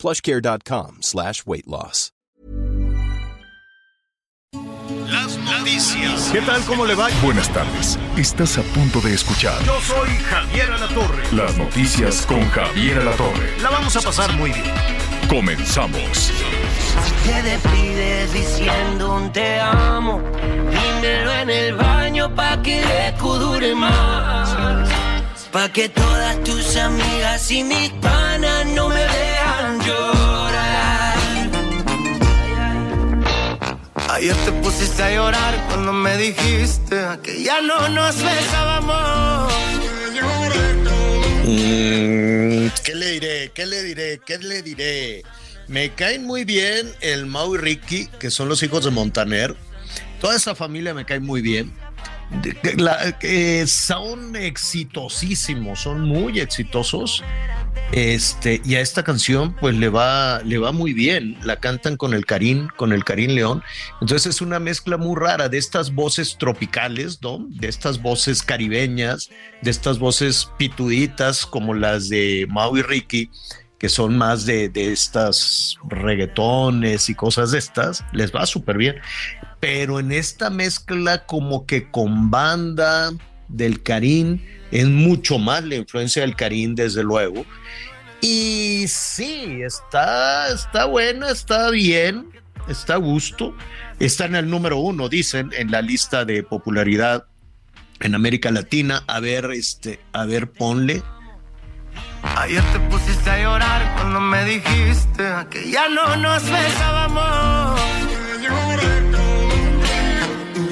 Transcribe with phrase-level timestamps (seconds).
[0.00, 2.10] plushcare.com slash weight loss.
[5.08, 6.30] Las noticias.
[6.32, 6.62] ¿Qué tal?
[6.64, 7.08] ¿Cómo le va?
[7.22, 7.98] Buenas tardes.
[8.16, 11.22] Estás a punto de escuchar Yo soy Javier Alatorre.
[11.32, 13.60] las noticias con Javier Alatorre.
[13.60, 14.64] La vamos a pasar muy bien.
[15.28, 16.32] Comenzamos.
[17.24, 20.20] Te despides diciendo un te amo.
[20.70, 24.88] Dímelo en el baño pa' que el eco dure más.
[25.52, 29.29] Pa' que todas tus amigas y mis panas no me vean
[34.10, 39.52] Ayer te pusiste a llorar cuando me dijiste que ya no nos besábamos.
[41.44, 43.50] Mm, ¿Qué le diré?
[43.54, 44.20] ¿Qué le diré?
[44.24, 45.22] ¿Qué le diré?
[45.68, 49.56] Me caen muy bien el Mau y Ricky, que son los hijos de Montaner.
[50.20, 51.72] Toda esa familia me cae muy bien.
[52.76, 53.16] La-
[53.66, 57.22] son exitosísimos, son muy exitosos.
[57.92, 61.36] Este, y a esta canción, pues le va, le va muy bien.
[61.42, 63.62] La cantan con el Karim, con el Karim León.
[64.00, 67.44] Entonces es una mezcla muy rara de estas voces tropicales, ¿no?
[67.48, 69.30] De estas voces caribeñas,
[69.62, 73.30] de estas voces pituditas como las de Mau y Ricky,
[73.78, 78.04] que son más de, de estas reggaetones y cosas de estas.
[78.12, 78.96] Les va súper bien.
[79.58, 83.10] Pero en esta mezcla como que con banda
[83.48, 87.44] del Karim, es mucho más la influencia del Karim, desde luego.
[88.20, 92.30] Y sí, está, está buena, está bien,
[92.68, 93.54] está a gusto.
[93.98, 97.26] Está en el número uno, dicen, en la lista de popularidad
[98.00, 99.04] en América Latina.
[99.06, 101.02] A ver, este, a ver, ponle.
[102.22, 107.80] Ayer te pusiste a llorar cuando me dijiste que ya no nos besábamos.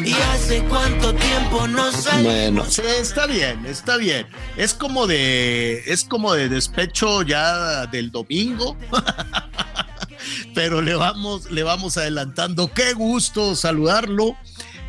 [0.08, 2.22] Y hace cuánto tiempo no sé.
[2.22, 4.26] Bueno, sí, está bien, está bien.
[4.56, 8.74] Es como de, es como de despecho ya del domingo.
[10.54, 12.72] Pero le vamos, le vamos adelantando.
[12.72, 14.34] Qué gusto saludarlo.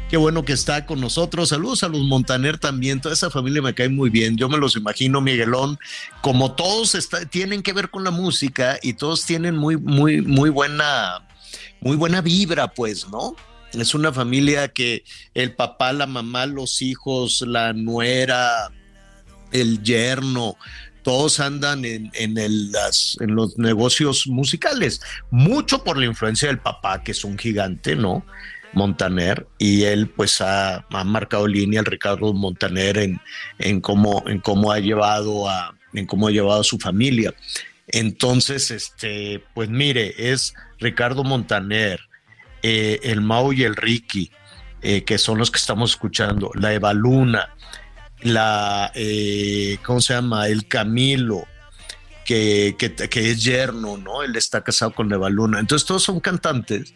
[0.10, 1.50] Qué bueno que está con nosotros.
[1.50, 3.02] Saludos a los Montaner también.
[3.02, 4.38] Toda esa familia me cae muy bien.
[4.38, 5.78] Yo me los imagino, Miguelón.
[6.22, 10.50] Como todos está- tienen que ver con la música y todos tienen muy, muy, muy
[10.50, 11.28] buena,
[11.82, 13.36] muy buena vibra, pues, ¿no?
[13.74, 15.04] Es una familia que
[15.34, 18.72] el papá, la mamá, los hijos, la nuera,
[19.52, 20.56] el yerno,
[21.04, 22.72] todos andan en, en el-
[23.20, 25.02] en los negocios musicales.
[25.32, 28.26] Mucho por la influencia del papá, que es un gigante, ¿no?
[28.74, 33.20] Montaner, y él pues ha, ha marcado línea, el Ricardo Montaner, en,
[33.58, 37.34] en, cómo, en cómo ha llevado a, en cómo ha llevado a su familia.
[37.88, 42.00] Entonces, este, pues mire, es Ricardo Montaner,
[42.64, 44.32] eh, el Mau y el Ricky,
[44.82, 47.56] eh, que son los que estamos escuchando, la Eva Luna,
[48.22, 50.48] la, eh, ¿cómo se llama?
[50.48, 51.46] El Camilo,
[52.26, 54.24] que, que, que es yerno, ¿no?
[54.24, 55.60] Él está casado con Eva Luna.
[55.60, 56.94] Entonces todos son cantantes.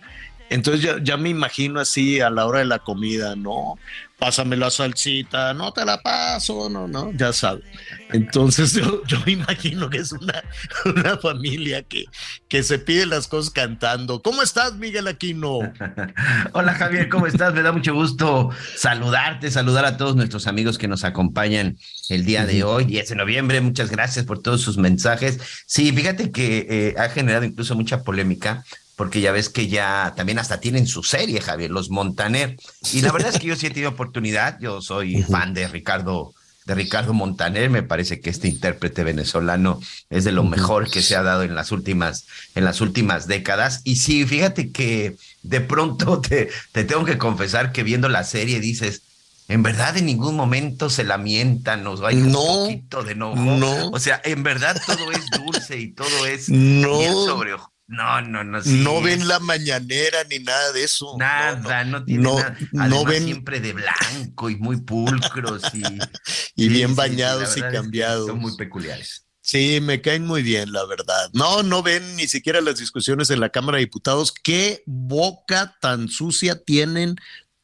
[0.50, 3.80] Entonces ya me imagino así a la hora de la comida, ¿no?
[4.24, 7.66] Pásame la salsita, no te la paso, no, no, ya sabes.
[8.14, 10.42] Entonces yo, yo imagino que es una,
[10.86, 12.06] una familia que,
[12.48, 14.22] que se pide las cosas cantando.
[14.22, 15.60] ¿Cómo estás, Miguel Aquino?
[16.54, 17.54] Hola Javier, ¿cómo estás?
[17.54, 22.46] Me da mucho gusto saludarte, saludar a todos nuestros amigos que nos acompañan el día
[22.46, 23.60] de hoy, 10 de noviembre.
[23.60, 25.42] Muchas gracias por todos sus mensajes.
[25.66, 28.64] Sí, fíjate que eh, ha generado incluso mucha polémica
[28.96, 32.58] porque ya ves que ya también hasta tienen su serie, Javier, los Montaner.
[32.92, 36.34] Y la verdad es que yo sí he tenido oportunidad, yo soy fan de Ricardo
[36.66, 41.18] de Ricardo Montaner, me parece que este intérprete venezolano es de lo mejor que se
[41.18, 46.22] ha dado en las últimas en las últimas décadas y sí, fíjate que de pronto
[46.30, 49.02] te, te tengo que confesar que viendo la serie dices,
[49.50, 53.36] en verdad en ningún momento se lamentan, nos hay No, un poquito de enojo.
[53.42, 53.90] no.
[53.90, 57.26] O sea, en verdad todo es dulce y todo es No.
[57.26, 57.52] sobre.
[57.94, 58.62] No, no, no.
[58.62, 61.16] sí, no ven la mañanera ni nada de eso.
[61.18, 62.58] Nada, no, no, tiene no, nada.
[62.72, 65.82] no Además, ven- siempre de blanco y muy pulcros y,
[66.56, 68.28] Y bien sí, bañados y verdad es que cambiados.
[68.28, 69.26] Son muy peculiares.
[69.42, 71.30] Sí, me caen muy bien, la verdad.
[71.34, 74.32] No, no ven ni siquiera las discusiones en la Cámara de Diputados.
[74.32, 77.18] Qué boca tan sucia tienen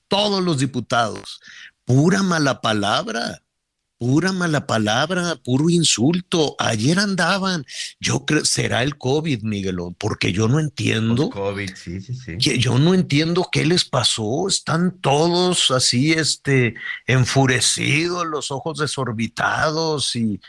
[0.10, 1.40] todos los diputados.
[1.86, 3.42] Pura mala palabra.
[4.00, 6.56] Pura mala palabra, puro insulto.
[6.58, 7.66] Ayer andaban,
[8.00, 11.30] yo creo, será el COVID, Miguelón, porque yo no entiendo.
[11.30, 12.38] COVID, sí, sí, sí.
[12.38, 14.48] Yo no entiendo qué les pasó.
[14.48, 16.76] Están todos así, este,
[17.06, 20.40] enfurecidos, los ojos desorbitados y,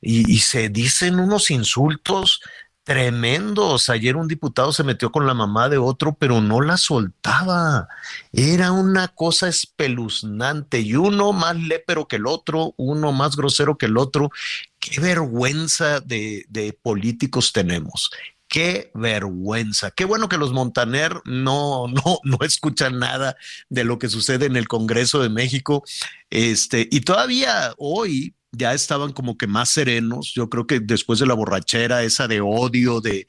[0.00, 2.40] y, y se dicen unos insultos
[2.84, 3.88] tremendos.
[3.88, 7.88] Ayer un diputado se metió con la mamá de otro, pero no la soltaba.
[8.32, 13.86] Era una cosa espeluznante y uno más lépero que el otro, uno más grosero que
[13.86, 14.30] el otro.
[14.78, 18.10] Qué vergüenza de, de políticos tenemos.
[18.50, 19.92] Qué vergüenza.
[19.92, 23.36] Qué bueno que los Montaner no, no, no escuchan nada
[23.68, 25.84] de lo que sucede en el Congreso de México.
[26.30, 30.32] Este, y todavía hoy, ya estaban como que más serenos.
[30.34, 33.26] Yo creo que después de la borrachera, esa de odio de,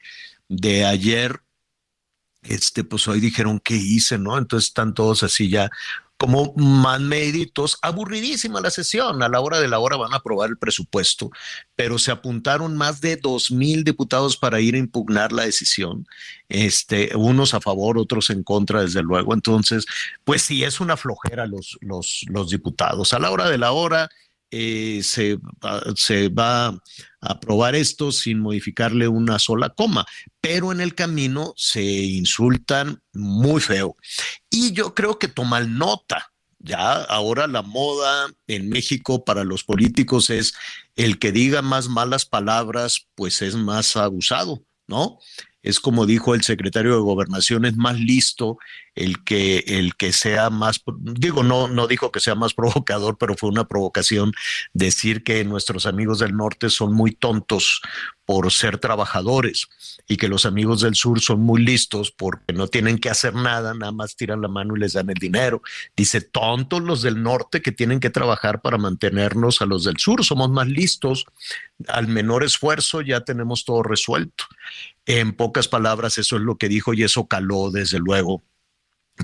[0.48, 1.40] de ayer,
[2.42, 4.38] este, pues hoy dijeron qué hice, ¿no?
[4.38, 5.70] Entonces están todos así ya
[6.22, 7.78] como más meditos.
[7.82, 9.24] Aburridísima la sesión.
[9.24, 11.30] A la hora de la hora van a aprobar el presupuesto,
[11.74, 16.06] pero se apuntaron más de dos mil diputados para ir a impugnar la decisión.
[16.48, 19.34] Este, unos a favor, otros en contra, desde luego.
[19.34, 19.84] Entonces,
[20.22, 23.12] pues sí, es una flojera los, los, los diputados.
[23.12, 24.08] A la hora de la hora,
[24.54, 25.38] eh, se,
[25.96, 26.78] se, va a
[27.20, 30.04] aprobar esto sin modificarle una sola coma,
[30.42, 33.96] pero en el camino se insultan muy feo.
[34.50, 36.32] Y yo creo que toman nota.
[36.58, 40.52] Ya ahora la moda en México para los políticos es
[40.96, 45.18] el que diga más malas palabras, pues es más abusado, ¿no?
[45.62, 48.58] Es como dijo el secretario de Gobernación, es más listo
[48.94, 53.36] el que, el que sea más, digo, no, no dijo que sea más provocador, pero
[53.36, 54.32] fue una provocación
[54.72, 57.80] decir que nuestros amigos del norte son muy tontos
[58.24, 59.68] por ser trabajadores
[60.08, 63.74] y que los amigos del sur son muy listos porque no tienen que hacer nada,
[63.74, 65.60] nada más tiran la mano y les dan el dinero.
[65.96, 70.24] Dice, tontos los del norte que tienen que trabajar para mantenernos a los del sur,
[70.24, 71.26] somos más listos,
[71.88, 74.44] al menor esfuerzo ya tenemos todo resuelto.
[75.06, 78.42] En pocas palabras, eso es lo que dijo y eso caló desde luego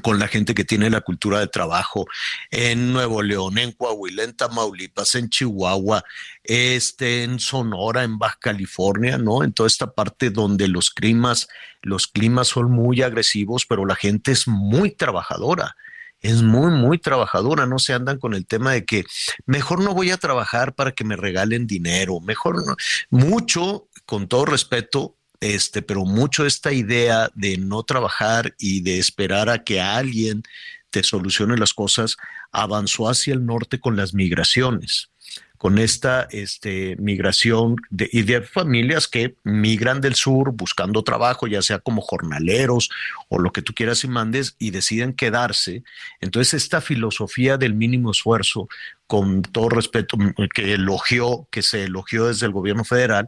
[0.02, 2.06] con la gente que tiene la cultura de trabajo
[2.50, 6.04] en Nuevo León, en Coahuila, en Tamaulipas, en Chihuahua,
[6.44, 9.42] este, en Sonora, en Baja California, ¿no?
[9.42, 11.48] En toda esta parte donde los climas,
[11.82, 15.74] los climas son muy agresivos, pero la gente es muy trabajadora
[16.20, 19.04] es muy, muy trabajadora, no se andan con el tema de que
[19.46, 22.74] mejor no voy a trabajar para que me regalen dinero, mejor no,
[23.10, 29.48] mucho, con todo respeto, este, pero mucho esta idea de no trabajar y de esperar
[29.48, 30.42] a que alguien
[30.90, 32.16] te solucione las cosas
[32.50, 35.10] avanzó hacia el norte con las migraciones
[35.58, 41.60] con esta este, migración de, y de familias que migran del sur buscando trabajo, ya
[41.62, 42.88] sea como jornaleros
[43.28, 45.82] o lo que tú quieras y mandes, y deciden quedarse.
[46.20, 48.68] Entonces, esta filosofía del mínimo esfuerzo,
[49.08, 50.16] con todo respeto,
[50.54, 53.26] que elogió, que se elogió desde el gobierno federal,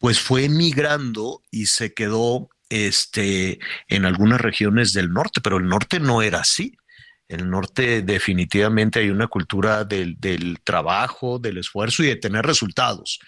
[0.00, 6.00] pues fue migrando y se quedó este, en algunas regiones del norte, pero el norte
[6.00, 6.74] no era así.
[7.28, 10.16] El norte definitivamente hay una cultura del,
[10.64, 13.20] trabajo, del esfuerzo y de tener resultados,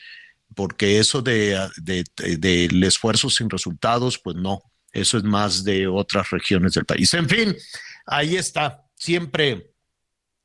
[0.56, 6.72] porque eso de, del esfuerzo sin resultados, pues no, eso es más de otras regiones
[6.72, 7.12] del país.
[7.14, 7.54] En fin,
[8.06, 9.70] ahí está, siempre,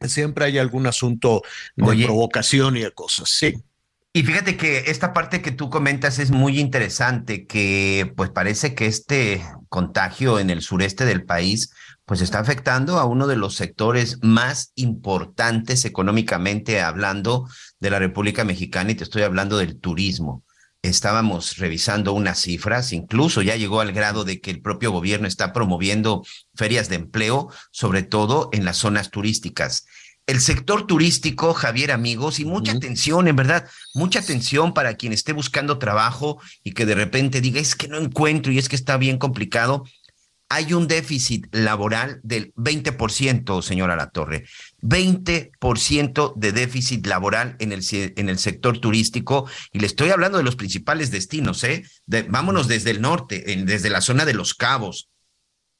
[0.01, 1.41] siempre hay algún asunto
[1.75, 3.55] de provocación y de cosas, sí.
[4.17, 8.87] Y fíjate que esta parte que tú comentas es muy interesante, que pues parece que
[8.87, 11.71] este contagio en el sureste del país
[12.03, 17.47] pues está afectando a uno de los sectores más importantes económicamente hablando
[17.79, 20.43] de la República Mexicana y te estoy hablando del turismo.
[20.81, 25.53] Estábamos revisando unas cifras, incluso ya llegó al grado de que el propio gobierno está
[25.53, 26.25] promoviendo
[26.55, 29.85] ferias de empleo, sobre todo en las zonas turísticas
[30.27, 35.31] el sector turístico, Javier, amigos, y mucha atención, en verdad, mucha atención para quien esté
[35.31, 38.97] buscando trabajo y que de repente diga, es que no encuentro y es que está
[38.97, 39.85] bien complicado.
[40.49, 44.45] Hay un déficit laboral del 20%, señora La Torre.
[44.81, 49.49] 20% de déficit laboral en el, en el sector turístico.
[49.71, 51.85] Y le estoy hablando de los principales destinos, ¿eh?
[52.29, 55.09] vámonos desde el norte, desde la zona de Los Cabos,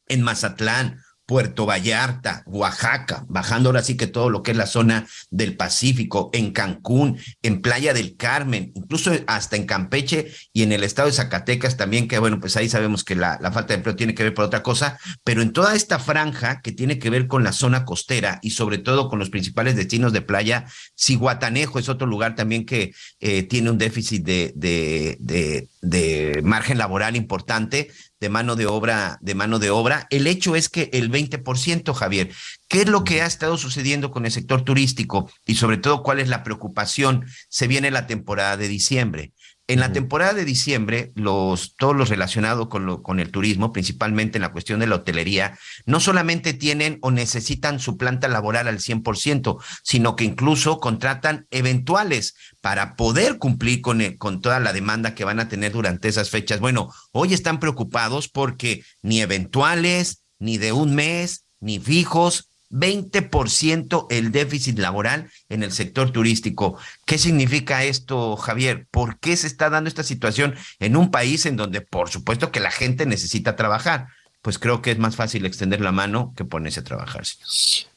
[0.08, 5.06] en Mazatlán, Puerto Vallarta, Oaxaca, bajando ahora sí que todo lo que es la zona
[5.30, 10.86] del Pacífico, en Cancún, en Playa del Carmen, incluso hasta en Campeche y en el
[10.86, 14.16] estado de Zacatecas también, que bueno, pues ahí sabemos que la, falta de empleo tiene
[14.16, 17.44] que ver por otra cosa, pero en toda esta franja que tiene que ver con
[17.44, 20.66] la zona costera y sobre todo con los principales destinos de playa,
[20.98, 26.78] Ciguatanejo es otro lugar también que eh, tiene un déficit de, de, de, de margen
[26.78, 30.08] laboral importante, de mano de obra, de mano de obra.
[30.10, 32.32] El hecho es que el 20%, Javier,
[32.68, 36.20] ¿qué es lo que ha estado sucediendo con el sector turístico y sobre todo cuál
[36.20, 37.26] es la preocupación?
[37.50, 39.34] Se viene la temporada de diciembre.
[39.70, 44.38] En la temporada de diciembre, los, todos los relacionados con, lo, con el turismo, principalmente
[44.38, 48.80] en la cuestión de la hotelería, no solamente tienen o necesitan su planta laboral al
[48.80, 55.26] 100%, sino que incluso contratan eventuales para poder cumplir con, con toda la demanda que
[55.26, 56.62] van a tener durante esas fechas.
[56.62, 64.32] Bueno, hoy están preocupados porque ni eventuales, ni de un mes, ni fijos, 20% el
[64.32, 66.78] déficit laboral en el sector turístico.
[67.06, 68.88] ¿Qué significa esto, Javier?
[68.92, 72.60] ¿Por qué se está dando esta situación en un país en donde, por supuesto, que
[72.60, 74.08] la gente necesita trabajar?
[74.42, 77.24] Pues creo que es más fácil extender la mano que ponerse a trabajar.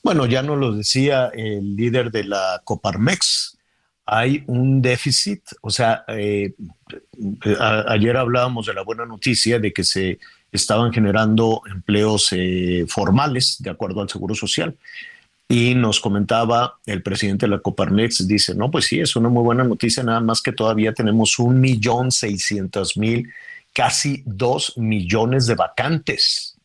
[0.03, 3.59] Bueno, ya nos lo decía el líder de la Coparmex.
[4.07, 6.55] Hay un déficit, o sea, eh,
[7.87, 10.19] ayer hablábamos de la buena noticia de que se
[10.53, 14.77] estaban generando empleos eh, formales de acuerdo al Seguro Social.
[15.49, 19.43] Y nos comentaba el presidente de la Coparmex, dice, no, pues sí, es una muy
[19.43, 23.29] buena noticia, nada más que todavía tenemos un millón seiscientos mil,
[23.73, 26.57] casi dos millones de vacantes,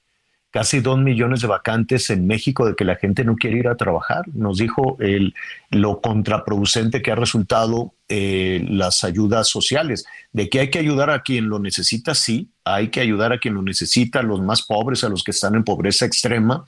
[0.55, 3.75] casi dos millones de vacantes en México de que la gente no quiere ir a
[3.75, 4.23] trabajar.
[4.33, 5.33] Nos dijo el,
[5.69, 11.23] lo contraproducente que ha resultado eh, las ayudas sociales, de que hay que ayudar a
[11.23, 15.03] quien lo necesita, sí, hay que ayudar a quien lo necesita, a los más pobres,
[15.03, 16.63] a los que están en pobreza extrema,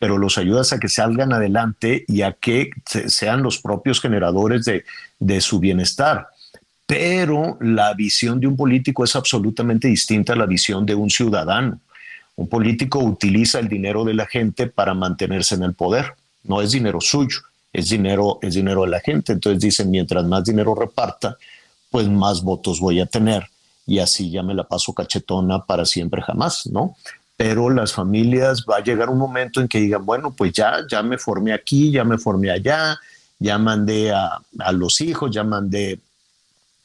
[0.00, 2.70] pero los ayudas a que salgan adelante y a que
[3.06, 4.84] sean los propios generadores de,
[5.20, 6.26] de su bienestar.
[6.86, 11.78] Pero la visión de un político es absolutamente distinta a la visión de un ciudadano.
[12.38, 16.14] Un político utiliza el dinero de la gente para mantenerse en el poder,
[16.44, 17.38] no es dinero suyo
[17.72, 19.32] es dinero, es dinero de la gente.
[19.32, 21.36] Entonces dicen, mientras más dinero reparta,
[21.90, 23.46] pues más votos voy a tener.
[23.86, 26.96] Y así ya me la paso cachetona para siempre jamás, ¿no?
[27.36, 31.02] Pero las familias va a llegar un momento en que digan, bueno, pues ya, ya
[31.02, 32.98] me formé aquí, ya me formé allá,
[33.38, 36.00] ya mandé a, a los hijos, ya mandé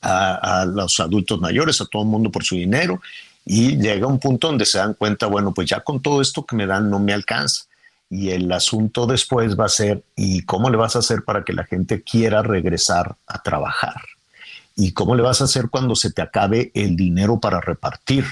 [0.02, 3.02] a, a, los adultos mayores, a todo el mundo por su dinero.
[3.46, 6.56] Y llega un punto donde se dan cuenta, bueno, pues ya con todo esto que
[6.56, 7.66] me dan no me alcanza
[8.14, 11.52] y el asunto después va a ser, ¿y cómo le vas a hacer para que
[11.52, 14.00] la gente quiera regresar a trabajar?
[14.76, 18.24] ¿Y cómo le vas a hacer cuando se te acabe el dinero para repartir?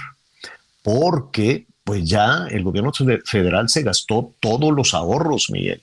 [0.84, 2.92] Porque pues ya el gobierno
[3.26, 5.82] federal se gastó todos los ahorros, Miguel.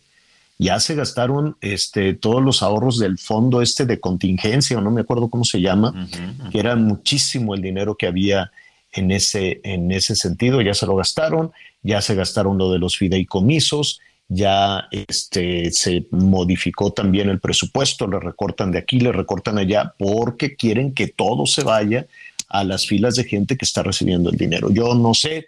[0.59, 5.01] Ya se gastaron este, todos los ahorros del fondo este de contingencia, o no me
[5.01, 6.09] acuerdo cómo se llama,
[6.53, 8.53] que era muchísimo el dinero que había
[8.93, 11.53] en ese, en ese sentido, ya se lo gastaron
[11.83, 18.21] ya se gastaron lo de los fideicomisos, ya este, se modificó también el presupuesto, le
[18.21, 22.07] recortan de aquí, le recortan allá, porque quieren que todo se vaya
[22.49, 24.71] a las filas de gente que está recibiendo el dinero.
[24.71, 25.47] Yo no sé,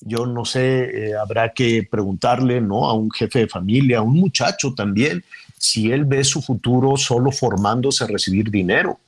[0.00, 2.88] yo no sé, eh, habrá que preguntarle, ¿no?
[2.88, 5.24] A un jefe de familia, a un muchacho también,
[5.58, 8.98] si él ve su futuro solo formándose a recibir dinero,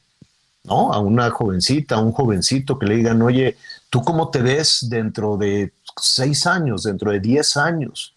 [0.64, 0.92] ¿no?
[0.92, 3.56] A una jovencita, a un jovencito que le digan, oye,
[3.90, 8.14] ¿tú cómo te ves dentro de seis años, dentro de diez años,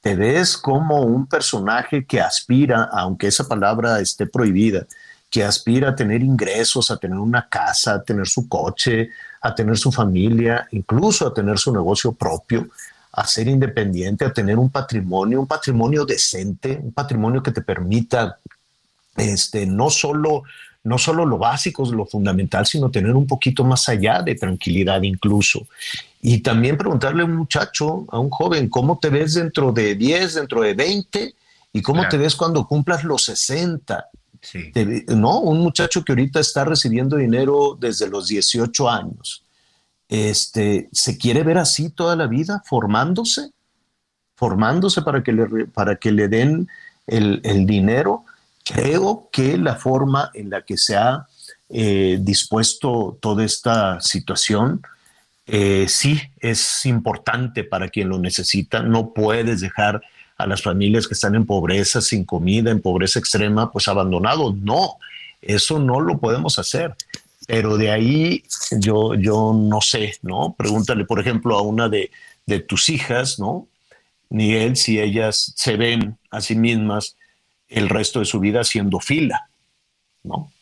[0.00, 4.86] te ves como un personaje que aspira, aunque esa palabra esté prohibida,
[5.30, 9.10] que aspira a tener ingresos, a tener una casa, a tener su coche,
[9.40, 12.68] a tener su familia, incluso a tener su negocio propio,
[13.12, 18.38] a ser independiente, a tener un patrimonio, un patrimonio decente, un patrimonio que te permita
[19.16, 20.42] este, no solo
[20.84, 25.66] no solo lo básico, lo fundamental, sino tener un poquito más allá de tranquilidad incluso.
[26.20, 30.34] Y también preguntarle a un muchacho, a un joven, ¿cómo te ves dentro de 10,
[30.34, 31.34] dentro de 20?
[31.72, 34.08] ¿Y cómo te ves cuando cumplas los 60?
[35.08, 35.40] ¿No?
[35.40, 39.42] Un muchacho que ahorita está recibiendo dinero desde los 18 años.
[40.08, 43.50] Este, ¿Se quiere ver así toda la vida, formándose?
[44.36, 46.68] Formándose para que le, para que le den
[47.06, 48.24] el, el dinero
[48.64, 51.26] Creo que la forma en la que se ha
[51.68, 54.82] eh, dispuesto toda esta situación
[55.46, 58.82] eh, sí es importante para quien lo necesita.
[58.82, 60.00] No puedes dejar
[60.38, 64.56] a las familias que están en pobreza, sin comida, en pobreza extrema, pues abandonados.
[64.56, 64.96] No,
[65.42, 66.94] eso no lo podemos hacer.
[67.46, 68.42] Pero de ahí
[68.78, 70.54] yo, yo no sé, ¿no?
[70.56, 72.10] Pregúntale, por ejemplo, a una de,
[72.46, 73.68] de tus hijas, ¿no?
[74.30, 77.16] Él, si ellas se ven a sí mismas
[77.68, 79.48] el resto de su vida haciendo fila,
[80.22, 80.52] ¿no?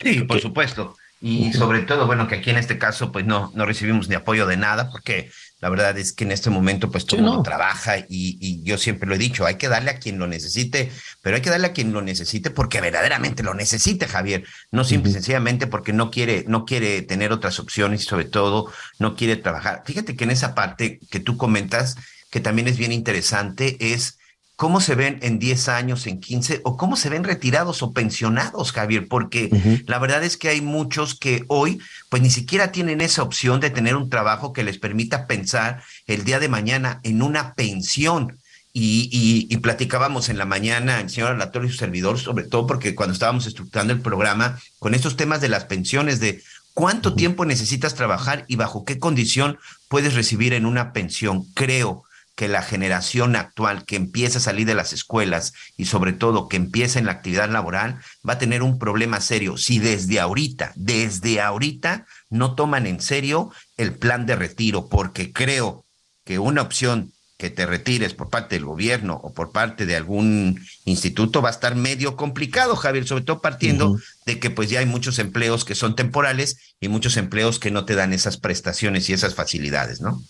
[0.00, 0.96] Sí, por supuesto.
[1.20, 4.46] Y sobre todo, bueno, que aquí en este caso, pues no, no recibimos ni apoyo
[4.46, 8.62] de nada, porque La verdad es que en este momento pues todo mundo trabaja y,
[8.62, 11.48] yo siempre lo he dicho, hay que darle a quien lo necesite, pero hay que
[11.48, 15.94] darle a quien lo necesite porque verdaderamente lo necesite, Javier, no simple y sencillamente porque
[15.94, 19.82] no quiere, no quiere tener otras opciones y sobre todo no quiere trabajar.
[19.86, 21.96] Fíjate que en esa parte que tú comentas,
[22.30, 24.18] que también es bien interesante, es
[24.56, 28.72] cómo se ven en 10 años, en 15, o cómo se ven retirados o pensionados,
[28.72, 29.50] Javier, porque
[29.86, 33.70] la verdad es que hay muchos que hoy, pues ni siquiera tienen esa opción de
[33.70, 38.38] tener un trabajo que les permita pensar el día de mañana en una pensión.
[38.78, 39.08] Y,
[39.48, 43.14] y, platicábamos en la mañana, el señor Alatorio y su servidor, sobre todo porque cuando
[43.14, 46.42] estábamos estructurando el programa, con estos temas de las pensiones, de
[46.74, 49.58] cuánto tiempo necesitas trabajar y bajo qué condición
[49.88, 51.46] puedes recibir en una pensión.
[51.54, 52.04] Creo
[52.36, 56.56] que la generación actual que empieza a salir de las escuelas y sobre todo que
[56.56, 59.56] empieza en la actividad laboral va a tener un problema serio.
[59.56, 65.86] Si desde ahorita, desde ahorita no toman en serio el plan de retiro, porque creo
[66.24, 70.58] que una opción que te retires por parte del gobierno o por parte de algún
[70.86, 74.86] instituto va a estar medio complicado, Javier, sobre todo partiendo de que pues ya hay
[74.86, 79.12] muchos empleos que son temporales y muchos empleos que no te dan esas prestaciones y
[79.12, 80.22] esas facilidades, ¿no?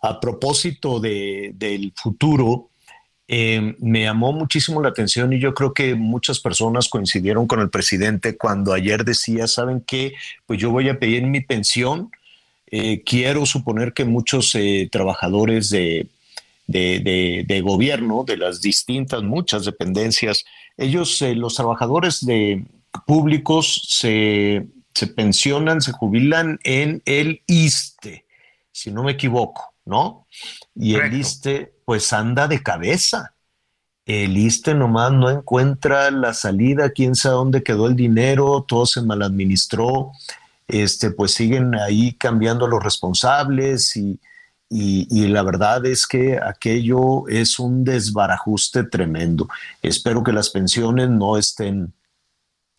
[0.00, 2.70] A propósito de, del futuro,
[3.30, 7.68] eh, me llamó muchísimo la atención y yo creo que muchas personas coincidieron con el
[7.68, 10.14] presidente cuando ayer decía, ¿saben qué?
[10.46, 12.10] Pues yo voy a pedir mi pensión
[12.70, 16.08] eh, quiero suponer que muchos eh, trabajadores de,
[16.66, 20.44] de, gobierno, de las distintas, muchas dependencias,
[20.76, 22.64] ellos, eh, los trabajadores de
[23.06, 28.24] públicos se, se, pensionan, se jubilan en el ISTE,
[28.70, 30.26] si no me equivoco, ¿no?
[30.74, 33.34] Y el ISTE pues anda de cabeza.
[34.04, 39.02] El ISTE nomás no encuentra la salida, quién sabe dónde quedó el dinero, todo se
[39.02, 40.12] maladministró
[40.68, 44.20] este, pues siguen ahí cambiando los responsables y,
[44.70, 49.48] la verdad es que aquello es un desbarajuste tremendo.
[49.82, 51.94] Espero que las pensiones no estén,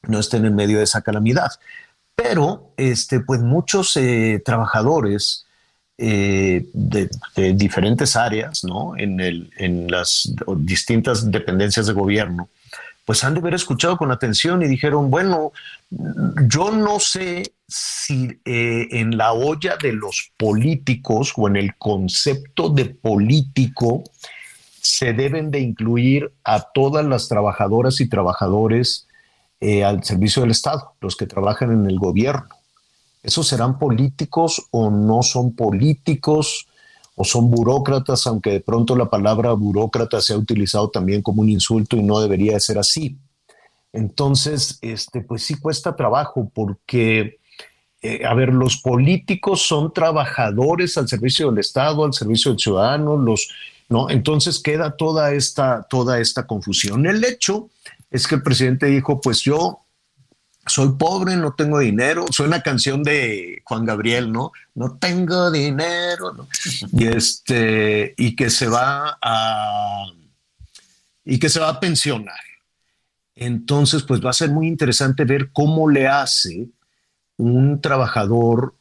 [0.03, 1.51] no estén en medio de esa calamidad.
[2.15, 5.47] Pero este, pues muchos eh, trabajadores
[5.97, 7.09] eh, de,
[7.53, 8.95] diferentes áreas, ¿no?
[8.95, 12.49] En, el, en las distintas dependencias de gobierno,
[13.09, 15.51] pues han de haber escuchado con atención y dijeron, bueno,
[15.89, 22.69] yo no sé si eh, en la olla de los políticos o en el concepto
[22.69, 24.03] de político
[24.79, 29.07] se deben de incluir a todas las trabajadoras y trabajadores
[29.59, 32.49] eh, al servicio del Estado, los que trabajan en el gobierno.
[33.23, 36.67] ¿Esos serán políticos o no son políticos?
[37.21, 41.49] O son burócratas, aunque de pronto la palabra burócrata se ha utilizado también como un
[41.49, 43.17] insulto y no debería de ser así.
[43.91, 47.39] Entonces, este, pues sí cuesta trabajo porque,
[48.01, 53.17] eh, a ver, los políticos son trabajadores al servicio del Estado, al servicio del ciudadano,
[53.17, 53.49] los,
[53.89, 54.09] ¿no?
[54.09, 57.05] Entonces queda toda esta, toda esta confusión.
[57.05, 57.69] El hecho
[58.11, 59.81] es que el presidente dijo, pues yo
[60.69, 62.25] soy pobre, no tengo dinero.
[62.31, 64.51] Suena canción de Juan Gabriel, ¿no?
[64.75, 66.33] No tengo dinero.
[66.33, 66.47] ¿no?
[66.91, 70.05] Y este, y que se va a
[71.25, 72.39] y que se va a pensionar.
[73.35, 76.67] Entonces, pues va a ser muy interesante ver cómo le hace
[77.37, 78.75] un trabajador,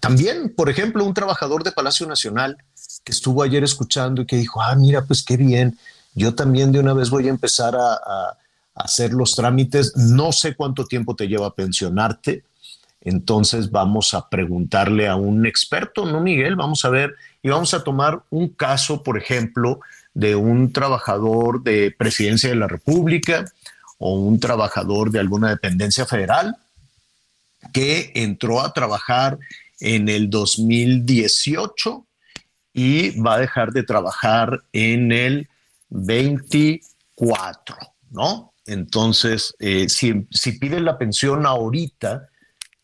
[0.00, 2.56] también, por ejemplo, un trabajador de Palacio Nacional
[3.04, 5.78] que estuvo ayer escuchando y que dijo, ah, mira, pues qué bien,
[6.14, 8.36] yo también de una vez voy a empezar a
[8.78, 9.96] hacer los trámites.
[9.96, 12.44] No sé cuánto tiempo te lleva pensionarte.
[13.00, 16.56] Entonces vamos a preguntarle a un experto, ¿no, Miguel?
[16.56, 19.80] Vamos a ver y vamos a tomar un caso, por ejemplo,
[20.14, 23.44] de un trabajador de presidencia de la República
[23.98, 26.56] o un trabajador de alguna dependencia federal
[27.72, 29.38] que entró a trabajar
[29.80, 32.04] en el 2018
[32.72, 35.48] y va a dejar de trabajar en el
[35.90, 37.76] 24,
[38.10, 38.52] ¿no?
[38.68, 40.12] Entonces, eh, si,
[40.58, 42.28] piden la pensión ahorita,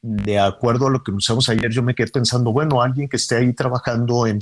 [0.00, 3.36] de acuerdo a lo que usamos ayer, yo me quedé pensando, bueno, alguien que esté
[3.36, 4.38] ahí trabajando en,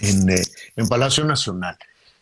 [0.00, 0.42] eh,
[0.76, 1.76] en, Palacio Nacional.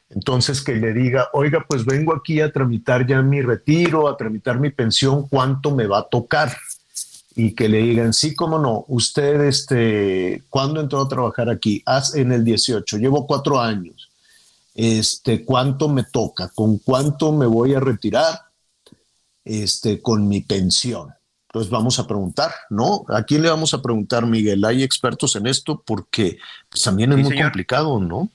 [0.08, 4.58] Entonces, que le diga, oiga, pues vengo aquí a tramitar ya mi retiro, a tramitar
[4.58, 6.56] mi pensión, ¿cuánto me va a tocar?
[7.36, 11.84] Y que le digan, sí, cómo no, usted, este, ¿cuándo entró a trabajar aquí?
[12.14, 14.08] En el 18, llevo cuatro años
[14.74, 18.40] este, cuánto me toca, con cuánto me voy a retirar,
[19.44, 21.10] este, con mi pensión.
[21.48, 23.04] Entonces vamos a preguntar, ¿no?
[23.08, 24.64] ¿A quién le vamos a preguntar, Miguel?
[24.64, 28.28] Hay expertos en esto porque pues, también es muy complicado, ¿no?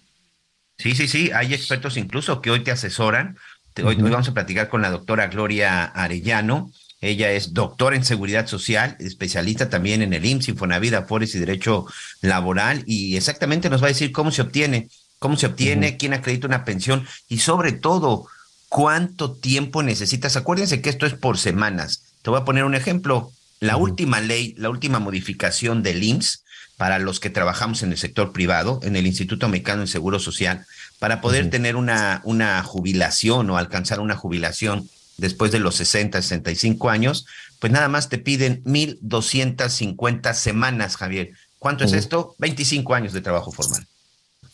[0.77, 3.37] Sí, sí, sí, hay expertos incluso que hoy te asesoran.
[3.83, 6.71] hoy, hoy, vamos a platicar con la doctora Gloria Arellano,
[7.01, 11.85] Ella es doctora en seguridad social, especialista también en el IMSS, Infonavit, Afores y Derecho
[12.21, 14.87] Laboral, y exactamente nos va a decir cómo se obtiene,
[15.19, 18.27] cómo se obtiene, quién acredita una pensión y sobre todo
[18.69, 20.37] cuánto tiempo necesitas.
[20.37, 22.03] Acuérdense que esto es por semanas.
[22.21, 23.31] Te voy a poner un ejemplo.
[23.59, 26.43] La última ley, la última modificación del IMSS
[26.77, 30.65] para los que trabajamos en el sector privado, en el Instituto Mexicano de Seguro Social,
[30.97, 36.89] para poder tener una, una jubilación o alcanzar una jubilación después de los 60, 65
[36.89, 37.25] años,
[37.59, 41.31] pues nada más te piden 1.250 semanas, Javier.
[41.57, 42.35] ¿Cuánto es esto?
[42.37, 43.85] 25 años de trabajo formal.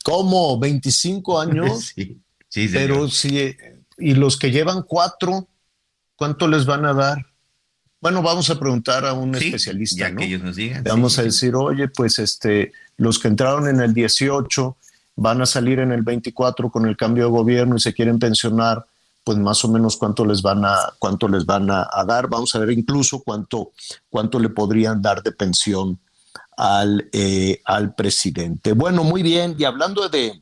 [0.05, 0.59] ¿Cómo?
[0.59, 1.93] ¿25 años?
[1.95, 3.55] sí, sí, Pero si,
[3.97, 5.47] y los que llevan cuatro,
[6.15, 7.25] ¿cuánto les van a dar?
[7.99, 10.09] Bueno, vamos a preguntar a un especialista.
[10.09, 10.83] Ya que ellos nos digan.
[10.83, 14.77] Vamos a decir, oye, pues este, los que entraron en el 18
[15.15, 18.85] van a salir en el 24 con el cambio de gobierno y se quieren pensionar
[19.23, 22.29] pues más o menos cuánto les van a, cuánto les van a, dar.
[22.29, 23.71] Vamos a ver incluso cuánto,
[24.07, 25.99] cuánto le podrían dar de pensión
[26.57, 28.73] al, eh, al presidente.
[28.73, 29.55] Bueno, muy bien.
[29.57, 30.41] Y hablando de,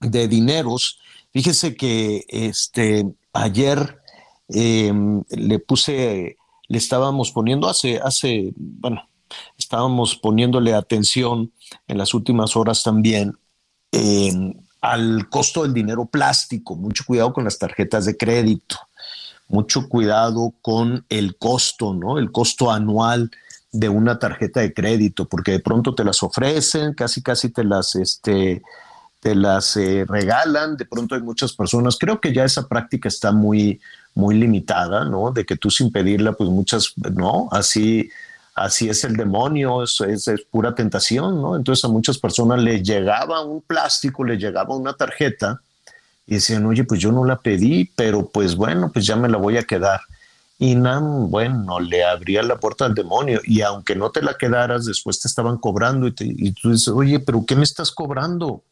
[0.00, 0.98] de dineros,
[1.32, 4.00] fíjese que este, ayer
[4.48, 6.36] em, le puse,
[6.68, 9.08] le estábamos poniendo hace, hace, bueno,
[9.56, 11.52] estábamos poniéndole atención
[11.86, 13.36] en las últimas horas también
[14.80, 18.76] al costo del dinero plástico, mucho cuidado con las tarjetas de crédito,
[19.48, 22.18] mucho cuidado con el costo, ¿no?
[22.18, 23.30] El costo anual
[23.72, 27.94] de una tarjeta de crédito, porque de pronto te las ofrecen, casi casi te las,
[27.94, 28.62] este,
[29.20, 33.32] te las eh, regalan, de pronto hay muchas personas, creo que ya esa práctica está
[33.32, 33.80] muy,
[34.14, 35.30] muy limitada, ¿no?
[35.30, 37.48] De que tú sin pedirla, pues muchas, ¿no?
[37.52, 38.10] Así
[38.54, 41.56] así es el demonio, es, es, pura tentación, ¿no?
[41.56, 45.60] Entonces a muchas personas les llegaba un plástico, les llegaba una tarjeta
[46.26, 49.38] y decían, oye, pues yo no la pedí, pero pues bueno, pues ya me la
[49.38, 50.00] voy a quedar.
[50.62, 54.84] Y Nam, bueno, le abría la puerta al demonio y aunque no te la quedaras,
[54.84, 58.62] después te estaban cobrando y, y tú dices, oye, pero ¿qué me estás cobrando?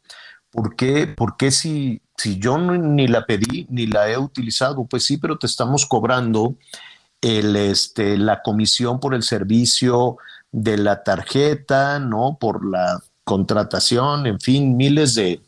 [0.51, 4.85] ¿Por qué, ¿Por qué si, si yo ni la pedí ni la he utilizado?
[4.85, 6.55] Pues sí, pero te estamos cobrando
[7.21, 10.17] el, este, la comisión por el servicio
[10.51, 12.37] de la tarjeta, ¿no?
[12.39, 15.41] Por la contratación, en fin, miles de,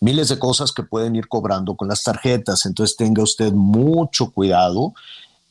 [0.00, 2.66] miles de cosas que pueden ir cobrando con las tarjetas.
[2.66, 4.94] Entonces tenga usted mucho cuidado.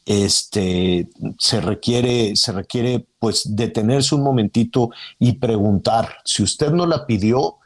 [0.09, 6.17] Este se requiere, se requiere pues detenerse un momentito y preguntar.
[6.25, 7.57] Si usted no la pidió,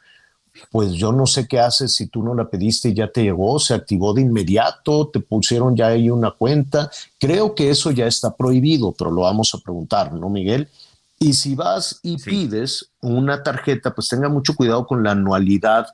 [0.70, 3.58] pues yo no sé qué haces si tú no la pediste y ya te llegó,
[3.58, 6.90] se activó de inmediato, te pusieron ya ahí una cuenta.
[7.18, 10.68] Creo que eso ya está prohibido, pero lo vamos a preguntar, ¿no, Miguel?
[11.18, 15.86] Y si vas y pides una tarjeta, pues tenga mucho cuidado con la anualidad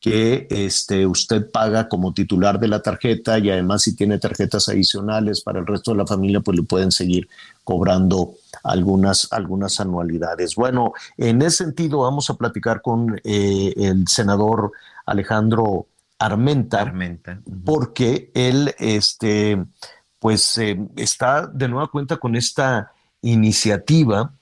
[0.00, 5.40] que este, usted paga como titular de la tarjeta y además si tiene tarjetas adicionales
[5.40, 7.28] para el resto de la familia, pues le pueden seguir
[7.64, 10.54] cobrando algunas, algunas anualidades.
[10.54, 14.72] Bueno, en ese sentido vamos a platicar con eh, el senador
[15.04, 15.86] Alejandro
[16.18, 17.40] Armenta, Armenta.
[17.64, 19.64] porque él este,
[20.20, 24.32] pues, eh, está de nueva cuenta con esta iniciativa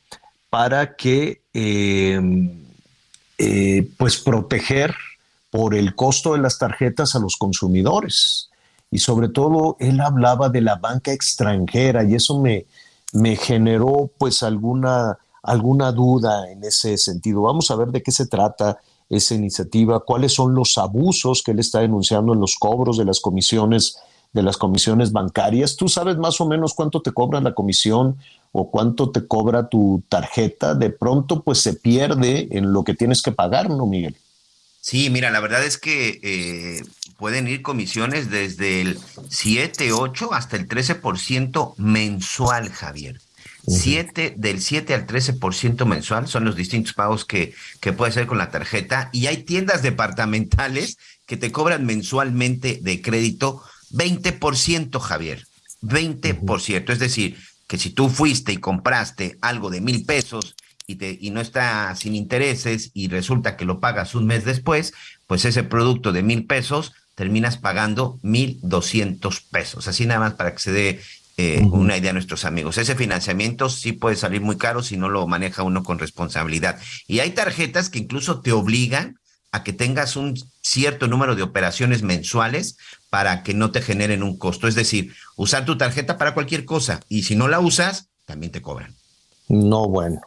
[0.51, 2.21] para que eh,
[3.99, 4.95] pues proteger
[5.57, 8.51] por el costo de las tarjetas a los consumidores.
[8.90, 12.66] Y sobre todo, él hablaba de la banca extranjera y eso me,
[13.14, 17.40] me generó pues alguna, alguna duda en ese sentido.
[17.40, 21.61] Vamos a ver de qué se trata esa iniciativa, cuáles son los abusos que él
[21.61, 23.97] está denunciando en los cobros de las comisiones
[24.35, 25.77] de las comisiones bancarias.
[25.77, 28.19] ¿Tú sabes más o menos cuánto te cobra la comisión
[28.53, 30.75] o cuánto te cobra tu tarjeta?
[30.75, 34.19] De pronto pues se pierde en lo que tienes que pagar, ¿no, Miguel?
[34.87, 36.81] Sí, mira, la verdad es que eh,
[37.16, 43.20] pueden ir comisiones desde el 7, 8 hasta el 13% mensual, Javier.
[43.66, 48.53] del 7 al 13% mensual son los distintos pagos que, que puede hacer con la
[48.53, 49.11] tarjeta.
[49.12, 55.49] Y hay tiendas departamentales que te cobran mensualmente de crédito 20%, Javier.
[55.83, 56.92] 20%.
[56.92, 60.55] Es decir, que si tú fuiste y compraste algo de mil pesos
[60.87, 64.94] y, te, y no está sin intereses y resulta que lo pagas un mes después,
[65.27, 69.88] pues ese producto de mil pesos terminas pagando mil doscientos pesos.
[69.88, 71.01] Así nada más para que se dé
[71.38, 72.79] eh, una idea a nuestros amigos.
[72.79, 76.79] Ese financiamiento sí puede salir muy caro si no lo maneja uno con responsabilidad.
[77.07, 79.18] Y hay tarjetas que incluso te obligan
[79.53, 82.77] a que tengas un cierto número de operaciones mensuales
[83.11, 84.68] para que no te generen un costo.
[84.68, 88.62] Es decir, usar tu tarjeta para cualquier cosa y si no la usas, también te
[88.62, 88.94] cobran.
[89.49, 90.21] No, bueno.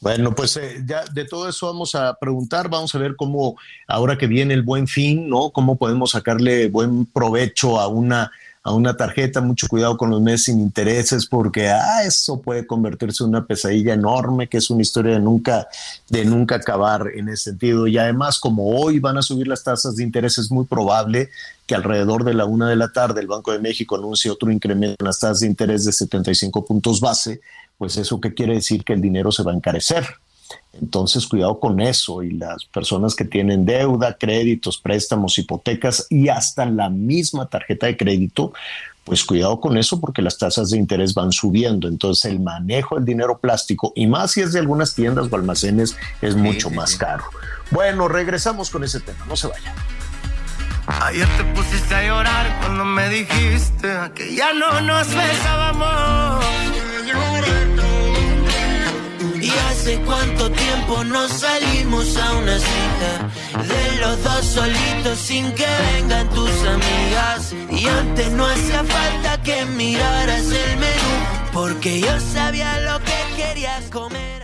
[0.00, 4.16] Bueno, pues eh, ya de todo eso vamos a preguntar, vamos a ver cómo ahora
[4.16, 5.50] que viene el buen fin, ¿no?
[5.50, 8.32] Cómo podemos sacarle buen provecho a una
[8.66, 13.22] a una tarjeta, mucho cuidado con los meses sin intereses porque ah, eso puede convertirse
[13.22, 15.68] en una pesadilla enorme, que es una historia de nunca,
[16.08, 17.86] de nunca acabar en ese sentido.
[17.86, 21.28] Y además, como hoy van a subir las tasas de interés, es muy probable
[21.66, 24.96] que alrededor de la una de la tarde el Banco de México anuncie otro incremento
[24.98, 27.42] en las tasas de interés de 75 puntos base,
[27.78, 30.06] pues eso qué quiere decir que el dinero se va a encarecer.
[30.80, 36.66] Entonces, cuidado con eso y las personas que tienen deuda, créditos, préstamos, hipotecas y hasta
[36.66, 38.52] la misma tarjeta de crédito,
[39.04, 41.88] pues cuidado con eso porque las tasas de interés van subiendo.
[41.88, 45.96] Entonces, el manejo del dinero plástico y más si es de algunas tiendas o almacenes
[46.20, 47.24] es mucho más caro.
[47.70, 49.74] Bueno, regresamos con ese tema, no se vayan.
[50.86, 56.44] Ayer te pusiste a llorar cuando me dijiste que ya no nos besábamos.
[59.40, 65.66] Y hace cuánto tiempo no salimos a una cita de los dos solitos sin que
[65.92, 67.54] vengan tus amigas.
[67.70, 71.14] Y antes no hacía falta que miraras el menú
[71.52, 74.43] porque yo sabía lo que querías comer.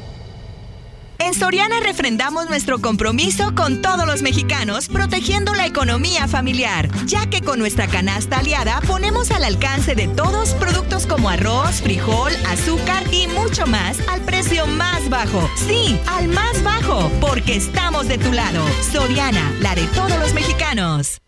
[1.23, 7.41] En Soriana refrendamos nuestro compromiso con todos los mexicanos, protegiendo la economía familiar, ya que
[7.41, 13.27] con nuestra canasta aliada ponemos al alcance de todos productos como arroz, frijol, azúcar y
[13.27, 15.47] mucho más al precio más bajo.
[15.67, 18.65] Sí, al más bajo, porque estamos de tu lado.
[18.91, 21.21] Soriana, la de todos los mexicanos.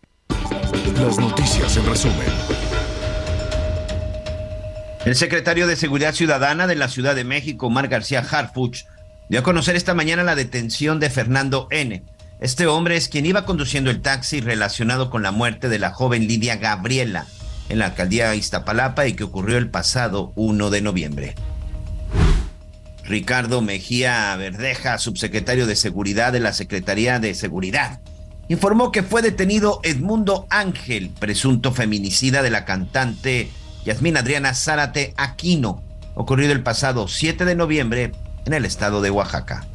[1.00, 2.28] Las noticias en resumen.
[5.06, 8.86] El secretario de Seguridad Ciudadana de la Ciudad de México, Omar García Harfuch,
[9.30, 12.04] dio a conocer esta mañana la detención de Fernando N.
[12.40, 16.28] Este hombre es quien iba conduciendo el taxi relacionado con la muerte de la joven
[16.28, 17.26] Lidia Gabriela
[17.70, 21.36] en la alcaldía Iztapalapa y que ocurrió el pasado 1 de noviembre.
[23.06, 28.00] Ricardo Mejía Verdeja, subsecretario de Seguridad de la Secretaría de Seguridad,
[28.48, 33.50] informó que fue detenido Edmundo Ángel, presunto feminicida de la cantante
[33.86, 35.82] Yasmín Adriana Zárate Aquino,
[36.16, 38.12] ocurrido el pasado 7 de noviembre
[38.46, 39.66] en el estado de Oaxaca.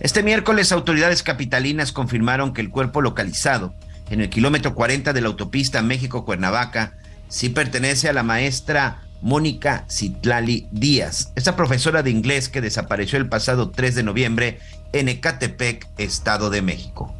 [0.00, 3.74] Este miércoles autoridades capitalinas confirmaron que el cuerpo localizado
[4.08, 6.94] en el kilómetro 40 de la autopista México-Cuernavaca
[7.28, 13.28] sí pertenece a la maestra Mónica Citlali Díaz, esta profesora de inglés que desapareció el
[13.28, 14.58] pasado 3 de noviembre
[14.92, 17.14] en Ecatepec, Estado de México.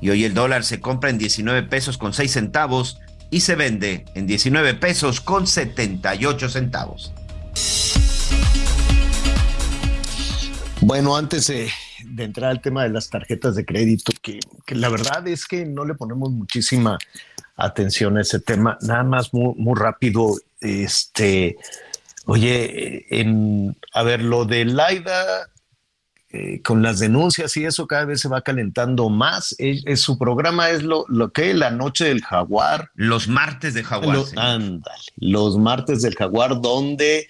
[0.00, 3.00] Y hoy el dólar se compra en 19 pesos con 6 centavos
[3.30, 7.12] y se vende en 19 pesos con 78 centavos.
[10.80, 11.68] Bueno, antes de,
[12.18, 15.94] entrar al tema de las tarjetas de crédito, que, la verdad es que no le
[15.94, 16.98] ponemos muchísima
[17.56, 21.56] atención a ese tema, nada más muy, rápido, este,
[22.26, 25.50] oye, en, a ver, lo de Laida
[26.30, 29.56] eh, con las denuncias y eso cada vez se va calentando más.
[29.58, 32.90] Es, su programa es lo, lo, que la noche del jaguar.
[32.94, 34.18] Los martes de jaguar.
[34.36, 37.26] Ándale, los martes del jaguar, donde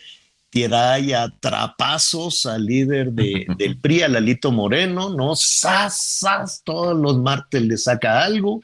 [0.50, 5.34] tira y atrapazos al líder de, del PRI, a Lalito Moreno, ¿no?
[5.36, 8.62] ¡Sas, Todos los martes le saca algo.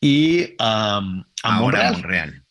[0.00, 1.00] Y a
[1.44, 2.44] Monreal.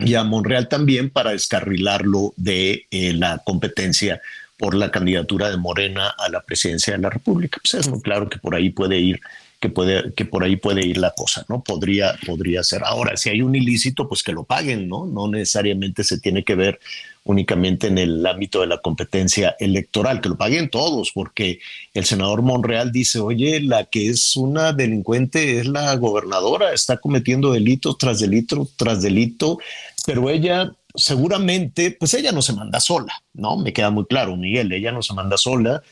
[0.00, 4.20] Y a Monreal también para descarrilarlo de eh, la competencia
[4.58, 7.58] por la candidatura de Morena a la presidencia de la República.
[7.62, 9.20] Pues es muy claro que por ahí puede ir
[9.60, 11.62] que, puede, que por ahí puede ir la cosa, ¿no?
[11.62, 12.82] Podría, podría ser.
[12.84, 15.06] Ahora, si hay un ilícito, pues que lo paguen, ¿no?
[15.06, 16.80] No necesariamente se tiene que ver
[17.24, 21.60] únicamente en el ámbito de la competencia electoral, que lo paguen todos, porque
[21.94, 27.52] el senador Monreal dice, oye, la que es una delincuente es la gobernadora, está cometiendo
[27.52, 29.58] delito tras delito tras delito,
[30.06, 33.56] pero ella seguramente, pues ella no se manda sola, ¿no?
[33.56, 35.82] Me queda muy claro, Miguel, ella no se manda sola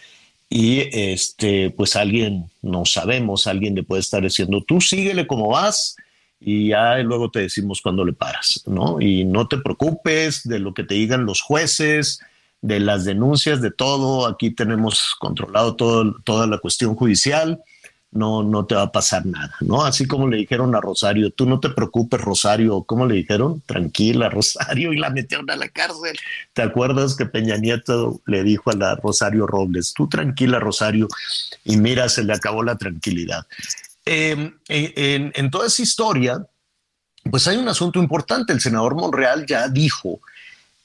[0.50, 5.96] y este, pues alguien, no sabemos, alguien le puede estar diciendo, tú síguele como vas
[6.40, 9.00] y ya luego te decimos cuándo le paras, ¿no?
[9.00, 12.20] Y no te preocupes de lo que te digan los jueces,
[12.60, 14.26] de las denuncias, de todo.
[14.26, 17.60] Aquí tenemos controlado todo, toda la cuestión judicial
[18.10, 19.84] no, no te va a pasar nada, ¿no?
[19.84, 23.62] Así como le dijeron a Rosario, tú no te preocupes, Rosario, ¿cómo le dijeron?
[23.66, 26.16] Tranquila, Rosario, y la metieron a la cárcel.
[26.52, 31.08] ¿Te acuerdas que Peña Nieto le dijo a la Rosario Robles, tú tranquila, Rosario,
[31.64, 33.46] y mira, se le acabó la tranquilidad.
[34.08, 36.46] Em, en, en toda esa historia,
[37.30, 38.52] pues hay un asunto importante.
[38.52, 40.20] El senador Monreal ya dijo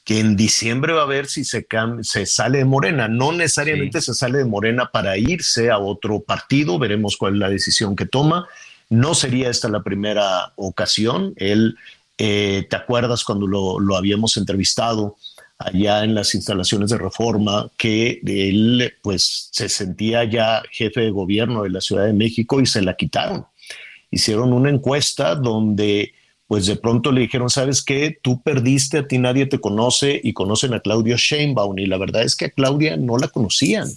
[0.03, 1.65] que en diciembre va a ver si se,
[2.01, 3.07] se sale de Morena.
[3.07, 7.49] No necesariamente se sale de Morena para irse a otro partido, veremos cuál es la
[7.49, 8.47] decisión que toma.
[8.89, 11.33] No sería esta la primera ocasión.
[11.37, 11.77] Él
[12.17, 15.15] Eh, ¿Te acuerdas cuando lo, lo, habíamos entrevistado
[15.57, 21.63] allá en las instalaciones de reforma que él pues se sentía ya jefe de gobierno
[21.63, 23.45] de la Ciudad de México y se la quitaron?
[24.11, 26.13] Hicieron una encuesta donde
[26.47, 28.15] pues de pronto le dijeron, ¿sabes qué?
[28.21, 32.23] Tú perdiste, a ti nadie te conoce y conocen a Claudia Sheinbaum y la verdad
[32.23, 33.89] es que a Claudia no la conocían.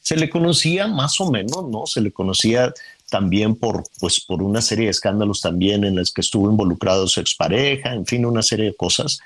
[0.00, 1.86] Se le conocía más o menos, ¿no?
[1.86, 2.72] Se le conocía
[3.10, 7.20] también por, pues, por una serie de escándalos también en los que estuvo involucrado su
[7.20, 9.20] expareja, en fin, una serie de cosas.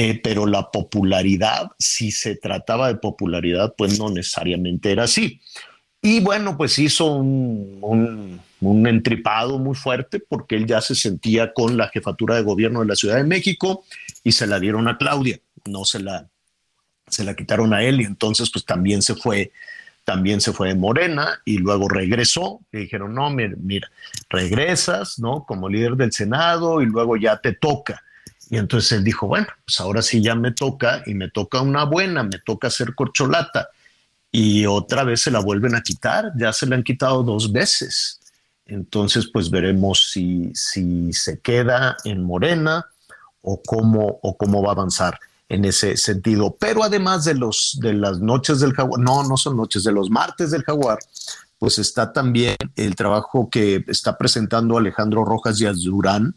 [0.00, 5.40] Eh, pero la popularidad, si se trataba de popularidad, pues no necesariamente era así.
[6.00, 11.76] Y bueno, pues hizo un, un, entripado muy fuerte porque él ya se sentía con
[11.76, 13.82] la jefatura de gobierno de la Ciudad de México
[14.22, 16.28] y se la dieron a Claudia, no se la,
[17.08, 19.50] se la quitaron a él y entonces pues también se fue,
[20.04, 22.60] también se fue de Morena y luego regresó.
[22.70, 23.90] Le dijeron, no, mira, mira,
[24.30, 25.44] regresas, ¿no?
[25.44, 28.00] Como líder del Senado y luego ya te toca.
[28.50, 31.84] Y entonces él dijo, bueno, pues ahora sí ya me toca y me toca una
[31.84, 33.68] buena, me toca hacer corcholata
[34.30, 38.20] y otra vez se la vuelven a quitar, ya se la han quitado dos veces.
[38.66, 42.86] Entonces, pues veremos si, si se queda en Morena
[43.40, 46.54] o cómo, o cómo va a avanzar en ese sentido.
[46.58, 50.10] Pero además de, los, de las noches del jaguar, no, no son noches, de los
[50.10, 50.98] martes del jaguar,
[51.58, 56.34] pues está también el trabajo que está presentando Alejandro Rojas Díaz Durán,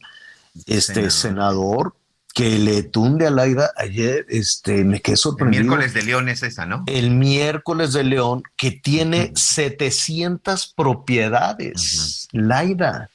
[0.66, 1.94] este senador
[2.34, 5.62] que le tunde a Laida ayer, este, me quedé sorprendido.
[5.62, 6.84] El miércoles de León es esa, ¿no?
[6.88, 12.28] El miércoles de León, que tiene 700 propiedades.
[12.32, 13.10] Laida,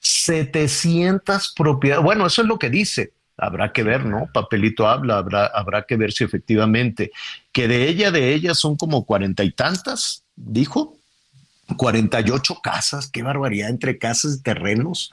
[0.00, 2.04] 700 propiedades.
[2.04, 3.12] Bueno, eso es lo que dice.
[3.36, 4.28] Habrá que ver, ¿no?
[4.32, 7.12] Papelito habla, habrá, habrá que ver si efectivamente,
[7.52, 10.94] que de ella, de ella son como cuarenta y tantas, dijo.
[11.76, 15.10] 48 casas, qué barbaridad entre casas y terrenos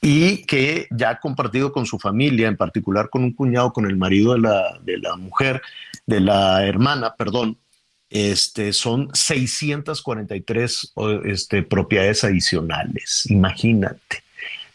[0.00, 3.96] y que ya ha compartido con su familia, en particular con un cuñado, con el
[3.96, 5.60] marido de la, de la mujer,
[6.06, 7.58] de la hermana, perdón,
[8.10, 13.24] este, son 643 este, propiedades adicionales.
[13.28, 14.22] Imagínate.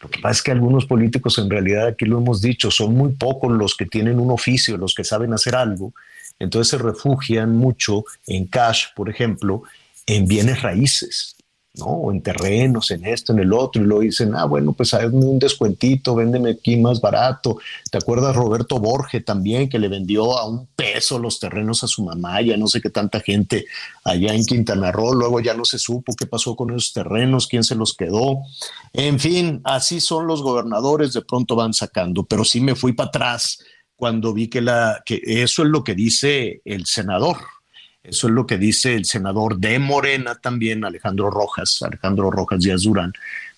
[0.00, 3.12] Lo que pasa es que algunos políticos, en realidad, aquí lo hemos dicho, son muy
[3.12, 5.94] pocos los que tienen un oficio, los que saben hacer algo.
[6.38, 9.62] Entonces se refugian mucho en cash, por ejemplo,
[10.06, 11.36] en bienes raíces.
[11.74, 12.12] ¿No?
[12.12, 15.38] En terrenos, en esto, en el otro, y luego dicen, ah, bueno, pues hazme un
[15.38, 17.58] descuentito, véndeme aquí más barato.
[17.90, 22.04] ¿Te acuerdas Roberto Borge también, que le vendió a un peso los terrenos a su
[22.04, 23.66] mamá, ya no sé qué tanta gente
[24.04, 27.64] allá en Quintana Roo, luego ya no se supo qué pasó con esos terrenos, quién
[27.64, 28.38] se los quedó.
[28.92, 33.08] En fin, así son los gobernadores, de pronto van sacando, pero sí me fui para
[33.08, 33.58] atrás
[33.96, 37.36] cuando vi que, la, que eso es lo que dice el senador,
[38.04, 42.82] eso es lo que dice el senador de Morena también, Alejandro Rojas, Alejandro Rojas Díaz
[42.82, 43.12] Durán,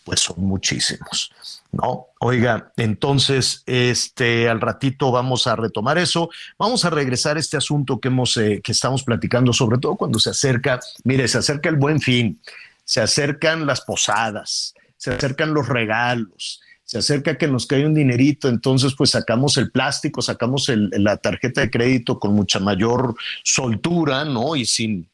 [0.04, 1.32] pues son muchísimos.
[1.72, 2.06] ¿no?
[2.20, 6.30] Oiga, entonces, este, al ratito vamos a retomar eso.
[6.58, 10.18] Vamos a regresar a este asunto que hemos, eh, que estamos platicando, sobre todo cuando
[10.18, 12.40] se acerca, mire, se acerca el buen fin,
[12.84, 18.48] se acercan las posadas, se acercan los regalos, se acerca que nos cae un dinerito,
[18.48, 24.54] entonces pues sacamos el plástico, sacamos la tarjeta de crédito con mucha mayor soltura, ¿no?
[24.54, 25.08] Y sin,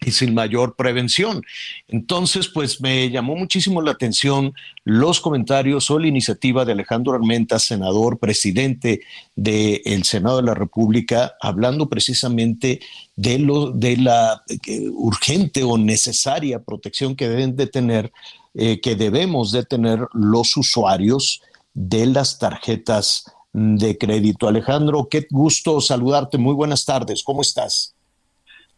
[0.00, 1.42] y sin mayor prevención.
[1.88, 7.58] Entonces, pues me llamó muchísimo la atención los comentarios o la iniciativa de Alejandro Armenta,
[7.58, 9.00] senador, presidente
[9.34, 12.80] del Senado de la República, hablando precisamente
[13.16, 18.12] de, lo, de la eh, urgente o necesaria protección que deben de tener
[18.54, 24.48] eh, que debemos de tener los usuarios de las tarjetas de crédito.
[24.48, 26.38] Alejandro, qué gusto saludarte.
[26.38, 27.22] Muy buenas tardes.
[27.22, 27.94] ¿Cómo estás?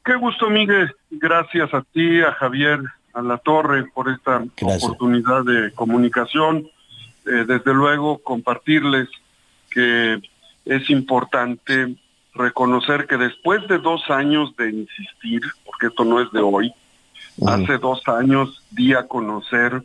[0.04, 0.94] Qué gusto, Miguel.
[1.10, 2.80] Gracias a ti, a Javier,
[3.14, 6.68] a la Torre por esta oportunidad de comunicación.
[7.26, 9.08] Eh, desde luego, compartirles
[9.70, 10.20] que
[10.64, 11.96] es importante
[12.34, 16.72] reconocer que después de dos años de insistir, porque esto no es de hoy,
[17.46, 19.82] Hace dos años di a conocer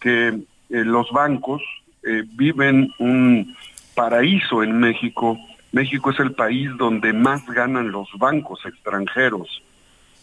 [0.00, 1.62] que eh, los bancos
[2.02, 3.54] eh, viven un
[3.94, 5.38] paraíso en México.
[5.70, 9.62] México es el país donde más ganan los bancos extranjeros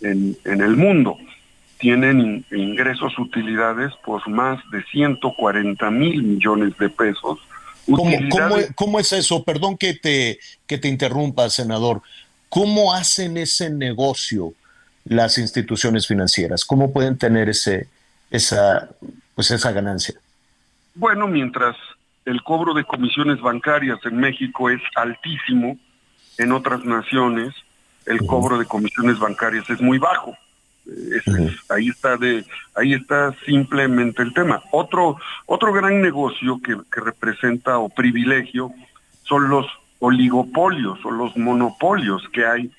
[0.01, 1.17] en, en el mundo.
[1.77, 7.39] Tienen ingresos, utilidades por más de 140 mil millones de pesos.
[7.85, 9.43] ¿Cómo, ¿Cómo, cómo, es eso?
[9.43, 12.01] Perdón que te, que te interrumpa, senador.
[12.49, 14.53] ¿Cómo hacen ese negocio?
[15.05, 16.65] Las instituciones financieras?
[16.65, 17.88] ¿Cómo pueden tener ese,
[18.29, 18.89] esa,
[19.35, 20.15] pues esa ganancia?
[20.95, 21.75] Bueno, mientras
[22.25, 25.77] el cobro de comisiones bancarias en México es altísimo,
[26.38, 27.54] en otras naciones
[28.06, 30.35] el cobro de comisiones bancarias es muy bajo.
[31.69, 32.43] ahí está de,
[32.75, 34.63] ahí está simplemente el tema.
[34.71, 38.71] Otro, otro gran negocio que, que representa o privilegio
[39.23, 39.67] son los
[40.00, 42.71] oligopolios o los monopolios que hay,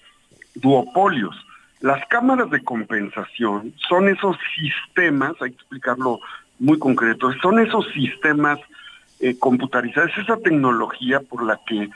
[0.54, 1.36] duopolios.
[1.80, 6.20] Las cámaras de compensación son esos sistemas, hay que explicarlo
[6.58, 8.58] muy concreto, son esos sistemas
[9.18, 11.88] eh, computarizados, esa tecnología por la que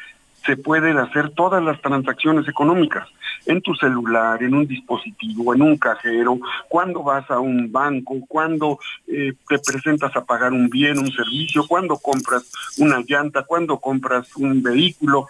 [0.45, 3.09] se pueden hacer todas las transacciones económicas
[3.47, 8.78] en tu celular, en un dispositivo, en un cajero, cuando vas a un banco, cuando
[9.07, 14.35] eh, te presentas a pagar un bien, un servicio, cuando compras una llanta, cuando compras
[14.37, 15.28] un vehículo.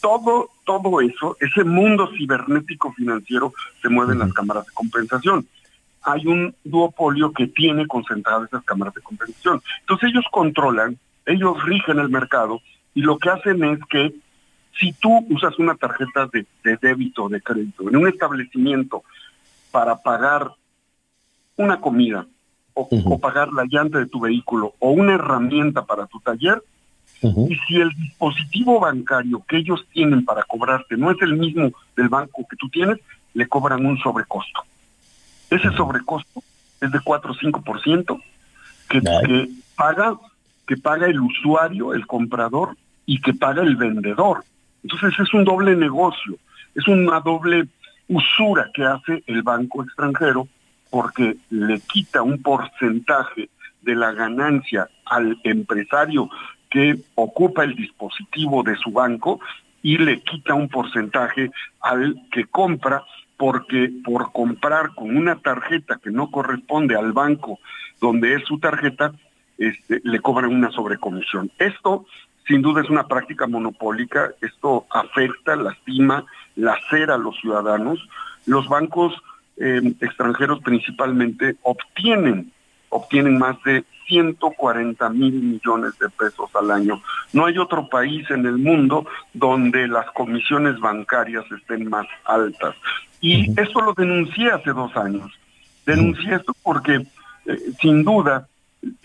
[0.00, 5.46] Todo, todo eso, ese mundo cibernético financiero se mueve en las cámaras de compensación.
[6.02, 9.62] Hay un duopolio que tiene concentradas esas cámaras de compensación.
[9.80, 12.60] Entonces ellos controlan, ellos rigen el mercado
[12.94, 14.14] y lo que hacen es que
[14.78, 16.46] si tú usas una tarjeta de,
[16.82, 19.04] débito o de crédito en un establecimiento
[19.70, 20.52] para pagar
[21.56, 22.26] una comida
[22.74, 26.62] o, pagar la llanta de tu vehículo o una herramienta para tu taller,
[27.22, 32.08] y si el dispositivo bancario que ellos tienen para cobrarte no es el mismo del
[32.08, 32.98] banco que tú tienes,
[33.34, 34.62] le cobran un sobrecosto.
[35.50, 36.42] Ese sobrecosto
[36.80, 38.22] es de 4 o 5%
[38.88, 40.16] que, que paga
[40.66, 44.44] que paga el usuario, el comprador y que paga el vendedor.
[44.82, 46.36] Entonces es un doble negocio,
[46.74, 47.68] es una doble
[48.08, 50.48] usura que hace el banco extranjero
[50.90, 53.48] porque le quita un porcentaje
[53.82, 56.28] de la ganancia al empresario
[56.70, 59.40] que ocupa el dispositivo de su banco
[59.82, 61.50] y le quita un porcentaje
[61.80, 63.04] al que compra
[63.36, 67.58] porque por comprar con una tarjeta que no corresponde al banco
[68.00, 69.12] donde es su tarjeta,
[69.58, 71.50] este, le cobran una sobrecomisión.
[71.58, 72.06] Esto
[72.46, 78.08] sin duda es una práctica monopólica, esto afecta, lastima, lacera a los ciudadanos.
[78.46, 79.14] Los bancos
[79.56, 82.52] eh, extranjeros principalmente obtienen,
[82.88, 87.02] obtienen más de 140 mil millones de pesos al año.
[87.32, 92.76] No hay otro país en el mundo donde las comisiones bancarias estén más altas.
[93.20, 95.32] Y esto lo denuncié hace dos años.
[95.84, 97.06] Denuncié esto porque,
[97.46, 98.46] eh, sin duda,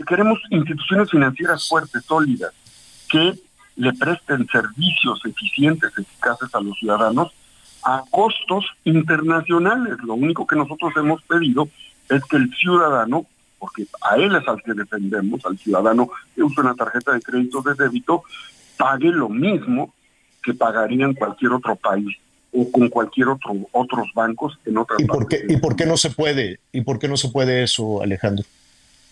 [0.07, 2.53] queremos instituciones financieras fuertes, sólidas,
[3.09, 3.34] que
[3.75, 7.32] le presten servicios eficientes, eficaces a los ciudadanos
[7.84, 9.97] a costos internacionales.
[10.03, 11.67] Lo único que nosotros hemos pedido
[12.09, 13.25] es que el ciudadano,
[13.62, 17.62] porque a él es al que defendemos, al ciudadano que usa una tarjeta de crédito
[17.62, 18.24] de débito,
[18.76, 19.93] pague lo mismo
[20.41, 22.18] que pagaría en cualquier otro país
[22.51, 25.95] o con cualquier otro otros bancos en otras ¿Y por qué, ¿Y por qué no
[25.95, 26.59] se puede?
[26.72, 28.43] ¿Y por qué no se puede eso, Alejandro?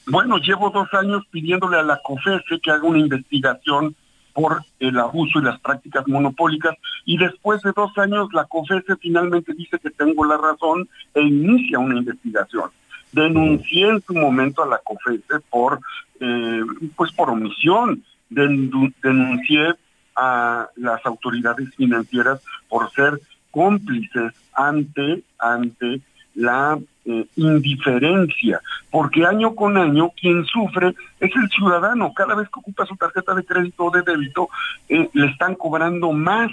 [0.08, 3.96] Bueno, llevo dos años pidiéndole a la COFESE que haga una investigación
[4.34, 6.76] por el abuso y las prácticas monopólicas
[7.06, 11.78] y después de dos años la COFESE finalmente dice que tengo la razón e inicia
[11.78, 12.72] una investigación.
[13.12, 15.80] Denuncié en su momento a la COFESE por,
[16.20, 16.62] eh,
[16.96, 19.76] pues por omisión, denuncié
[20.16, 23.20] a las autoridades financieras por ser
[23.52, 26.02] cómplices ante, ante
[26.36, 32.14] la eh, indiferencia, porque año con año quien sufre es el ciudadano.
[32.14, 34.50] Cada vez que ocupa su tarjeta de crédito o de débito,
[34.88, 36.52] eh, le están cobrando más.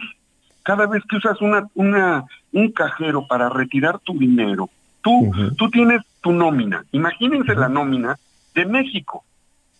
[0.62, 4.68] Cada vez que usas una, una, un cajero para retirar tu dinero,
[5.02, 6.84] tú, tú tienes tu nómina.
[6.90, 8.18] Imagínense la nómina
[8.52, 9.22] de México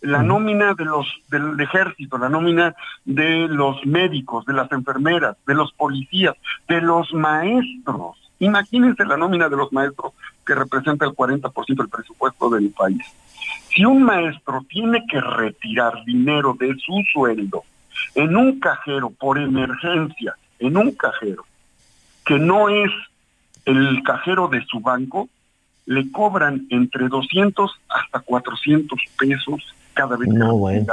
[0.01, 2.73] la nómina de los del ejército, la nómina
[3.03, 6.35] de los médicos, de las enfermeras, de los policías,
[6.69, 8.15] de los maestros.
[8.39, 10.13] Imagínense la nómina de los maestros
[10.45, 13.01] que representa el 40% del presupuesto del país.
[13.73, 17.63] Si un maestro tiene que retirar dinero de su sueldo
[18.13, 21.43] en un cajero por emergencia, en un cajero,
[22.23, 22.91] que no es
[23.65, 25.27] el cajero de su banco,
[25.87, 29.63] le cobran entre 200 hasta 400 pesos
[29.93, 30.85] cada vez que no, bueno.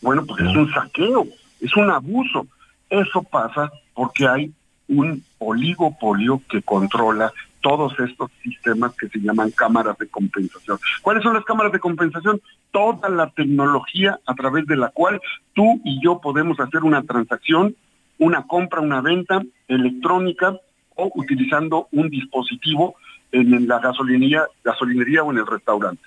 [0.00, 1.26] bueno, pues es un saqueo,
[1.60, 2.46] es un abuso.
[2.88, 4.52] Eso pasa porque hay
[4.88, 10.78] un oligopolio que controla todos estos sistemas que se llaman cámaras de compensación.
[11.02, 12.40] ¿Cuáles son las cámaras de compensación?
[12.70, 15.20] Toda la tecnología a través de la cual
[15.52, 17.76] tú y yo podemos hacer una transacción,
[18.18, 20.56] una compra, una venta electrónica
[20.94, 22.96] o utilizando un dispositivo
[23.34, 26.02] en la gasolinería, gasolinería o en el restaurante.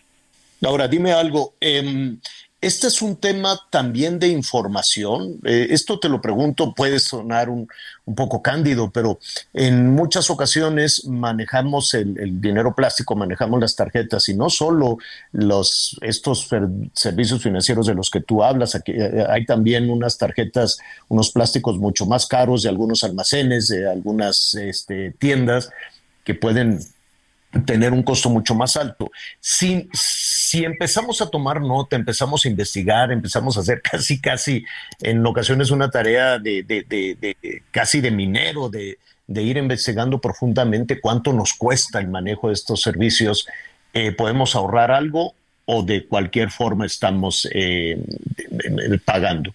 [0.63, 1.53] Ahora, dime algo.
[1.61, 2.17] Eh,
[2.59, 5.39] este es un tema también de información.
[5.45, 7.67] Eh, esto te lo pregunto, puede sonar un,
[8.15, 9.19] poco cándido, pero
[9.53, 14.97] en muchas ocasiones manejamos el, dinero plástico, manejamos las tarjetas y no solo
[15.33, 16.49] los, estos
[16.93, 21.77] servicios financieros de los que tú hablas, aquí, eh, hay también unas tarjetas, unos plásticos
[21.77, 25.69] mucho más caros de algunos almacenes, de algunas este, tiendas
[26.23, 26.79] que pueden
[27.65, 29.09] tener un costo mucho más alto.
[29.39, 34.65] Si, si empezamos a tomar nota, empezamos a investigar, empezamos a hacer casi, casi
[35.01, 38.97] en ocasiones una tarea de, de, de, casi de minero, de,
[39.29, 43.47] ir investigando profundamente cuánto nos cuesta el manejo de estos servicios,
[43.93, 45.33] eh, podemos ahorrar algo
[45.65, 48.01] o de cualquier forma estamos eh,
[49.03, 49.53] pagando.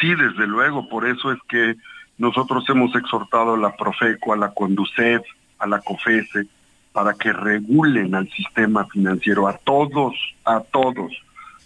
[0.00, 1.74] Sí, desde luego, por eso es que
[2.16, 5.22] nosotros hemos exhortado a la Profeco, a la Conducef,
[5.58, 6.46] a la COFESE,
[6.92, 10.14] para que regulen al sistema financiero, a todos,
[10.44, 11.12] a todos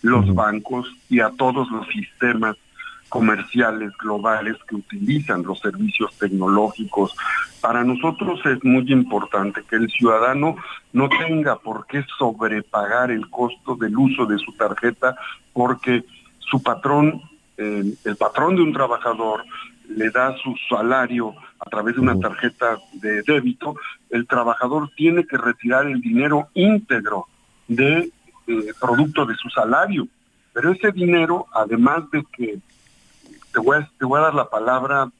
[0.03, 2.57] los bancos y a todos los sistemas
[3.09, 7.15] comerciales globales que utilizan los servicios tecnológicos.
[7.61, 10.57] Para nosotros es muy importante que el ciudadano
[10.93, 15.17] no tenga por qué sobrepagar el costo del uso de su tarjeta
[15.53, 16.05] porque
[16.41, 17.23] su patrón,
[17.57, 19.45] eh, el patrón de un trabajador,
[19.89, 23.77] le da su salario a través de una tarjeta de débito,
[24.11, 27.27] el trabajador tiene que retirar el dinero íntegro
[27.69, 28.11] de
[28.47, 30.07] eh, producto de su salario.
[30.53, 32.59] Pero ese dinero, además de que,
[33.53, 35.11] te voy a, te voy a dar la palabra,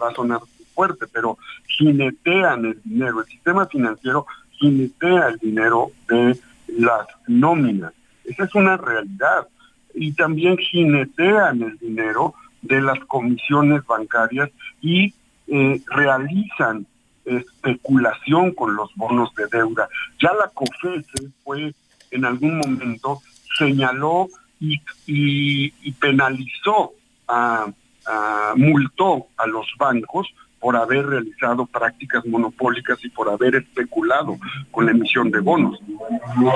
[0.00, 0.40] va a sonar
[0.74, 6.38] fuerte, pero jinetean el dinero, el sistema financiero jinetea el dinero de
[6.78, 7.92] las nóminas.
[8.24, 9.48] Esa es una realidad.
[9.94, 14.50] Y también jinetean el dinero de las comisiones bancarias
[14.80, 15.12] y
[15.54, 16.86] eh, realizan
[17.26, 19.86] especulación con los bonos de deuda.
[20.18, 21.74] Ya la COFESE fue
[22.10, 23.20] en algún momento,
[23.58, 24.28] señaló
[24.58, 24.80] y,
[26.00, 26.92] penalizó,
[27.28, 27.66] a,
[28.56, 30.26] multó a los bancos
[30.58, 34.38] por haber realizado prácticas monopólicas y por haber especulado
[34.70, 35.78] con la emisión de bonos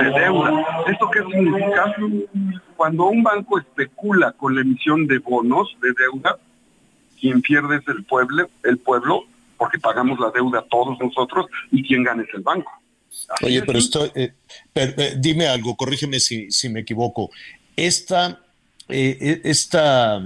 [0.00, 0.64] de deuda.
[0.86, 1.94] ¿Esto qué significa?
[2.76, 6.38] Cuando un banco especula con la emisión de bonos de deuda,
[7.18, 9.24] quien pierde es el pueblo, el pueblo,
[9.56, 12.70] porque pagamos la deuda todos nosotros, y quien gana es el banco.
[13.42, 14.32] Oye, pero esto, eh,
[14.74, 17.30] eh, dime algo, corrígeme si, si me equivoco.
[17.74, 18.40] Esta,
[18.88, 20.22] eh, esta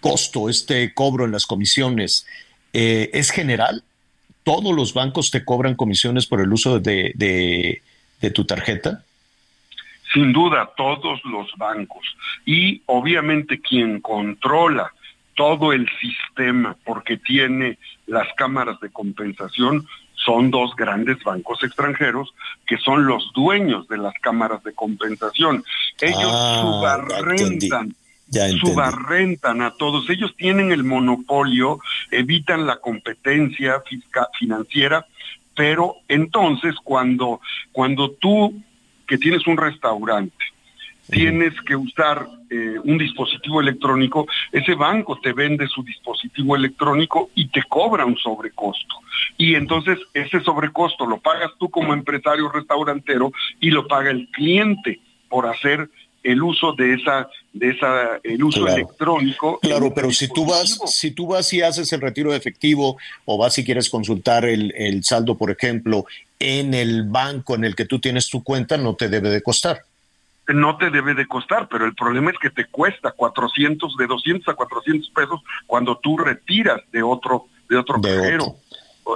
[0.00, 2.26] costo, este cobro en las comisiones,
[2.72, 3.84] ¿es general?
[4.42, 9.04] ¿Todos los bancos te cobran comisiones por el uso de, de, tu tarjeta?
[10.12, 12.04] Sin duda, todos los bancos.
[12.44, 14.92] Y obviamente quien controla
[15.34, 22.34] todo el sistema porque tiene las cámaras de compensación son dos grandes bancos extranjeros
[22.66, 25.64] que son los dueños de las cámaras de compensación.
[26.00, 27.94] Ellos ah, subarrentan
[28.60, 30.08] subarrentan a todos.
[30.08, 31.80] Ellos tienen el monopolio,
[32.10, 35.06] evitan la competencia fiscal, financiera,
[35.54, 37.40] pero entonces cuando,
[37.72, 38.54] cuando tú,
[39.06, 40.44] que tienes un restaurante,
[41.12, 47.48] tienes que usar eh, un dispositivo electrónico, ese banco te vende su dispositivo electrónico y
[47.48, 48.96] te cobra un sobrecosto.
[49.36, 55.00] Y entonces ese sobrecosto lo pagas tú como empresario restaurantero y lo paga el cliente
[55.28, 55.90] por hacer
[56.22, 61.10] el uso de esa de esa el uso electrónico claro pero si tú vas si
[61.10, 65.02] tú vas y haces el retiro de efectivo o vas y quieres consultar el, el,
[65.02, 66.06] saldo por ejemplo
[66.38, 69.82] en el banco en el que tú tienes tu cuenta no te debe de costar
[70.48, 74.48] no te debe de costar, pero el problema es que te cuesta 400, de 200
[74.48, 78.56] a 400 pesos cuando tú retiras de otro, de otro cajero.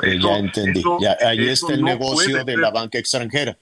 [0.03, 0.83] Eh, ya entendí.
[1.24, 3.57] ahí está el negocio de la banca extranjera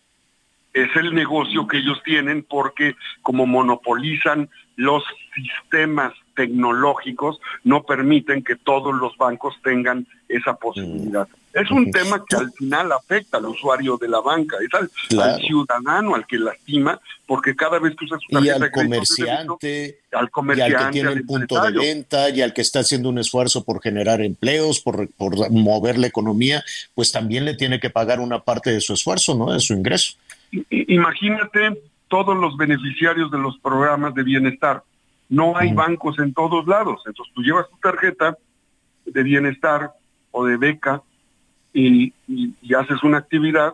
[0.75, 5.05] es el negocio que ellos tienen porque como monopolizan los
[5.35, 10.07] sistemas tecnológicos, no permiten que todos los bancos tengan
[10.37, 11.26] esa posibilidad.
[11.53, 16.16] Es un tema que al final afecta al usuario de la banca, es al, ciudadano
[16.16, 20.74] al que lastima, porque cada vez que usas una y al comerciante, al comerciante, y
[20.74, 23.80] al que tiene el punto de venta, y al que está haciendo un esfuerzo por
[23.80, 26.64] generar empleos, por, por mover la economía,
[26.95, 29.53] pues también le tiene que pagar una parte de su esfuerzo, ¿no?
[29.53, 30.14] De su ingreso
[30.70, 34.82] imagínate todos los beneficiarios de los programas de bienestar.
[35.28, 37.03] No hay bancos en todos lados.
[37.07, 38.37] Entonces tú llevas tu tarjeta
[39.07, 39.91] de bienestar
[40.35, 41.03] o de beca
[41.72, 42.12] y,
[42.74, 43.72] haces una actividad,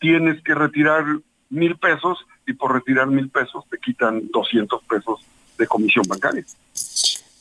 [0.00, 1.04] tienes que retirar
[1.50, 5.20] mil pesos y por retirar mil pesos te quitan 200 pesos
[5.58, 6.44] de comisión bancaria.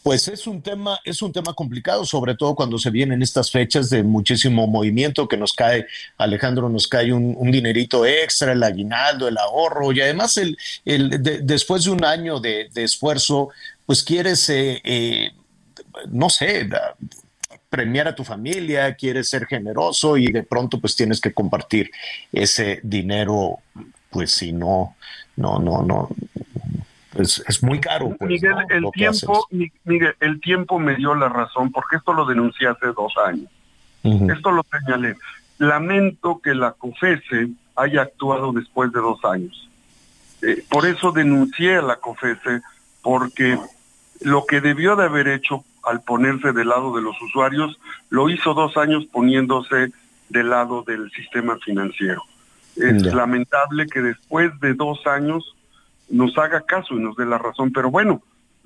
[0.01, 3.89] Pues es un tema, es un tema complicado, sobre todo cuando se vienen estas fechas
[3.89, 5.85] de muchísimo movimiento que nos cae,
[6.17, 11.85] Alejandro, nos cae un, dinerito extra, el aguinaldo, el ahorro, y además el, el después
[11.85, 13.49] de un año de, esfuerzo,
[13.85, 15.31] pues quieres, eh, eh,
[16.09, 16.67] no sé,
[17.73, 21.89] premiar a tu familia, quieres ser generoso y de pronto pues tienes que compartir
[22.31, 23.61] ese dinero,
[24.11, 24.95] pues si no,
[25.37, 26.07] no, no, no,
[27.15, 28.15] es, muy caro.
[28.19, 29.47] Pues, Miguel, el tiempo,
[29.85, 33.49] Miguel, el tiempo me dio la razón, porque esto lo denuncié hace dos años.
[34.03, 35.15] Esto lo señalé.
[35.57, 39.67] lamento que la COFESE haya actuado después de dos años.
[40.43, 42.61] Eh, por eso denuncié a la COFESE,
[43.01, 43.57] porque
[44.21, 47.79] lo que debió de haber hecho al ponerse del lado de los usuarios,
[48.09, 49.91] lo hizo dos años poniéndose
[50.29, 52.23] del lado del sistema financiero.
[52.75, 55.55] Es lamentable que después de dos años
[56.09, 58.21] nos haga caso y nos dé la razón, pero bueno,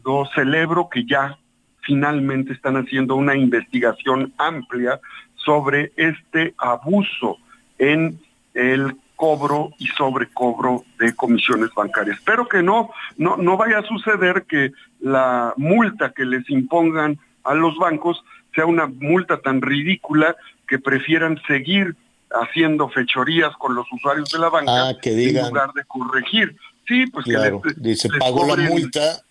[0.05, 1.38] yo celebro que ya
[1.82, 4.99] finalmente están haciendo una investigación amplia
[5.36, 7.38] sobre este abuso
[7.78, 8.20] en
[8.53, 12.20] el cobro y sobrecobro de comisiones bancarias.
[12.20, 17.53] Espero que no, no, no vaya a suceder que la multa que les impongan a
[17.53, 18.24] los bancos
[18.55, 20.36] sea una multa tan ridícula
[20.68, 21.95] que prefieran seguir
[22.32, 26.55] haciendo fechorías con los usuarios de la banca ah, en lugar de corregir.
[26.88, 29.22] Sí, pues que les, dice pago la multa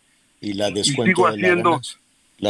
[0.40, 1.80] y la descuento sigo haciendo,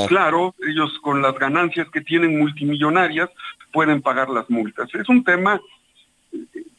[0.08, 0.54] claro.
[0.66, 3.30] ellos con las ganancias que tienen multimillonarias
[3.72, 4.88] pueden pagar las multas.
[4.94, 5.60] Es un tema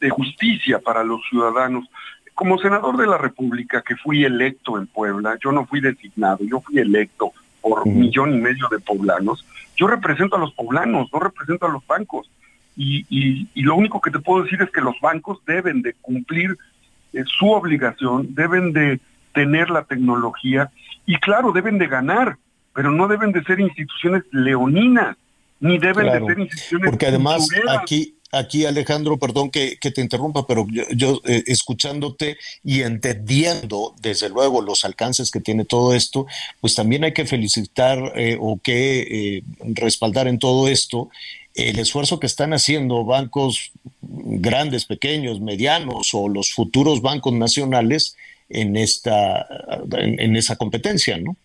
[0.00, 1.88] de justicia para los ciudadanos.
[2.34, 6.60] Como senador de la República que fui electo en Puebla, yo no fui designado, yo
[6.60, 9.44] fui electo por un millón y medio de poblanos,
[9.76, 12.30] yo represento a los poblanos, no represento a los bancos.
[12.76, 16.56] Y, y, lo único que te puedo decir es que los bancos deben de cumplir
[17.12, 19.00] eh, su obligación, deben de
[19.34, 20.70] tener la tecnología
[21.04, 22.36] y claro, deben de ganar,
[22.74, 25.16] pero no deben de ser instituciones leoninas,
[25.58, 26.90] ni deben de ser instituciones...
[26.90, 27.48] Porque además
[27.80, 34.60] aquí, aquí Alejandro, perdón que, te interrumpa, pero yo, eh, escuchándote y entendiendo desde luego
[34.60, 36.26] los alcances que tiene todo esto,
[36.60, 41.10] pues también hay que felicitar eh, o que eh, respaldar en todo esto
[41.54, 48.16] el esfuerzo que están haciendo bancos grandes, pequeños, medianos o los futuros bancos nacionales
[48.48, 49.46] en esta
[49.90, 51.36] en esa competencia, ¿no?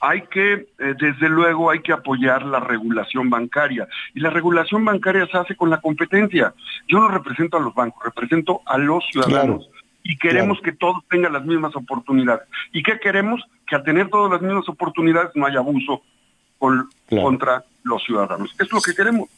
[0.00, 3.88] Hay que, eh, desde luego, hay que apoyar la regulación bancaria.
[4.14, 6.54] Y la regulación bancaria se hace con la competencia.
[6.88, 9.68] Yo no represento a los bancos, represento a los ciudadanos.
[10.04, 12.42] y queremos que todos tengan las mismas oportunidades.
[12.72, 13.40] ¿Y qué queremos?
[13.68, 16.02] Que al tener todas las mismas oportunidades no haya abuso
[17.08, 18.52] contra los ciudadanos.
[18.58, 19.28] Es lo que queremos.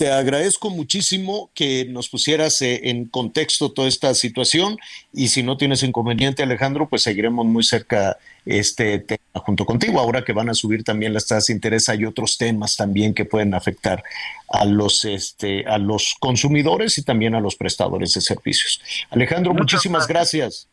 [0.00, 4.78] Te agradezco muchísimo que nos pusieras eh, en contexto toda esta situación
[5.12, 10.00] y si no tienes inconveniente, Alejandro, pues seguiremos muy cerca este tema junto contigo.
[10.00, 13.26] Ahora que van a subir también las tasas de interés, hay otros temas también que
[13.26, 14.02] pueden afectar
[14.48, 18.80] a los, este, a los consumidores y también a los prestadores de servicios.
[19.10, 20.69] Alejandro, muchísimas gracias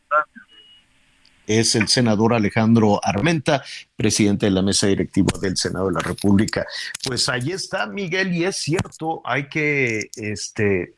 [1.48, 3.64] es el senador Alejandro Armenta,
[3.96, 6.66] presidente de la mesa directiva del Senado de la República.
[7.04, 10.94] Pues ahí está, Miguel, y es cierto, hay que, este,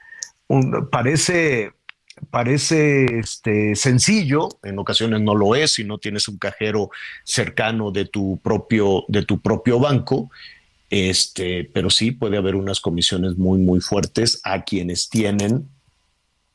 [0.91, 1.71] parece,
[2.31, 6.89] parece este, sencillo, en ocasiones no lo es si no tienes un cajero
[7.23, 10.31] cercano de tu propio, de tu propio banco.
[10.89, 15.69] Este, pero sí puede haber unas comisiones muy, muy fuertes a quienes tienen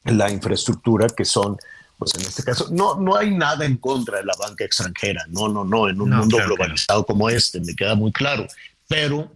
[0.05, 1.57] la infraestructura que son
[2.05, 5.49] pues en este caso, no, no hay nada en contra de la banca extranjera, no,
[5.49, 8.47] no, no, en un mundo globalizado como este, me queda muy claro,
[8.89, 9.33] pero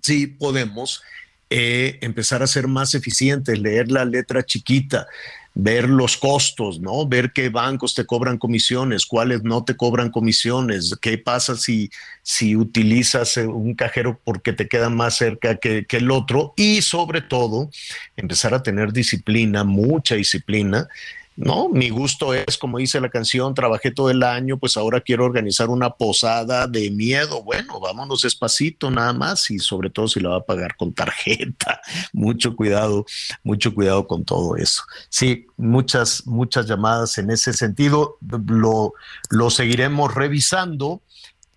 [0.00, 1.02] sí podemos
[1.48, 5.06] eh, empezar a ser más eficientes, leer la letra chiquita,
[5.54, 7.06] ver los costos, ¿no?
[7.06, 11.90] Ver qué bancos te cobran comisiones, cuáles no te cobran comisiones, qué pasa si,
[12.22, 16.82] si utilizas eh, un cajero porque te queda más cerca que, que el otro y
[16.82, 17.70] sobre todo
[18.16, 20.88] empezar a tener disciplina, mucha disciplina
[21.36, 25.24] no, mi gusto es, como dice la canción, trabajé todo el año, pues ahora quiero
[25.24, 27.42] organizar una posada de miedo.
[27.42, 31.80] Bueno, vámonos despacito nada más y sobre todo si la va a pagar con tarjeta.
[32.12, 33.06] Mucho cuidado,
[33.42, 34.82] mucho cuidado con todo eso.
[35.08, 38.18] Sí, muchas, muchas llamadas en ese sentido.
[38.46, 38.94] Lo,
[39.30, 41.02] lo seguiremos revisando.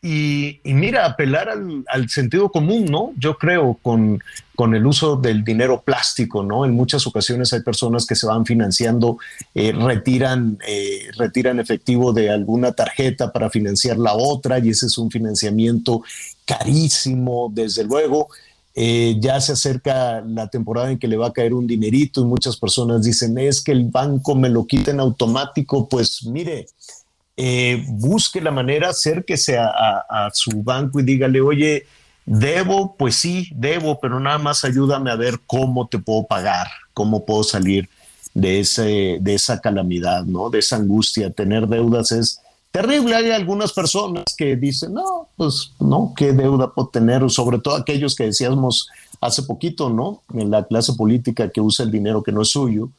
[0.06, 1.48] Y, mira, apelar
[1.88, 3.14] al, sentido común, ¿no?
[3.18, 4.22] Yo creo con,
[4.54, 6.66] con el uso del dinero plástico, ¿no?
[6.66, 9.18] En muchas ocasiones hay personas que se van financiando,
[9.56, 14.98] eh, retiran, eh, retiran efectivo de alguna tarjeta para financiar la otra y ese es
[14.98, 16.04] un financiamiento
[16.44, 18.28] carísimo, desde luego.
[18.76, 22.26] Eh, ya se acerca la temporada en que le va a caer un dinerito y
[22.26, 25.88] muchas personas dicen, es que el banco me lo quita en automático.
[25.88, 26.66] Pues mire,
[27.36, 31.86] eh, busque la manera, acérquese a, a, su banco y dígale, oye,
[32.26, 37.26] debo, pues sí, debo, pero nada más ayúdame a ver cómo te puedo pagar, cómo
[37.26, 37.90] puedo salir
[38.34, 40.50] de, ese, de esa calamidad, ¿no?
[40.50, 41.32] De esa angustia.
[41.32, 42.40] Tener deudas es
[42.72, 43.16] terrible.
[43.16, 47.30] Hay algunas personas que dicen, no, pues no, ¿qué deuda puedo tener?
[47.30, 48.90] Sobre todo aquellos que decíamos
[49.22, 50.22] hace poquito, ¿no?
[50.34, 52.90] En la clase política que usa el dinero que no es suyo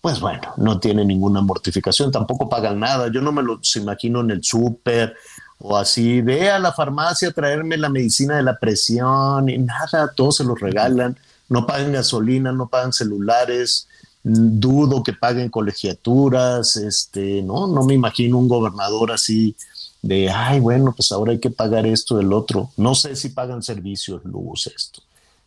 [0.00, 3.10] pues bueno, no tiene ninguna mortificación, tampoco pagan nada.
[3.12, 5.14] Yo no me los imagino en el súper
[5.58, 10.36] o así, ve a la farmacia traerme la medicina de la presión y nada, todos
[10.36, 11.18] se los regalan.
[11.48, 13.88] no pagan gasolina, no pagan celulares,
[14.22, 19.54] dudo que paguen colegiaturas, este, no, no me imagino un gobernador así
[20.02, 22.70] de, ay, bueno, pues ahora hay que pagar esto, el otro.
[22.76, 25.02] No sé si pagan servicios, luz, esto.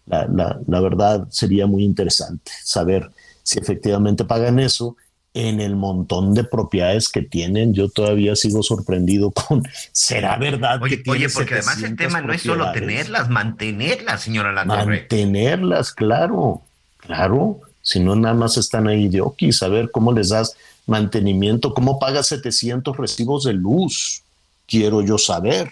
[0.06, 3.12] La, la, la verdad sería muy interesante saber
[3.50, 4.95] si efectivamente pagan eso
[5.34, 7.74] en el montón de propiedades que tienen.
[7.74, 12.32] Yo todavía sigo sorprendido con, ¿será verdad oye, que Oye, porque además el tema no
[12.32, 15.00] es solo tenerlas, mantenerlas, señora Latorre.
[15.00, 16.62] Mantenerlas, claro,
[16.97, 17.62] claro.
[17.82, 22.28] Si no, nada más están ahí de ok, saber cómo les das mantenimiento, cómo pagas
[22.28, 24.22] 700 recibos de luz,
[24.68, 25.72] quiero yo saber,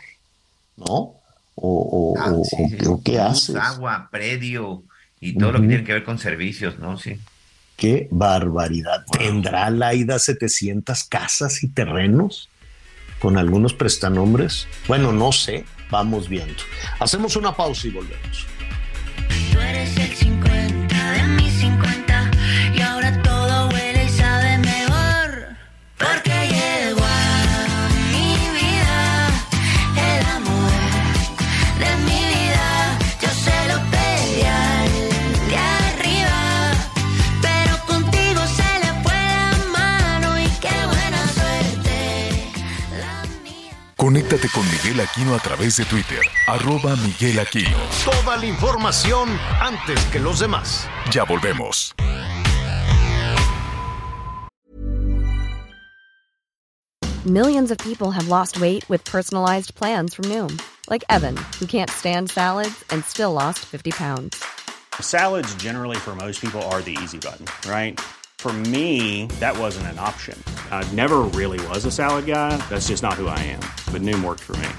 [0.77, 1.13] ¿no?
[1.53, 2.33] O, o, ah,
[3.03, 3.55] qué haces.
[3.55, 4.81] Agua, predio
[5.19, 6.97] y todo lo que tiene que ver con servicios, ¿no?
[6.97, 7.19] Sí.
[7.77, 9.05] Qué barbaridad.
[9.11, 12.49] ¿Tendrá Laida 700 casas y terrenos
[13.19, 14.67] con algunos prestanombres?
[14.87, 15.63] Bueno, no sé.
[15.91, 16.63] Vamos viendo.
[16.99, 18.47] Hacemos una pausa y volvemos.
[44.07, 47.77] Conéctate con Miguel Aquino a través de Twitter, arroba Miguel Aquino.
[48.05, 49.27] Toda la información
[49.59, 50.87] antes que los demás.
[51.11, 51.93] Ya volvemos.
[57.25, 60.57] Millions of people have lost weight with personalized plans from Noom,
[60.89, 64.41] like Evan, who can't stand salads and still lost 50 pounds.
[65.01, 67.99] Salads generally for most people are the easy button, right?
[68.37, 70.41] For me, that wasn't an option.
[70.71, 72.55] I never really was a salad guy.
[72.69, 73.59] That's just not who I am.
[73.91, 74.69] But Noom worked for me.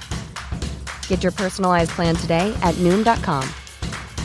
[1.07, 3.47] Get your personalized plan today at Noom.com.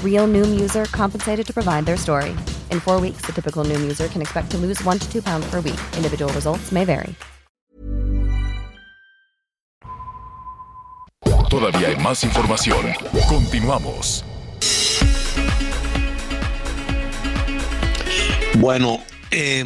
[0.03, 2.31] Real Noom user compensated to provide their story.
[2.71, 5.47] In four weeks, the typical Noom user can expect to lose one to two pounds
[5.51, 5.81] per week.
[5.99, 7.15] Individual results may vary.
[11.51, 12.85] Todavía hay más información.
[13.29, 14.25] Continuamos.
[18.59, 19.01] Bueno,
[19.37, 19.65] Eh,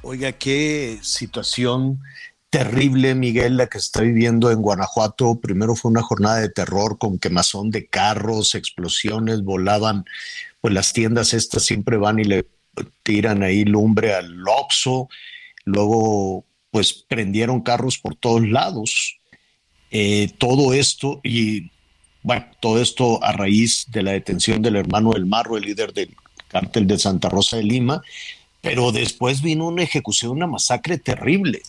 [0.00, 2.00] oiga, qué situación
[2.52, 5.40] terrible, Miguel, la que está viviendo en Guanajuato.
[5.40, 10.04] Primero fue una jornada de terror con quemazón de carros, explosiones, volaban,
[10.60, 12.46] pues las tiendas estas siempre van y le
[13.02, 15.08] tiran ahí lumbre al Oxxo.
[15.64, 19.18] Luego, pues prendieron carros por todos lados.
[19.90, 21.70] Eh, todo esto y
[22.22, 26.14] bueno, todo esto a raíz de la detención del hermano del Marro, el líder del
[26.48, 28.02] cártel de Santa Rosa de Lima,
[28.60, 31.62] pero después vino una ejecución, una masacre terrible.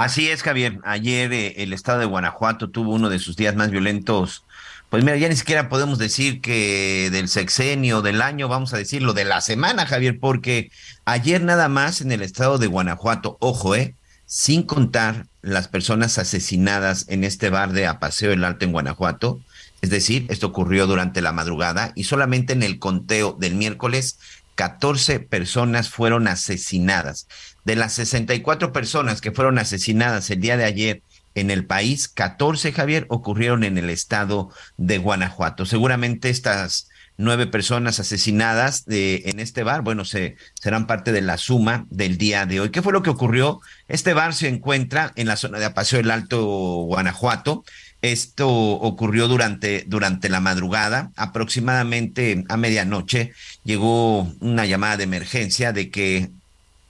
[0.00, 0.78] Así es, Javier.
[0.82, 4.44] Ayer eh, el estado de Guanajuato tuvo uno de sus días más violentos.
[4.88, 9.12] Pues mira, ya ni siquiera podemos decir que del sexenio, del año, vamos a decirlo,
[9.12, 10.70] de la semana, Javier, porque
[11.04, 13.94] ayer nada más en el estado de Guanajuato, ojo, eh,
[14.24, 19.38] sin contar las personas asesinadas en este bar de Apaseo el Alto en Guanajuato,
[19.82, 24.18] es decir, esto ocurrió durante la madrugada y solamente en el conteo del miércoles
[24.60, 27.28] 14 personas fueron asesinadas.
[27.64, 31.02] De las 64 personas que fueron asesinadas el día de ayer
[31.34, 35.64] en el país, 14, Javier, ocurrieron en el estado de Guanajuato.
[35.64, 41.38] Seguramente estas nueve personas asesinadas de, en este bar, bueno, se, serán parte de la
[41.38, 42.68] suma del día de hoy.
[42.68, 43.62] ¿Qué fue lo que ocurrió?
[43.88, 46.44] Este bar se encuentra en la zona de Apaseo del Alto,
[46.84, 47.64] Guanajuato.
[48.02, 53.32] Esto ocurrió durante, durante la madrugada, aproximadamente a medianoche
[53.62, 56.30] llegó una llamada de emergencia de que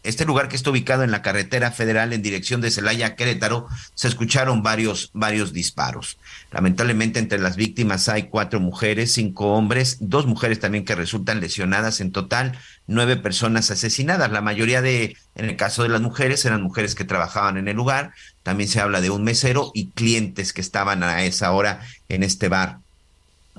[0.03, 4.09] este lugar que está ubicado en la carretera federal en dirección de Celaya Querétaro, se
[4.09, 6.17] escucharon varios, varios disparos.
[6.51, 12.01] Lamentablemente entre las víctimas hay cuatro mujeres, cinco hombres, dos mujeres también que resultan lesionadas,
[12.01, 14.33] en total nueve personas asesinadas.
[14.33, 17.77] La mayoría de, en el caso de las mujeres, eran mujeres que trabajaban en el
[17.77, 18.13] lugar.
[18.43, 22.49] También se habla de un mesero y clientes que estaban a esa hora en este
[22.49, 22.79] bar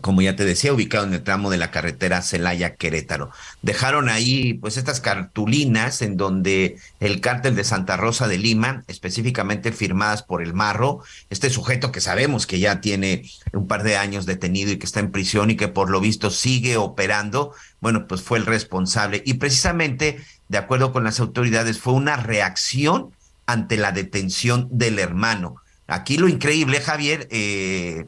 [0.01, 3.29] como ya te decía, ubicado en el tramo de la carretera Celaya-Querétaro.
[3.61, 9.71] Dejaron ahí pues estas cartulinas en donde el cártel de Santa Rosa de Lima, específicamente
[9.71, 14.25] firmadas por el Marro, este sujeto que sabemos que ya tiene un par de años
[14.25, 18.21] detenido y que está en prisión y que por lo visto sigue operando, bueno, pues
[18.21, 19.21] fue el responsable.
[19.25, 20.19] Y precisamente,
[20.49, 23.11] de acuerdo con las autoridades, fue una reacción
[23.51, 25.55] ante la detención del hermano.
[25.87, 28.05] Aquí lo increíble, Javier, eh,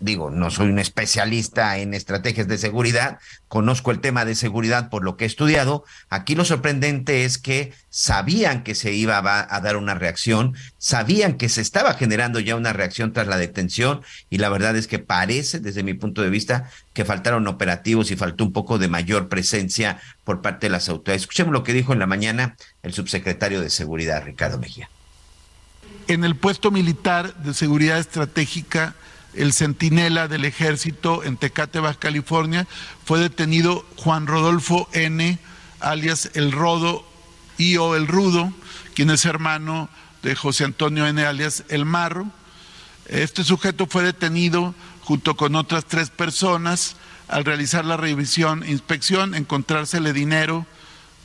[0.00, 3.18] digo, no soy un especialista en estrategias de seguridad,
[3.48, 5.84] conozco el tema de seguridad por lo que he estudiado.
[6.08, 11.48] Aquí lo sorprendente es que sabían que se iba a, dar una reacción, sabían que
[11.48, 15.60] se estaba generando ya una reacción tras la detención y la verdad es que parece,
[15.60, 20.00] desde mi punto de vista, que faltaron operativos y faltó un poco de mayor presencia
[20.24, 21.22] por parte de las autoridades.
[21.22, 24.90] Escuchemos lo que dijo en la mañana el subsecretario de Seguridad, Ricardo Mejía.
[26.06, 28.94] En el puesto militar de seguridad estratégica
[29.34, 32.66] el centinela del ejército en Tecate, Baja California,
[33.04, 35.38] fue detenido Juan Rodolfo N.,
[35.80, 37.06] alias El Rodo
[37.56, 38.52] y o El Rudo,
[38.94, 39.88] quien es hermano
[40.22, 42.26] de José Antonio N., alias El Marro.
[43.06, 46.96] Este sujeto fue detenido junto con otras tres personas
[47.28, 50.66] al realizar la revisión e inspección, encontrársele dinero,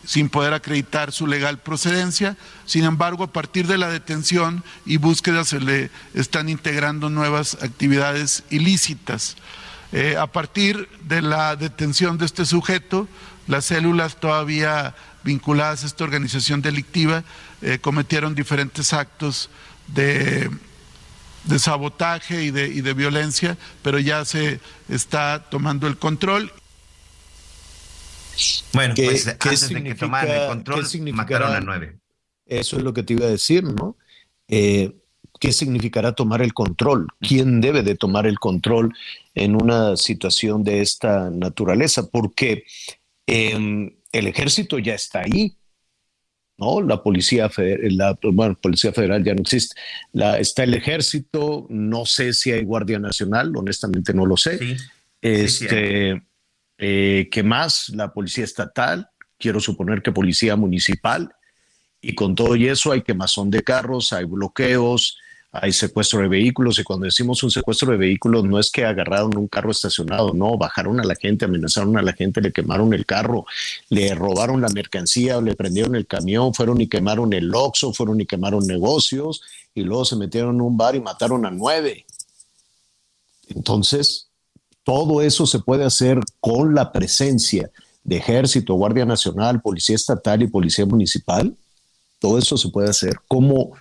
[0.06, 2.38] sin poder acreditar su legal procedencia.
[2.66, 8.43] Sin embargo, a partir de la detención y búsqueda se le están integrando nuevas actividades
[8.49, 9.38] ilícitas.
[9.91, 13.08] Eh, a partir de la detención de este sujeto,
[13.47, 17.24] las células todavía vinculadas a esta organización delictiva
[17.62, 19.49] eh, cometieron diferentes actos
[19.88, 20.49] de,
[21.58, 26.51] sabotaje y de, y de violencia, pero ya se está tomando el control
[28.74, 32.00] bueno, pues antes de que tomaran el control, mataron a nueve.
[32.46, 33.98] Eso es lo que te iba a decir, ¿no?
[34.48, 34.92] Eh,
[35.40, 37.08] ¿Qué significará tomar el control?
[37.20, 38.94] ¿Quién debe de tomar el control
[39.34, 42.10] en una situación de esta naturaleza?
[42.10, 42.64] Porque
[43.26, 45.58] em, el ejército ya está ahí,
[46.58, 46.82] ¿no?
[46.82, 49.76] La policía, la, bueno, policía federal ya no existe.
[50.12, 54.60] La, está el ejército, no sé si hay guardia nacional, honestamente no lo sé.
[54.60, 54.78] Sí,
[55.22, 56.22] este,
[56.78, 57.89] eh, ¿Qué más?
[57.89, 61.34] La policía estatal, quiero suponer que policía municipal,
[62.01, 65.17] y con todo y eso hay quemazón de carros, hay bloqueos,
[65.55, 69.38] hay secuestro de vehículos, y cuando decimos un secuestro de vehículos no es que agarraron
[69.38, 73.05] un carro estacionado, no, bajaron a la gente, amenazaron a la gente, le quemaron el
[73.05, 73.45] carro,
[73.89, 78.26] le robaron la mercancía, le prendieron el camión, fueron y quemaron el Oxxo, fueron y
[78.26, 79.43] quemaron negocios,
[79.76, 82.05] y luego se metieron en un bar y mataron a nueve.
[83.49, 84.28] Entonces,
[84.84, 87.70] todo eso se puede hacer con la presencia
[88.04, 91.56] de ejército, Guardia Nacional, Policía Estatal y Policía Municipal.
[92.20, 93.18] Todo eso se puede hacer.
[93.28, 93.72] ¿Cómo?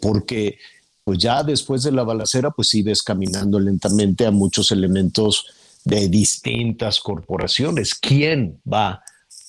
[0.00, 0.58] porque
[1.04, 5.46] pues ya después de la balacera, pues sigues caminando lentamente a muchos elementos
[5.84, 7.94] de distintas corporaciones.
[7.94, 9.02] ¿Quién va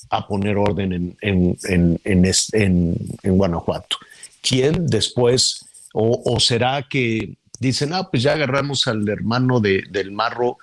[0.09, 3.97] a poner orden en, en, Guanajuato?
[4.41, 10.57] ¿Quién después, o, será que dicen, ah, pues ya agarramos al hermano de, del marro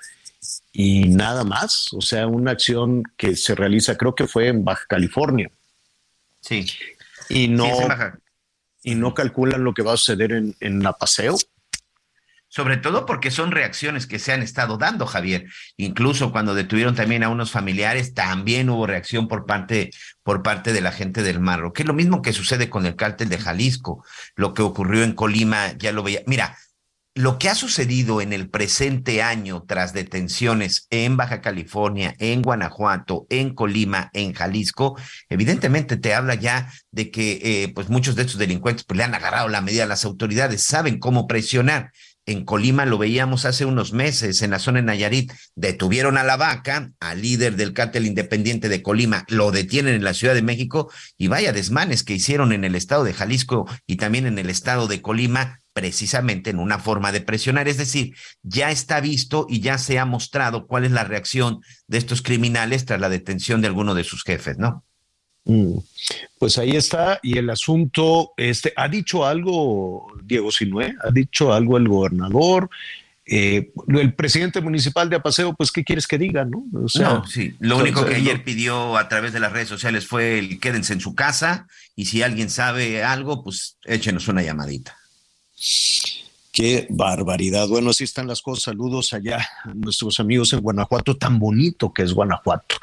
[0.72, 1.92] y nada más.
[1.92, 5.50] O sea, una acción que se realiza, creo que fue en Baja California.
[6.40, 6.66] Sí.
[7.28, 7.68] Y no,
[8.82, 11.36] y no calculan lo que va a suceder en, en Napaseo.
[12.52, 15.46] Sobre todo porque son reacciones que se han estado dando, Javier.
[15.76, 19.90] Incluso cuando detuvieron también a unos familiares, también hubo reacción por parte,
[20.24, 22.96] por parte de la gente del Marro, que es lo mismo que sucede con el
[22.96, 24.04] cártel de Jalisco.
[24.34, 26.22] Lo que ocurrió en Colima, ya lo veía.
[26.26, 26.58] Mira,
[27.14, 33.26] lo que ha sucedido en el presente año tras detenciones en Baja California, en Guanajuato,
[33.30, 34.96] en Colima, en Jalisco,
[35.28, 39.14] evidentemente te habla ya de que eh, pues muchos de estos delincuentes pues, le han
[39.14, 41.90] agarrado la medida a las autoridades, saben cómo presionar.
[42.26, 46.36] En Colima lo veíamos hace unos meses, en la zona de Nayarit, detuvieron a la
[46.36, 50.92] vaca, al líder del cártel independiente de Colima, lo detienen en la Ciudad de México
[51.18, 54.86] y vaya desmanes que hicieron en el estado de Jalisco y también en el estado
[54.86, 57.68] de Colima, precisamente en una forma de presionar.
[57.68, 61.98] Es decir, ya está visto y ya se ha mostrado cuál es la reacción de
[61.98, 64.84] estos criminales tras la detención de alguno de sus jefes, ¿no?
[65.44, 65.78] Mm.
[66.38, 71.76] Pues ahí está, y el asunto, este, ha dicho algo Diego Sinué, ha dicho algo
[71.76, 72.68] el gobernador,
[73.32, 76.64] eh, el presidente municipal de Apaseo, pues, ¿qué quieres que diga, no?
[76.74, 80.38] O sea, sí, lo único que ayer pidió a través de las redes sociales fue
[80.38, 84.96] el quédense en su casa, y si alguien sabe algo, pues échenos una llamadita.
[86.52, 87.68] Qué barbaridad.
[87.68, 88.64] Bueno, así están las cosas.
[88.64, 92.76] Saludos allá a nuestros amigos en Guanajuato, tan bonito que es Guanajuato,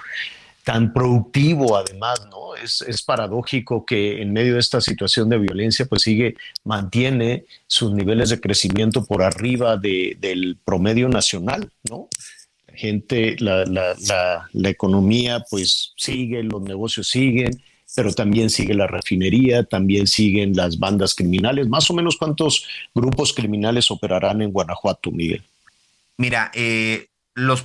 [0.63, 2.55] tan productivo además, ¿no?
[2.55, 8.29] Es, paradójico que en medio de esta situación de violencia, pues sigue, mantiene sus niveles
[8.29, 12.07] de crecimiento por arriba del promedio nacional, ¿no?
[12.67, 17.61] La gente, la, la economía, pues sigue, los negocios siguen
[17.95, 21.67] pero también sigue la refinería, también siguen las bandas criminales.
[21.67, 25.43] Más o menos cuántos grupos criminales operarán en Guanajuato, Miguel.
[26.17, 27.63] Mira, eh, los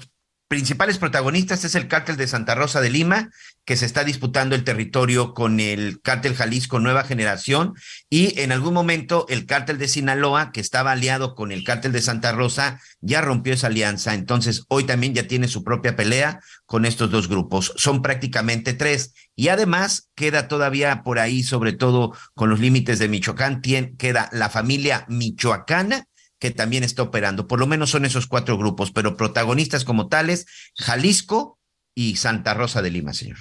[0.52, 3.30] principales protagonistas es el cártel de Santa Rosa de Lima,
[3.64, 7.72] que se está disputando el territorio con el cártel Jalisco Nueva Generación,
[8.10, 12.02] y en algún momento el cártel de Sinaloa, que estaba aliado con el cártel de
[12.02, 14.12] Santa Rosa, ya rompió esa alianza.
[14.12, 17.72] Entonces, hoy también ya tiene su propia pelea con estos dos grupos.
[17.76, 19.14] Son prácticamente tres.
[19.34, 24.50] Y además queda todavía por ahí, sobre todo con los límites de Michoacán, queda la
[24.50, 26.08] familia michoacana
[26.42, 27.46] que también está operando.
[27.46, 31.60] Por lo menos son esos cuatro grupos, pero protagonistas como tales, Jalisco
[31.94, 33.38] y Santa Rosa de Lima, señor.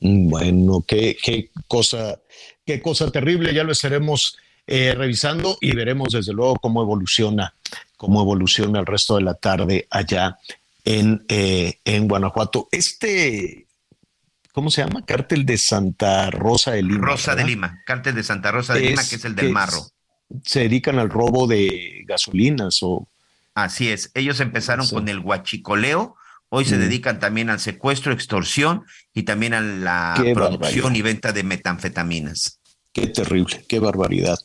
[0.00, 2.20] Mm, bueno, qué, qué cosa,
[2.66, 4.36] qué cosa terrible, ya lo estaremos
[4.66, 7.54] eh, revisando y veremos desde luego cómo evoluciona,
[7.96, 10.36] cómo evoluciona el resto de la tarde allá
[10.84, 12.68] en, eh, en Guanajuato.
[12.70, 13.66] Este,
[14.52, 15.06] ¿cómo se llama?
[15.06, 17.06] Cártel de Santa Rosa de Lima.
[17.06, 19.86] Rosa de Lima, cártel de Santa Rosa de Lima, que es el del Marro
[20.44, 23.08] se dedican al robo de gasolinas o...
[23.54, 26.16] Así es, ellos empezaron con el huachicoleo,
[26.48, 26.80] hoy se mm.
[26.80, 32.60] dedican también al secuestro, extorsión y también a la producción y venta de metanfetaminas.
[32.92, 34.38] Qué terrible, qué barbaridad.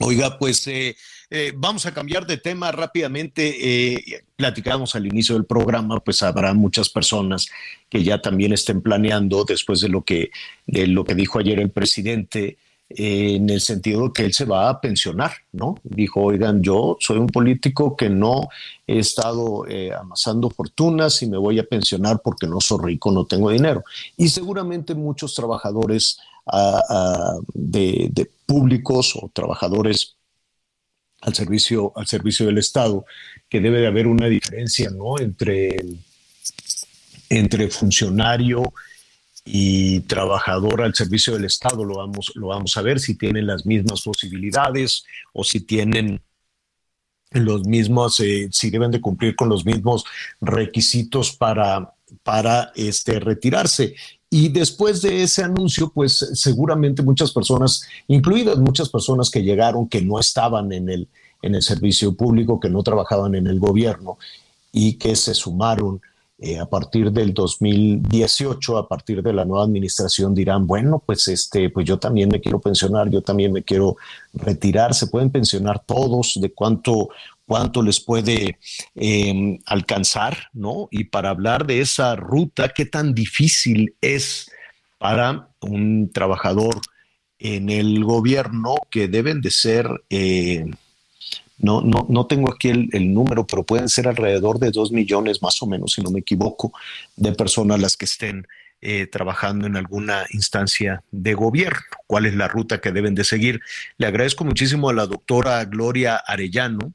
[0.00, 0.96] Oiga, pues eh,
[1.30, 3.94] eh, vamos a cambiar de tema rápidamente.
[3.94, 7.48] Eh, platicamos al inicio del programa, pues habrá muchas personas
[7.88, 10.30] que ya también estén planeando después de lo que,
[10.66, 12.56] de lo que dijo ayer el presidente
[12.90, 15.78] en el sentido de que él se va a pensionar, ¿no?
[15.82, 18.48] Dijo, oigan, yo soy un político que no
[18.86, 23.26] he estado eh, amasando fortunas y me voy a pensionar porque no soy rico, no
[23.26, 23.84] tengo dinero.
[24.16, 30.14] Y seguramente muchos trabajadores ah, ah, de, públicos o trabajadores
[31.20, 33.04] al servicio, al servicio del Estado,
[33.50, 35.18] que debe de haber una diferencia, ¿no?
[35.18, 35.76] Entre,
[37.28, 38.72] entre funcionario
[39.50, 41.84] y trabajador al servicio del Estado.
[41.84, 46.20] Lo vamos, lo vamos a ver si tienen las mismas posibilidades o si tienen
[47.30, 50.04] los mismos, eh, si deben de cumplir con los mismos
[50.40, 53.94] requisitos para, para este, retirarse.
[54.30, 60.02] Y después de ese anuncio, pues seguramente muchas personas, incluidas muchas personas que llegaron que
[60.02, 61.08] no estaban en el,
[61.40, 64.18] en el servicio público, que no trabajaban en el gobierno
[64.72, 66.02] y que se sumaron
[66.40, 71.68] eh, a partir del 2018, a partir de la nueva administración, dirán, bueno, pues, este,
[71.68, 73.96] pues yo también me quiero pensionar, yo también me quiero
[74.34, 77.08] retirar, se pueden pensionar todos, de cuánto,
[77.44, 78.56] cuánto les puede
[78.94, 80.86] em, alcanzar, ¿no?
[80.92, 84.48] Y para hablar de esa ruta, qué tan difícil es
[84.98, 86.80] para un trabajador
[87.40, 89.88] en el gobierno que deben de ser...
[90.08, 90.66] Eh,
[91.58, 95.60] no, no, no tengo aquí el, número, pero pueden ser alrededor de dos millones más
[95.62, 96.72] o menos, si no me equivoco,
[97.16, 98.46] de personas las que estén
[98.80, 101.80] eh, trabajando en alguna instancia de gobierno.
[102.06, 103.60] ¿Cuál es la ruta que deben de seguir?
[103.96, 106.92] Le agradezco muchísimo a la doctora Gloria Arellano.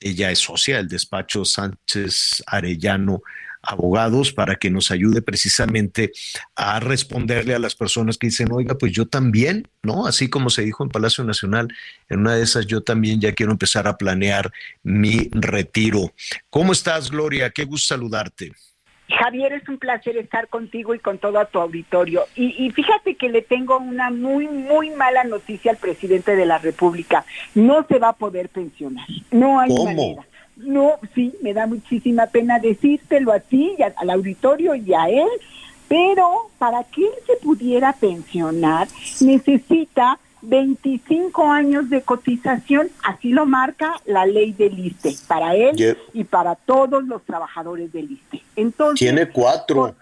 [0.00, 3.22] Ella es socia del despacho Sánchez Arellano
[3.62, 6.12] abogados para que nos ayude precisamente
[6.56, 10.06] a responderle a las personas que dicen, oiga, pues yo también, ¿no?
[10.06, 11.68] Así como se dijo en Palacio Nacional,
[12.08, 14.50] en una de esas yo también ya quiero empezar a planear
[14.82, 16.12] mi retiro.
[16.50, 17.50] ¿Cómo estás, Gloria?
[17.50, 18.52] Qué gusto saludarte.
[19.08, 22.26] Javier, es un placer estar contigo y con todo tu auditorio.
[22.36, 27.24] Y, fíjate que le tengo una muy, muy mala noticia al presidente de la República.
[27.54, 29.06] No se va a poder pensionar.
[29.30, 30.26] No hay manera.
[30.58, 35.28] No, sí, me da muchísima pena decírtelo a ti, y al auditorio y a él,
[35.88, 38.88] pero para que él se pudiera pensionar
[39.20, 46.24] necesita 25 años de cotización, así lo marca la ley del ISTE, para él y
[46.24, 48.42] para todos los trabajadores del ISTE.
[48.56, 49.94] Entonces, Tiene cuatro.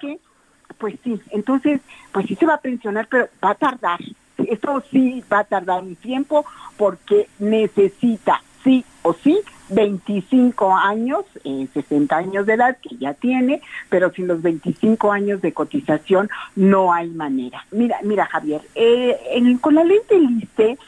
[0.79, 1.81] Pues sí, entonces,
[2.13, 3.99] pues sí se va a pensionar, pero va a tardar.
[4.37, 6.45] Eso sí va a tardar un tiempo
[6.77, 13.61] porque necesita, sí o sí, 25 años, eh, 60 años de edad que ya tiene,
[13.89, 17.65] pero sin los 25 años de cotización no hay manera.
[17.71, 19.17] Mira, mira Javier, eh,
[19.61, 20.79] con la ley del ISTE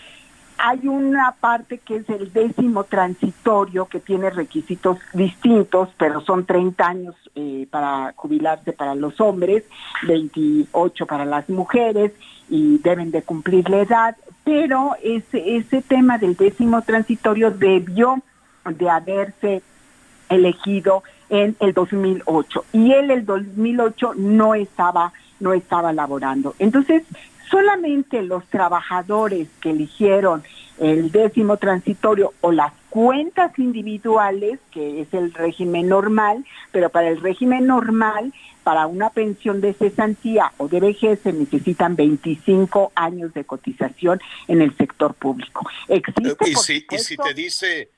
[0.58, 6.86] hay una parte que es el décimo transitorio que tiene requisitos distintos, pero son 30
[6.86, 9.62] años eh, para jubilarse para los hombres,
[10.06, 12.12] 28 para las mujeres
[12.50, 18.20] y deben de cumplir la edad, pero ese, ese tema del décimo transitorio debió
[18.76, 19.62] de haberse
[20.28, 26.54] elegido en el 2008 y él el 2008 no estaba no estaba laborando.
[26.58, 27.04] Entonces,
[27.50, 30.42] solamente los trabajadores que eligieron
[30.78, 37.20] el décimo transitorio o las cuentas individuales, que es el régimen normal, pero para el
[37.20, 43.44] régimen normal, para una pensión de cesantía o de vejez se necesitan 25 años de
[43.44, 45.68] cotización en el sector público.
[45.88, 47.90] Existe, y, si, y si te dice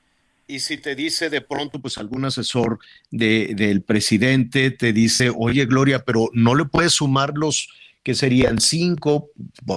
[0.51, 2.79] y si te dice de pronto, pues algún asesor
[3.09, 7.69] de, del presidente te dice, oye Gloria, pero no le puedes sumar los
[8.03, 9.29] que serían cinco,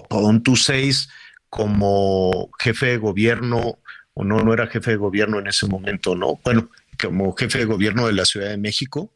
[0.09, 1.09] pon tus seis
[1.49, 3.79] como jefe de gobierno,
[4.15, 6.41] o no, no era jefe de gobierno en ese momento, ¿no?
[6.43, 6.69] Bueno,
[7.01, 9.13] como jefe de gobierno de la Ciudad de México.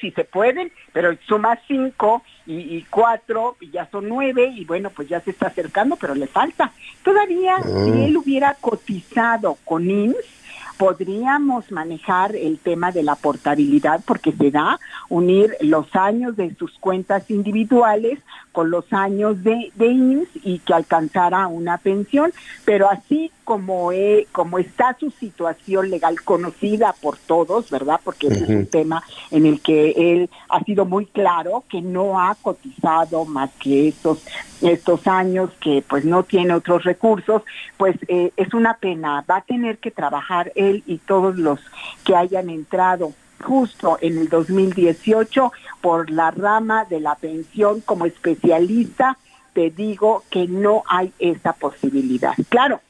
[0.00, 5.08] Si se pueden, pero suma cinco y, cuatro y ya son nueve y bueno, pues
[5.08, 6.72] ya se está acercando, pero le falta.
[7.02, 8.06] Todavía si ah.
[8.06, 10.43] él hubiera cotizado con IMSS,
[10.76, 16.72] podríamos manejar el tema de la portabilidad porque se da unir los años de sus
[16.78, 18.18] cuentas individuales
[18.52, 22.32] con los años de, de INS y que alcanzara una pensión,
[22.64, 23.90] pero así como,
[24.32, 28.00] como está su situación legal conocida por todos, ¿verdad?
[28.02, 32.34] Porque es un tema en el que él ha sido muy claro que no ha
[32.34, 34.24] cotizado más que estos,
[34.62, 37.42] estos años, que pues no tiene otros recursos,
[37.76, 39.24] pues eh, es una pena.
[39.28, 41.60] Va a tener que trabajar él y todos los
[42.04, 43.12] que hayan entrado
[43.44, 49.18] justo en el 2018 por la rama de la pensión como especialista,
[49.52, 52.34] te digo que no hay esa posibilidad.
[52.48, 52.80] Claro,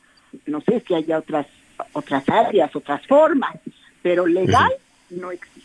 [0.47, 1.47] no sé si haya otras
[1.93, 3.57] otras áreas, otras formas,
[4.03, 4.73] pero legal
[5.11, 5.61] no existe.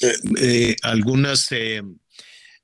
[0.00, 1.82] Eh, eh, algunas eh,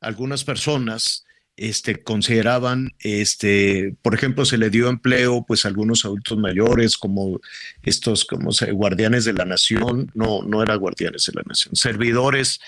[0.01, 1.25] algunas personas
[1.57, 7.39] este, consideraban, este, por ejemplo, se le dio empleo pues a algunos adultos mayores como
[7.83, 12.61] estos como guardianes de la nación, no, no era guardianes de la nación, servidores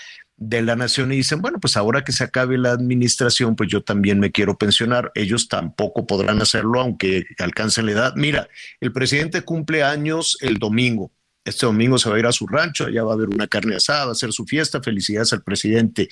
[0.49, 3.83] de la nación y dicen, bueno, pues ahora que se acabe la administración, pues yo
[3.83, 5.11] también me quiero pensionar.
[5.15, 8.13] Ellos tampoco podrán hacerlo aunque alcancen la edad.
[8.15, 8.47] Mira,
[8.79, 11.11] el presidente cumple años el domingo.
[11.45, 13.75] Este domingo se va a ir a su rancho, allá va a haber una carne
[13.75, 14.81] asada, va a hacer su fiesta.
[14.81, 16.09] Felicidades al presidente.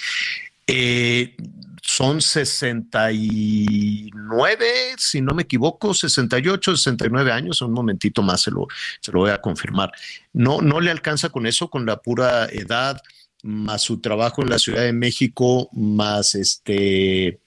[0.67, 1.35] Eh,
[1.81, 8.67] son 69, si no me equivoco, 68, 69 años, un momentito más se lo,
[8.99, 9.91] se lo voy a confirmar.
[10.31, 13.01] No, no le alcanza con eso, con la pura edad,
[13.43, 17.39] más su trabajo en la Ciudad de México, más este,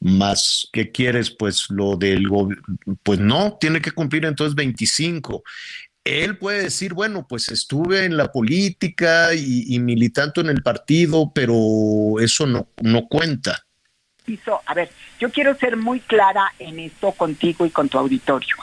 [0.00, 1.30] más, ¿qué quieres?
[1.30, 2.28] Pues lo del,
[3.02, 5.42] pues no, tiene que cumplir entonces 25
[6.04, 12.20] él puede decir, bueno, pues estuve en la política y, militando en el partido, pero
[12.20, 13.64] eso no, no cuenta.
[14.66, 18.54] A ver, yo quiero ser muy clara en esto contigo y con tu auditorio.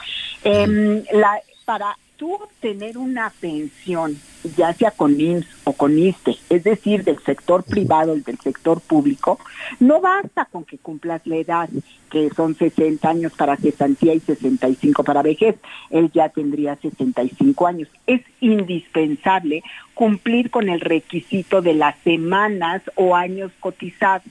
[0.42, 4.18] Em, la, para tú obtener una pensión,
[4.56, 8.80] ya sea con IMSS o con ISTE, es decir, del sector privado y del sector
[8.80, 9.38] público,
[9.78, 11.68] no basta con que cumplas la edad,
[12.10, 15.56] que son 60 años para cesantía y 65 para vejez.
[15.90, 17.88] Él ya tendría 65 años.
[18.06, 19.62] Es indispensable
[19.94, 24.26] cumplir con el requisito de las semanas o años cotizados.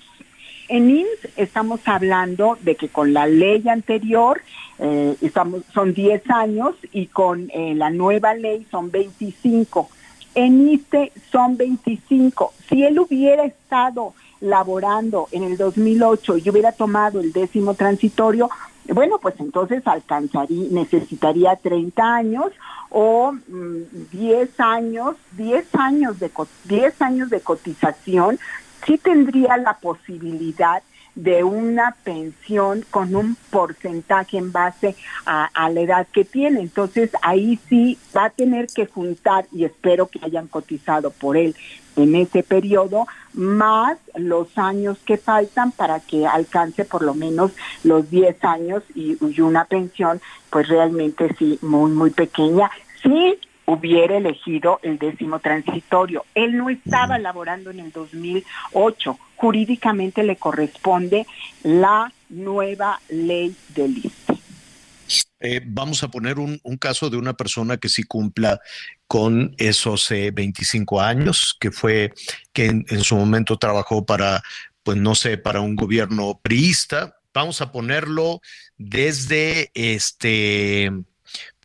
[0.69, 4.41] En IMSS estamos hablando de que con la ley anterior
[4.79, 9.89] eh, estamos, son 10 años y con eh, la nueva ley son 25.
[10.35, 12.53] En ISTE son 25.
[12.69, 18.49] Si él hubiera estado laborando en el 2008 y hubiera tomado el décimo transitorio,
[18.93, 22.51] bueno, pues entonces alcanzaría, necesitaría 30 años
[22.89, 23.33] o
[24.11, 26.31] 10 mm, años, 10 años de
[26.65, 28.37] 10 años de cotización
[28.85, 30.81] sí tendría la posibilidad
[31.17, 36.61] de una pensión con un porcentaje en base a, la edad que tiene.
[36.61, 41.55] Entonces ahí sí va a tener que juntar, y espero que hayan cotizado por él
[41.95, 47.51] en ese periodo, más los años que faltan para que alcance por lo menos
[47.83, 50.21] los 10 años y, y una pensión
[50.51, 52.69] pues realmente sí muy, muy pequeña.
[53.01, 56.25] Sí, hubiera elegido el décimo transitorio.
[56.33, 59.19] Él no estaba laborando en el 2008.
[59.35, 61.27] Jurídicamente le corresponde
[61.63, 64.37] la nueva ley del ISTE.
[65.39, 68.59] Eh, vamos a poner un, caso de una persona que sí cumpla
[69.05, 72.13] con esos 25 eh, años, que fue
[72.53, 74.41] que en, en, su momento trabajó para,
[74.83, 77.17] pues no sé, para un gobierno priista.
[77.33, 78.41] Vamos a ponerlo
[78.77, 80.91] desde este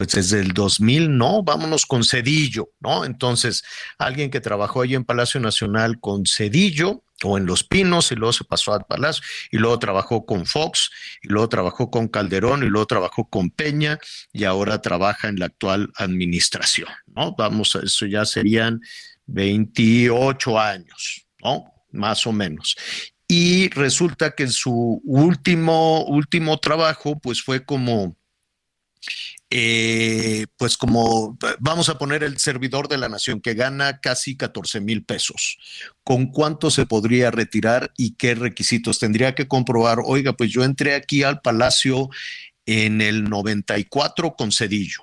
[0.03, 3.05] pues desde el 2000 no, vámonos con Cedillo, ¿no?
[3.05, 3.62] Entonces,
[3.98, 8.32] alguien que trabajó allí en Palacio Nacional con Cedillo o en Los Pinos y luego
[8.32, 9.22] se pasó al Palacio
[9.53, 10.90] y luego trabajó con Fox
[11.22, 14.00] y luego trabajó con Calderón y luego trabajó con Peña
[14.32, 17.36] y ahora trabaja en la actual administración, ¿no?
[17.38, 18.80] Vamos, a eso ya serían
[19.26, 21.72] 28 años, ¿no?
[21.92, 22.74] Más o menos
[23.28, 28.16] y resulta que en su último último trabajo pues fue como
[29.54, 34.80] eh, pues como vamos a poner el servidor de la nación que gana casi 14
[34.80, 35.58] mil pesos,
[36.04, 39.99] ¿con cuánto se podría retirar y qué requisitos tendría que comprobar?
[40.07, 42.08] Oiga, pues yo entré aquí al Palacio
[42.64, 45.03] en el 94 con Cedillo.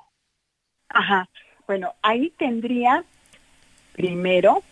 [0.90, 1.30] Ajá.
[1.68, 3.04] Bueno, ahí tendría
[3.94, 4.64] primero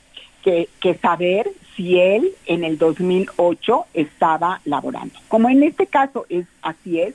[0.44, 5.20] que, que, saber si él en el 2008 estaba laborando.
[5.28, 7.14] Como en este caso es así es,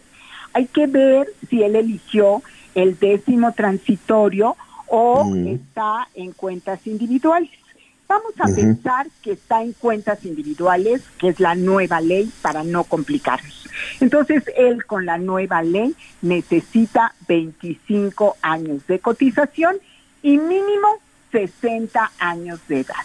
[0.52, 2.43] hay que ver si él eligió
[2.74, 5.47] el décimo transitorio o mm.
[5.49, 7.51] está en cuentas individuales.
[8.09, 12.85] Vamos a pensar que está en cuentas individuales, que es la nueva ley para no
[12.85, 13.66] complicarnos.
[14.01, 19.77] Entonces, él con la nueva ley necesita 25 años de cotización
[20.23, 21.01] y mínimo
[21.31, 22.97] 60 años de edad.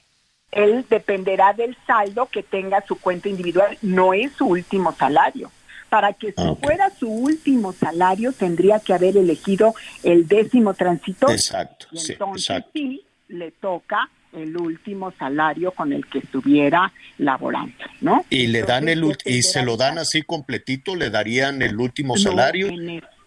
[0.52, 5.50] Él dependerá del saldo que tenga su cuenta individual, no es su último salario.
[5.96, 9.74] Para que si fuera su último salario, tendría que haber elegido
[10.04, 11.34] el décimo transitorio.
[11.34, 11.88] Exacto.
[11.94, 18.26] Y entonces sí, le toca el último salario con el que estuviera laborando, ¿no?
[18.30, 22.74] Y le dan el y se lo dan así completito, le darían el último salario.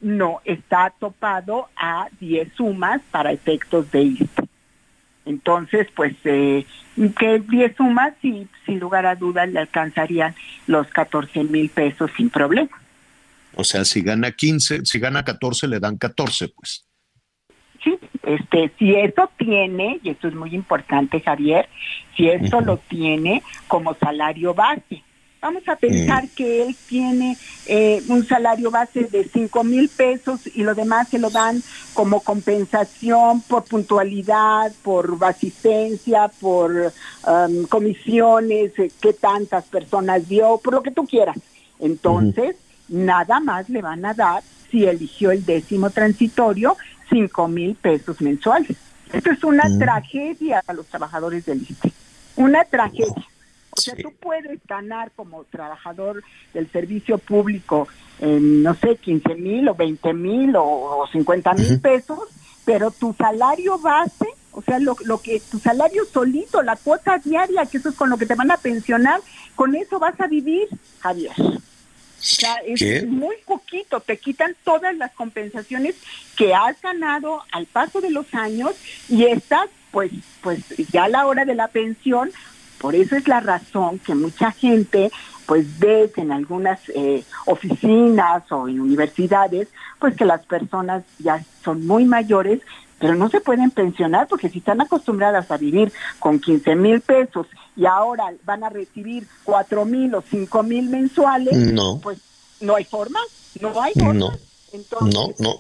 [0.03, 4.48] No, está topado a 10 sumas para efectos de ISTE.
[5.29, 6.65] Entonces, pues, eh,
[7.19, 10.35] que 10 sumas y sin lugar a dudas le alcanzarían
[10.67, 12.71] los 14 mil pesos sin problema.
[13.55, 16.85] O sea, si gana 15, si gana 14, le dan 14, pues.
[17.85, 21.69] Sí, este, si eso tiene, y esto es muy importante, Javier,
[22.17, 25.03] si esto lo tiene como salario base,
[25.41, 26.29] Vamos a pensar mm.
[26.35, 27.37] que él tiene
[27.67, 31.63] eh, un salario base de 5 mil pesos y lo demás se lo dan
[31.95, 40.75] como compensación por puntualidad, por asistencia, por um, comisiones, eh, que tantas personas dio, por
[40.75, 41.39] lo que tú quieras.
[41.79, 42.57] Entonces,
[42.89, 46.77] nada más le van a dar, si eligió el décimo transitorio,
[47.11, 48.77] 5 mil pesos mensuales.
[49.13, 51.93] Esto es una tragedia para los trabajadores del ISTE.
[52.37, 53.27] Una tragedia.
[53.79, 56.23] O sea, tú puedes ganar como trabajador
[56.53, 57.89] del servicio público,
[58.21, 62.21] no sé, 15 mil o 20 mil o, 50 mil pesos,
[62.65, 67.67] pero tu salario base, o sea, lo, lo que tu salario solito, la cuota diaria,
[67.67, 69.21] que eso es con lo que te van a pensionar,
[69.55, 70.69] con eso vas a vivir,
[71.01, 71.33] Javier.
[72.19, 75.95] O sea, es muy poquito, te quitan todas las compensaciones
[76.37, 78.73] que has ganado al paso de los años
[79.09, 80.11] y estás, pues,
[80.43, 82.33] pues ya a la hora de la pensión,
[82.79, 85.11] por eso es la razón que mucha gente
[85.47, 89.69] pues ve en algunas eh, oficinas o en universidades,
[89.99, 92.61] pues que las personas ya son muy mayores,
[92.99, 97.47] pero no se pueden pensionar porque si están acostumbradas a vivir con 15 mil pesos
[97.77, 101.99] y ahora van a recibir 4 mil o 5 mil mensuales, no.
[102.03, 102.19] pues
[102.61, 103.21] no hay forma,
[103.61, 104.15] no hay forma.
[104.15, 104.31] No.
[104.71, 105.59] Entonces, no, no.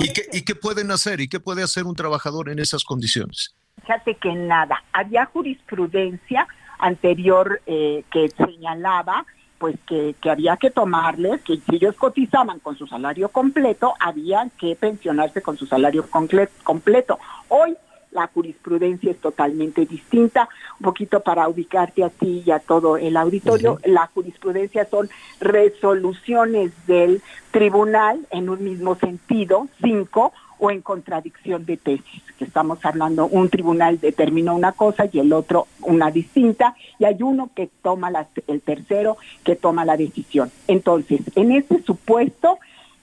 [0.00, 1.20] ¿Y, qué, ¿Y qué pueden hacer?
[1.20, 3.54] ¿Y qué puede hacer un trabajador en esas condiciones?
[3.80, 6.46] Fíjate que nada, había jurisprudencia
[6.78, 9.26] anterior eh, que señalaba
[9.58, 14.48] pues que, que, había que tomarles, que si ellos cotizaban con su salario completo, había
[14.58, 17.18] que pensionarse con su salario completo.
[17.48, 17.74] Hoy
[18.14, 20.48] la jurisprudencia es totalmente distinta.
[20.78, 25.10] Un poquito para ubicarte a ti y a todo el auditorio, la jurisprudencia son
[25.40, 30.32] resoluciones del tribunal en un mismo sentido, cinco,
[30.64, 35.30] o en contradicción de tesis, que estamos hablando, un tribunal determinó una cosa y el
[35.34, 40.50] otro una distinta, y hay uno que toma la, el tercero que toma la decisión.
[40.66, 42.58] Entonces, en este supuesto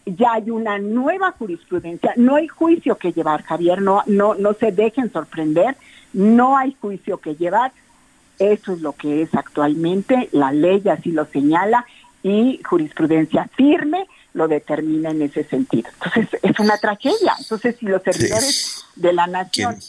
[0.08, 4.72] ya hay una nueva jurisprudencia, no hay juicio que llevar, Javier, no, no, no se
[4.72, 5.78] dejen sorprender,
[6.14, 7.72] no hay juicio que llevar,
[8.40, 11.86] eso es lo que es actualmente, la ley así lo señala
[12.24, 15.90] y jurisprudencia firme lo determina en ese sentido.
[15.94, 17.36] Entonces, es una tragedia.
[17.40, 19.80] Entonces, si los servidores de la nación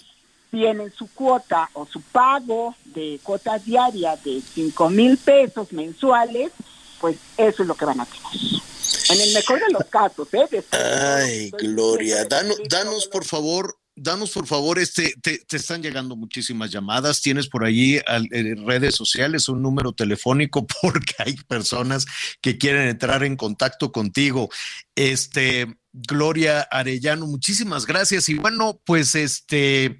[0.50, 6.52] tienen su cuota o su pago de cuota diaria de 5 mil pesos mensuales,
[7.00, 8.62] pues eso es lo que van a tener.
[9.10, 10.64] En el mejor de los casos, ¿eh?
[10.72, 17.20] Ay, Gloria, danos, danos por favor danos por favor, este, te, están llegando muchísimas llamadas,
[17.20, 22.06] tienes por allí eh, redes sociales, un número telefónico, porque hay personas
[22.40, 24.48] que quieren entrar en contacto contigo.
[24.94, 28.28] Este, Gloria Arellano, muchísimas gracias.
[28.28, 29.98] Y bueno, pues este,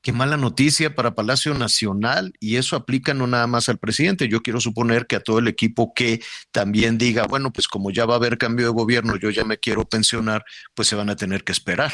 [0.00, 4.42] qué mala noticia para Palacio Nacional, y eso aplica no nada más al presidente, yo
[4.42, 8.14] quiero suponer que a todo el equipo que también diga, bueno, pues como ya va
[8.14, 10.44] a haber cambio de gobierno, yo ya me quiero pensionar,
[10.74, 11.92] pues se van a tener que esperar.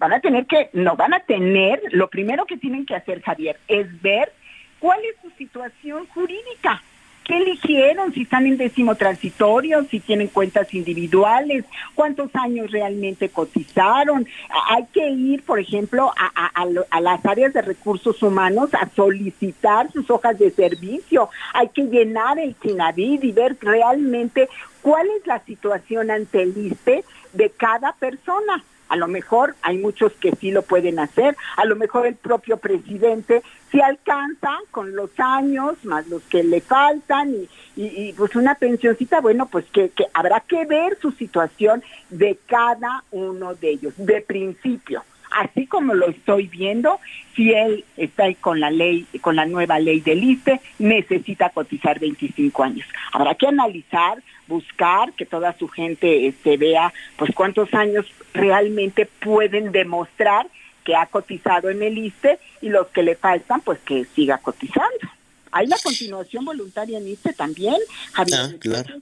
[0.00, 3.60] Van a tener que, no van a tener, lo primero que tienen que hacer, Javier,
[3.68, 4.32] es ver
[4.80, 6.82] cuál es su situación jurídica.
[7.24, 8.12] ¿Qué eligieron?
[8.14, 14.26] Si están en décimo transitorio, si tienen cuentas individuales, cuántos años realmente cotizaron.
[14.70, 20.38] Hay que ir, por ejemplo, a, las áreas de recursos humanos a solicitar sus hojas
[20.38, 21.28] de servicio.
[21.52, 24.48] Hay que llenar el CINAVID y ver realmente
[24.80, 27.04] cuál es la situación ante el ISPE
[27.34, 28.64] de cada persona.
[28.90, 32.58] A lo mejor hay muchos que sí lo pueden hacer, a lo mejor el propio
[32.58, 37.34] presidente si alcanza con los años, más los que le faltan,
[37.76, 43.54] y, pues una pensioncita, bueno, pues que habrá que ver su situación de cada uno
[43.54, 47.00] de ellos, de principio así como lo estoy viendo,
[47.34, 51.98] si él está ahí con la ley, con la nueva ley del ISPE, necesita cotizar
[51.98, 52.86] 25 años.
[53.12, 59.72] Habrá que analizar, buscar que toda su gente este, vea pues cuántos años realmente pueden
[59.72, 60.46] demostrar
[60.84, 65.08] que ha cotizado en el ISPE y los que le faltan pues que siga cotizando.
[65.52, 67.76] Hay la continuación voluntaria en ISPE también,
[68.12, 68.40] Javier.
[68.40, 68.94] Ah, claro.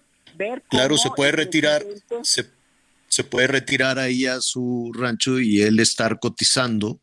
[0.69, 1.85] claro, se puede retirar,
[2.23, 2.45] se
[3.09, 7.01] se puede retirar ahí a su rancho y él estar cotizando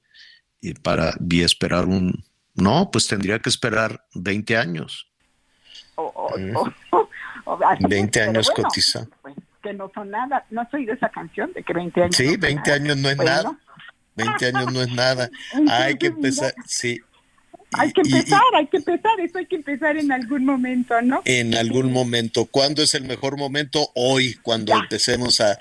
[0.62, 2.24] y para y esperar un
[2.56, 5.12] no, pues tendría que esperar 20 años.
[7.80, 9.16] 20 años cotizando.
[9.22, 12.16] Pues, que no son nada, no soy de esa canción de que 20 años.
[12.16, 13.60] Sí, 20 años no es nada.
[14.16, 15.30] 20 años no es nada.
[15.70, 17.02] Hay que empezar, sí,
[17.78, 21.22] hay que empezar, hay que empezar, eso hay que empezar en algún momento, ¿no?
[21.26, 22.46] En algún momento.
[22.46, 23.90] ¿Cuándo es el mejor momento?
[23.96, 25.58] Hoy, cuando empecemos a,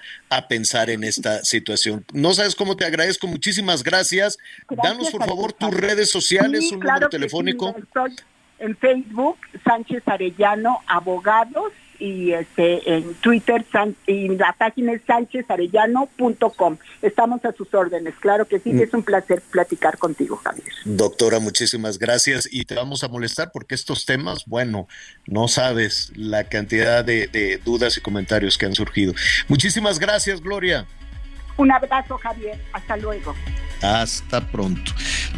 [0.49, 2.05] pensar en esta situación.
[2.13, 4.37] No sabes cómo te agradezco, muchísimas gracias.
[4.83, 7.73] Danos, por favor, tus redes sociales, un número telefónico.
[7.79, 8.17] estoy
[8.59, 11.73] en Facebook, Sánchez Arellano Abogados,
[12.05, 13.65] y este en Twitter
[14.07, 16.77] y la página es sánchezarellano.com.
[17.01, 18.83] Estamos a sus órdenes, claro que sí, mm.
[18.83, 20.69] es un placer platicar contigo, Javier.
[20.85, 24.87] Doctora, muchísimas gracias y te vamos a molestar porque estos temas, bueno,
[25.27, 29.15] no sabes la cantidad de, de dudas y comentarios que han surgido.
[29.49, 30.87] Muchísimas gracias, Gloria.
[31.57, 32.59] Un abrazo, Javier.
[32.73, 33.35] Hasta luego.
[33.81, 34.93] Hasta pronto.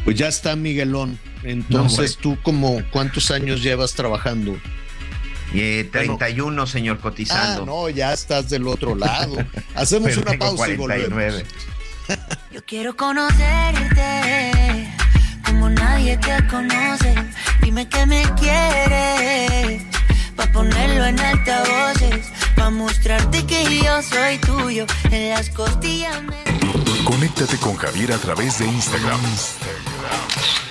[0.05, 1.19] Pues ya está, Miguelón.
[1.45, 4.57] Entonces, ¿tú como cuántos años llevas trabajando?
[5.55, 7.63] Eh, 31, señor cotizando.
[7.63, 9.37] Ah, no, ya estás del otro lado.
[9.75, 11.43] Hacemos una pausa y volvemos.
[12.53, 14.93] Yo quiero conocerte
[15.45, 17.15] como nadie te conoce.
[17.63, 19.83] Dime que me quieres,
[20.37, 24.87] pa' ponerlo en altavoces, pa' mostrarte que yo soy tuyo.
[25.11, 26.45] En las costillas me...
[27.05, 29.21] Conéctate con Javier a través de Instagram.
[29.25, 30.66] Instagram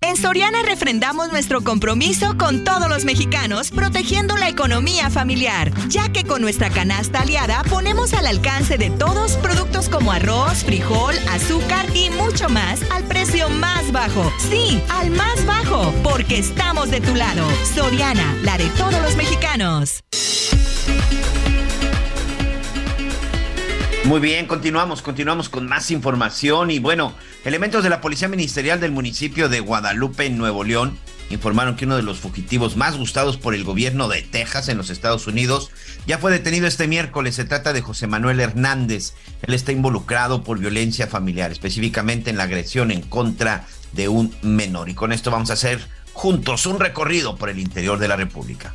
[0.00, 6.24] En Soriana refrendamos nuestro compromiso con todos los mexicanos, protegiendo la economía familiar, ya que
[6.24, 12.10] con nuestra canasta aliada ponemos al alcance de todos productos como arroz, frijol, azúcar y
[12.10, 14.32] mucho más al precio más bajo.
[14.50, 17.46] Sí, al más bajo, porque estamos de tu lado.
[17.74, 20.02] Soriana, la de todos los mexicanos.
[24.06, 27.12] Muy bien, continuamos, continuamos con más información y bueno,
[27.44, 30.96] elementos de la Policía Ministerial del municipio de Guadalupe, en Nuevo León,
[31.28, 34.90] informaron que uno de los fugitivos más gustados por el gobierno de Texas en los
[34.90, 35.72] Estados Unidos
[36.06, 37.34] ya fue detenido este miércoles.
[37.34, 39.14] Se trata de José Manuel Hernández.
[39.42, 44.88] Él está involucrado por violencia familiar, específicamente en la agresión en contra de un menor.
[44.88, 48.72] Y con esto vamos a hacer juntos un recorrido por el interior de la República.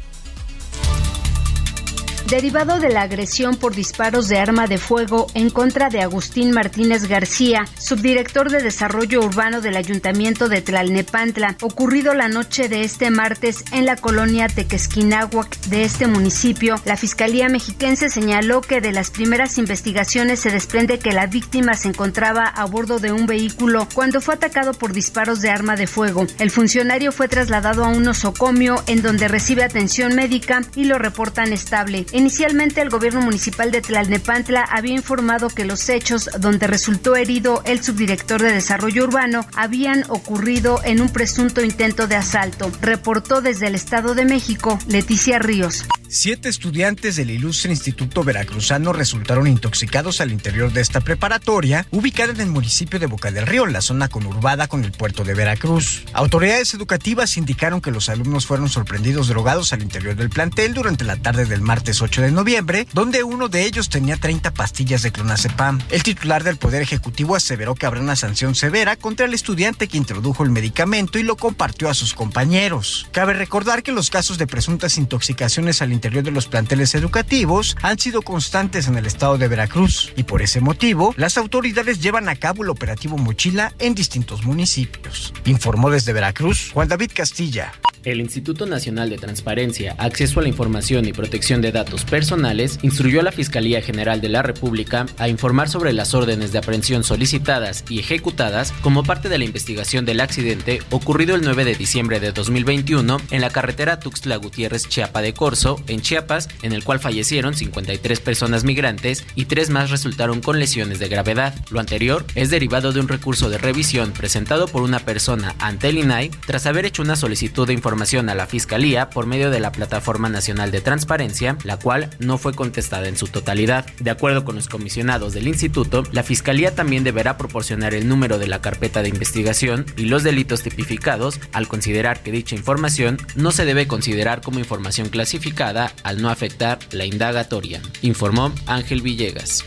[2.28, 7.08] Derivado de la agresión por disparos de arma de fuego en contra de Agustín Martínez
[7.08, 13.66] García, subdirector de Desarrollo Urbano del Ayuntamiento de Tlalnepantla, ocurrido la noche de este martes
[13.74, 19.58] en la colonia Tequesquinahuac de este municipio, la Fiscalía Mexiquense señaló que de las primeras
[19.58, 24.36] investigaciones se desprende que la víctima se encontraba a bordo de un vehículo cuando fue
[24.36, 26.26] atacado por disparos de arma de fuego.
[26.40, 31.52] El funcionario fue trasladado a un nosocomio en donde recibe atención médica y lo reportan
[31.52, 32.06] estable.
[32.14, 37.82] Inicialmente el gobierno municipal de Tlalnepantla había informado que los hechos donde resultó herido el
[37.82, 42.72] subdirector de desarrollo urbano habían ocurrido en un presunto intento de asalto.
[42.82, 45.86] Reportó desde el Estado de México Leticia Ríos.
[46.14, 52.42] Siete estudiantes del ilustre Instituto Veracruzano resultaron intoxicados al interior de esta preparatoria, ubicada en
[52.42, 56.04] el municipio de Boca del Río, en la zona conurbada con el puerto de Veracruz.
[56.12, 61.16] Autoridades educativas indicaron que los alumnos fueron sorprendidos drogados al interior del plantel durante la
[61.16, 65.80] tarde del martes 8 de noviembre, donde uno de ellos tenía 30 pastillas de clonazepam.
[65.90, 69.98] El titular del Poder Ejecutivo aseveró que habrá una sanción severa contra el estudiante que
[69.98, 73.08] introdujo el medicamento y lo compartió a sus compañeros.
[73.12, 78.00] Cabe recordar que los casos de presuntas intoxicaciones al interior de los planteles educativos han
[78.00, 82.36] sido constantes en el estado de Veracruz y por ese motivo las autoridades llevan a
[82.36, 85.34] cabo el operativo Mochila en distintos municipios.
[85.46, 87.74] Informó desde Veracruz Juan David Castilla.
[88.04, 93.20] El Instituto Nacional de Transparencia, Acceso a la Información y Protección de Datos Personales instruyó
[93.20, 97.84] a la Fiscalía General de la República a informar sobre las órdenes de aprehensión solicitadas
[97.90, 102.32] y ejecutadas como parte de la investigación del accidente ocurrido el 9 de diciembre de
[102.32, 107.54] 2021 en la carretera Tuxtla Gutiérrez Chiapa de Corzo, en Chiapas, en el cual fallecieron
[107.54, 111.54] 53 personas migrantes y tres más resultaron con lesiones de gravedad.
[111.70, 115.98] Lo anterior es derivado de un recurso de revisión presentado por una persona ante el
[115.98, 119.72] INAI tras haber hecho una solicitud de información a la Fiscalía por medio de la
[119.72, 123.86] Plataforma Nacional de Transparencia, la cual no fue contestada en su totalidad.
[124.00, 128.48] De acuerdo con los comisionados del instituto, la Fiscalía también deberá proporcionar el número de
[128.48, 133.66] la carpeta de investigación y los delitos tipificados al considerar que dicha información no se
[133.66, 139.66] debe considerar como información clasificada al no afectar la indagatoria, informó Ángel Villegas.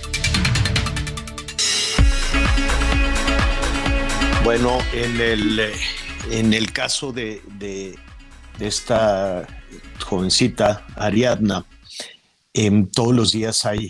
[4.44, 5.72] Bueno, en el,
[6.30, 7.96] en el caso de, de
[8.60, 9.46] esta
[10.04, 11.64] jovencita Ariadna,
[12.54, 13.88] en todos los días hay,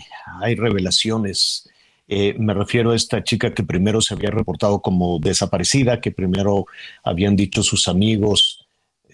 [0.55, 1.69] revelaciones.
[2.07, 6.65] Eh, me refiero a esta chica que primero se había reportado como desaparecida, que primero
[7.03, 8.65] habían dicho sus amigos,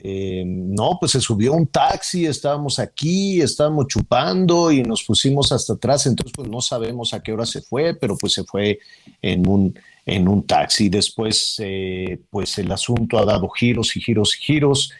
[0.04, 5.74] eh, no, pues se subió un taxi, estábamos aquí, estábamos chupando y nos pusimos hasta
[5.74, 8.80] atrás, entonces pues no sabemos a qué hora se fue, pero pues se fue
[9.22, 10.90] en un, en un taxi.
[10.90, 14.92] Después, eh, pues el asunto ha dado giros y giros y giros.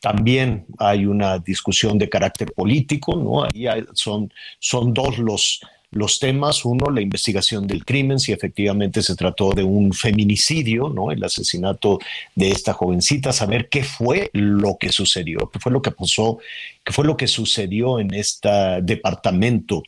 [0.00, 3.44] También hay una discusión de carácter político, ¿no?
[3.44, 5.60] Ahí son, son dos los,
[5.90, 6.64] los temas.
[6.64, 11.10] Uno, la investigación del crimen, si efectivamente se trató de un feminicidio, ¿no?
[11.10, 11.98] El asesinato
[12.36, 16.38] de esta jovencita, saber qué fue lo que sucedió, qué fue lo que pasó,
[16.84, 19.82] qué fue lo que sucedió en este departamento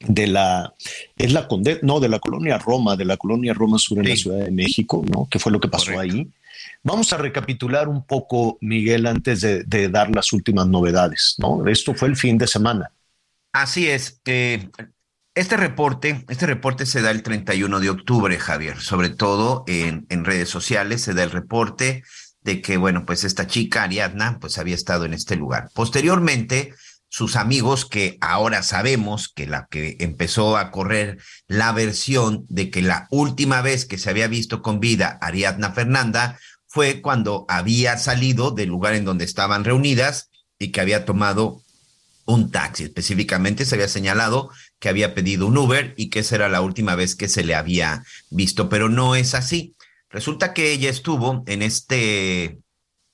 [0.00, 0.74] de la
[1.16, 1.48] es la
[1.82, 5.04] no de la colonia Roma de la colonia Roma Sur en la Ciudad de México
[5.10, 6.28] no qué fue lo que pasó ahí
[6.82, 11.66] Vamos a recapitular un poco, Miguel, antes de, dar las últimas novedades, ¿no?
[11.66, 12.92] Esto fue el fin de semana.
[13.52, 14.20] Así es.
[14.24, 20.24] este reporte, este reporte se da el 31 de octubre, Javier, sobre todo en, en
[20.24, 22.04] redes sociales se da el reporte
[22.42, 25.70] de que, bueno, pues esta chica, Ariadna, pues había estado en este lugar.
[25.74, 26.72] Posteriormente,
[27.08, 32.82] sus amigos, que ahora sabemos que la que empezó a correr la versión de que
[32.82, 36.38] la última vez que se había visto con vida Ariadna Fernanda
[36.68, 41.62] fue cuando había salido del lugar en donde estaban reunidas y que había tomado
[42.26, 42.84] un taxi.
[42.84, 46.94] Específicamente se había señalado que había pedido un Uber y que esa era la última
[46.94, 49.74] vez que se le había visto, pero no es así.
[50.10, 52.58] Resulta que ella estuvo en este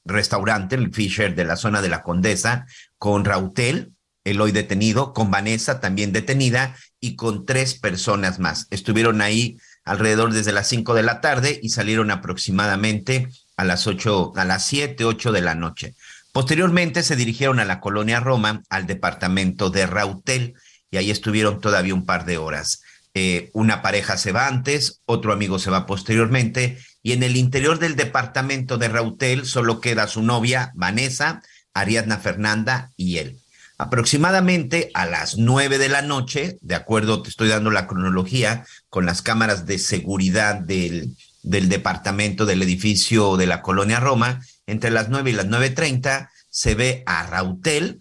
[0.04, 2.66] restaurante, el Fisher de la zona de la Condesa,
[2.98, 3.92] con Rautel,
[4.24, 8.66] el hoy detenido, con Vanessa también detenida y con tres personas más.
[8.70, 14.32] Estuvieron ahí alrededor desde las cinco de la tarde y salieron aproximadamente a las ocho,
[14.36, 15.94] a las siete, ocho de la noche.
[16.32, 20.54] Posteriormente se dirigieron a la colonia Roma, al departamento de Rautel,
[20.90, 22.82] y ahí estuvieron todavía un par de horas.
[23.14, 27.78] Eh, una pareja se va antes, otro amigo se va posteriormente, y en el interior
[27.78, 33.38] del departamento de Rautel solo queda su novia, Vanessa, Ariadna Fernanda y él.
[33.78, 39.06] Aproximadamente a las nueve de la noche, de acuerdo, te estoy dando la cronología, con
[39.06, 45.10] las cámaras de seguridad del, del departamento del edificio de la colonia Roma, entre las
[45.10, 48.00] nueve y las nueve treinta, se ve a Rautel,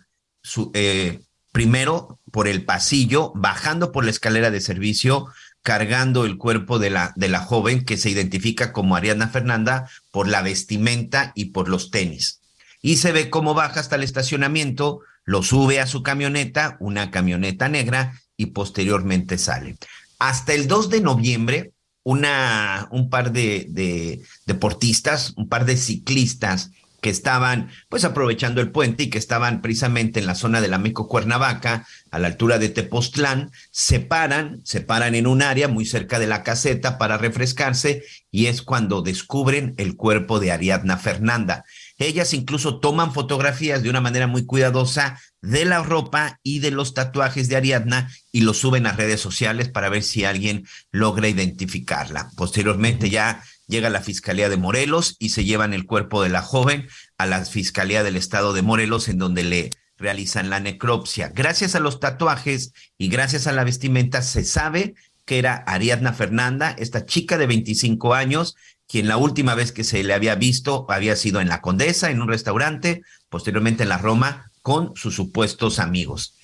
[0.73, 1.19] eh,
[1.51, 5.27] primero por el pasillo, bajando por la escalera de servicio,
[5.61, 10.27] cargando el cuerpo de la, de la joven que se identifica como Ariana Fernanda por
[10.27, 12.41] la vestimenta y por los tenis.
[12.81, 17.69] Y se ve cómo baja hasta el estacionamiento, lo sube a su camioneta, una camioneta
[17.69, 19.77] negra, y posteriormente sale.
[20.19, 21.71] Hasta el 2 de noviembre,
[22.03, 26.71] una, un par de, de deportistas, un par de ciclistas
[27.03, 30.77] que estaban pues aprovechando el puente y que estaban precisamente en la zona de la
[30.77, 35.85] Meco Cuernavaca, a la altura de Tepoztlán, se paran, se paran en un área muy
[35.85, 41.65] cerca de la caseta para refrescarse y es cuando descubren el cuerpo de Ariadna Fernanda.
[41.97, 46.93] Ellas incluso toman fotografías de una manera muy cuidadosa de la ropa y de los
[46.93, 52.31] tatuajes de Ariadna y los suben a redes sociales para ver si alguien logra identificarla.
[52.37, 56.87] Posteriormente ya llega la Fiscalía de Morelos y se llevan el cuerpo de la joven
[57.17, 61.29] a la Fiscalía del Estado de Morelos en donde le realizan la necropsia.
[61.29, 64.95] Gracias a los tatuajes y gracias a la vestimenta se sabe
[65.25, 68.55] que era Ariadna Fernanda, esta chica de 25 años,
[68.87, 72.21] quien la última vez que se le había visto había sido en la Condesa, en
[72.21, 76.35] un restaurante, posteriormente en la Roma, con sus supuestos amigos.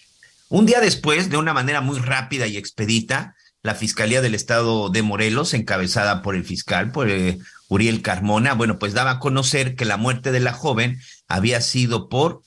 [0.48, 5.02] Un día después, de una manera muy rápida y expedita, la Fiscalía del Estado de
[5.02, 9.86] Morelos, encabezada por el fiscal, por eh, Uriel Carmona, bueno, pues daba a conocer que
[9.86, 12.42] la muerte de la joven había sido por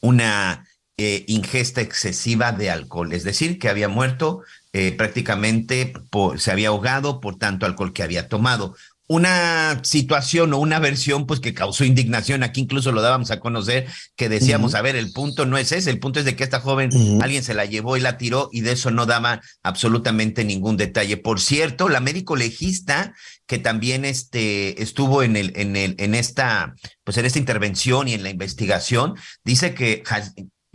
[0.00, 0.66] una
[0.96, 4.42] eh, ingesta excesiva de alcohol, es decir, que había muerto
[4.72, 8.74] eh, prácticamente, por, se había ahogado por tanto alcohol que había tomado.
[9.08, 13.86] Una situación o una versión pues que causó indignación, aquí incluso lo dábamos a conocer,
[14.16, 16.60] que decíamos, a ver, el punto no es ese, el punto es de que esta
[16.60, 16.90] joven,
[17.22, 21.16] alguien se la llevó y la tiró y de eso no daba absolutamente ningún detalle.
[21.16, 23.14] Por cierto, la médico legista
[23.46, 28.12] que también este, estuvo en, el, en, el, en, esta, pues en esta intervención y
[28.12, 30.02] en la investigación, dice que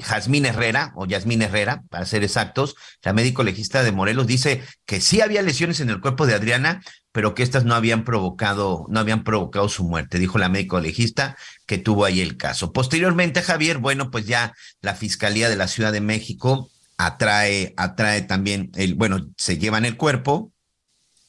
[0.04, 5.02] Jazmín Herrera, o Yasmín Herrera, para ser exactos, la médico legista de Morelos, dice que
[5.02, 6.82] sí había lesiones en el cuerpo de Adriana,
[7.12, 11.36] pero que estas no habían provocado, no habían provocado su muerte, dijo la médico legista
[11.66, 12.72] que tuvo ahí el caso.
[12.72, 18.72] Posteriormente, Javier, bueno, pues ya la Fiscalía de la Ciudad de México atrae, atrae también
[18.76, 20.53] el, bueno, se llevan el cuerpo,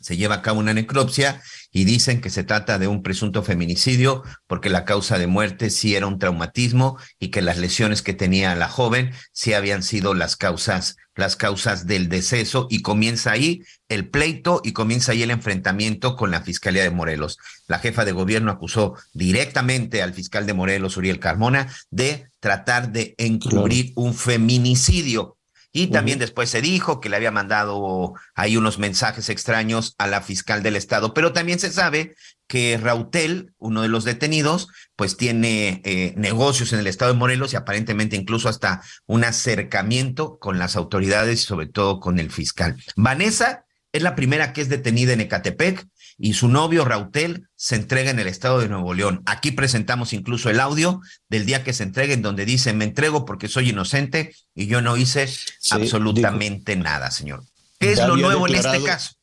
[0.04, 1.40] se lleva a cabo una necropsia
[1.72, 5.96] y dicen que se trata de un presunto feminicidio porque la causa de muerte sí
[5.96, 10.36] era un traumatismo y que las lesiones que tenía la joven sí habían sido las
[10.36, 16.16] causas las causas del deceso y comienza ahí el pleito y comienza ahí el enfrentamiento
[16.16, 17.38] con la Fiscalía de Morelos.
[17.68, 23.14] La jefa de gobierno acusó directamente al fiscal de Morelos, Uriel Carmona, de tratar de
[23.18, 25.33] encubrir un feminicidio.
[25.76, 30.20] Y también después se dijo que le había mandado ahí unos mensajes extraños a la
[30.22, 31.14] fiscal del estado.
[31.14, 32.14] Pero también se sabe
[32.46, 37.52] que Rautel, uno de los detenidos, pues tiene eh, negocios en el estado de Morelos
[37.52, 42.80] y aparentemente incluso hasta un acercamiento con las autoridades y sobre todo con el fiscal.
[42.94, 45.88] Vanessa es la primera que es detenida en Ecatepec
[46.18, 49.22] y su novio Rautel se entrega en el estado de Nuevo León.
[49.26, 53.24] Aquí presentamos incluso el audio del día que se entrega en donde dice, me entrego
[53.24, 55.28] porque soy inocente y yo no hice
[55.70, 57.44] absolutamente nada, señor.
[57.78, 59.14] ¿Qué es lo nuevo en este caso?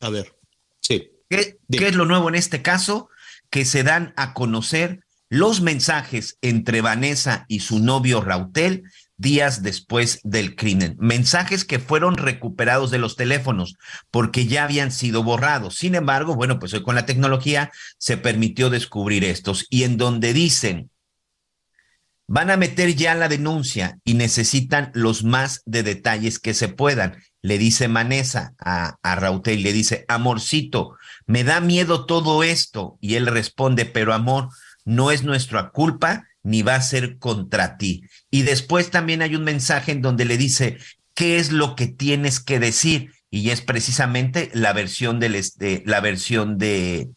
[0.00, 0.34] A ver,
[0.80, 1.10] sí.
[1.28, 3.08] ¿Qué, ¿Qué es lo nuevo en este caso?
[3.50, 8.84] Que se dan a conocer los mensajes entre Vanessa y su novio Rautel
[9.16, 10.96] días después del crimen.
[10.98, 13.76] Mensajes que fueron recuperados de los teléfonos
[14.10, 15.76] porque ya habían sido borrados.
[15.76, 20.32] Sin embargo, bueno, pues hoy con la tecnología se permitió descubrir estos y en donde
[20.32, 20.90] dicen,
[22.26, 27.16] van a meter ya la denuncia y necesitan los más de detalles que se puedan.
[27.42, 30.96] Le dice Manesa a, a Rautel, le dice, amorcito,
[31.26, 32.96] me da miedo todo esto.
[33.00, 34.48] Y él responde, pero amor,
[34.84, 38.02] no es nuestra culpa ni va a ser contra ti.
[38.30, 40.78] Y después también hay un mensaje en donde le dice,
[41.14, 43.10] ¿qué es lo que tienes que decir?
[43.30, 47.10] Y es precisamente la versión del, este, la versión de,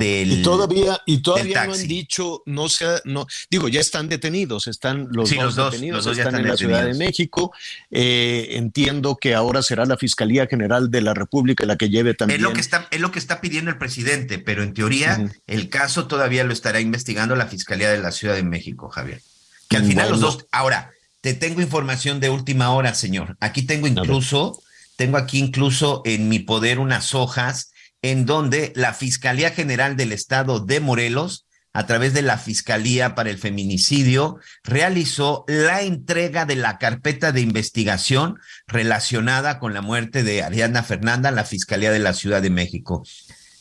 [0.00, 5.08] y todavía y todavía no han dicho no sea no digo ya están detenidos están
[5.10, 7.52] los, dos, detenidos están, en la Ciudad de México.
[7.90, 12.40] Eh, entiendo que ahora será la fiscalía general de la República la que lleve también
[12.40, 15.68] es lo que está es lo que está pidiendo el presidente pero en teoría el
[15.68, 19.20] caso todavía lo estará investigando la fiscalía de la Ciudad de México Javier.
[19.68, 20.90] Que al final los dos ahora
[21.20, 23.36] te tengo información de última hora señor.
[23.40, 24.62] Aquí tengo incluso
[24.96, 27.72] tengo aquí incluso en mi poder unas hojas
[28.02, 33.30] en donde la Fiscalía General del Estado de Morelos, a través de la Fiscalía para
[33.30, 40.42] el Feminicidio, realizó la entrega de la carpeta de investigación relacionada con la muerte de
[40.42, 43.04] Ariadna Fernanda a la Fiscalía de la Ciudad de México.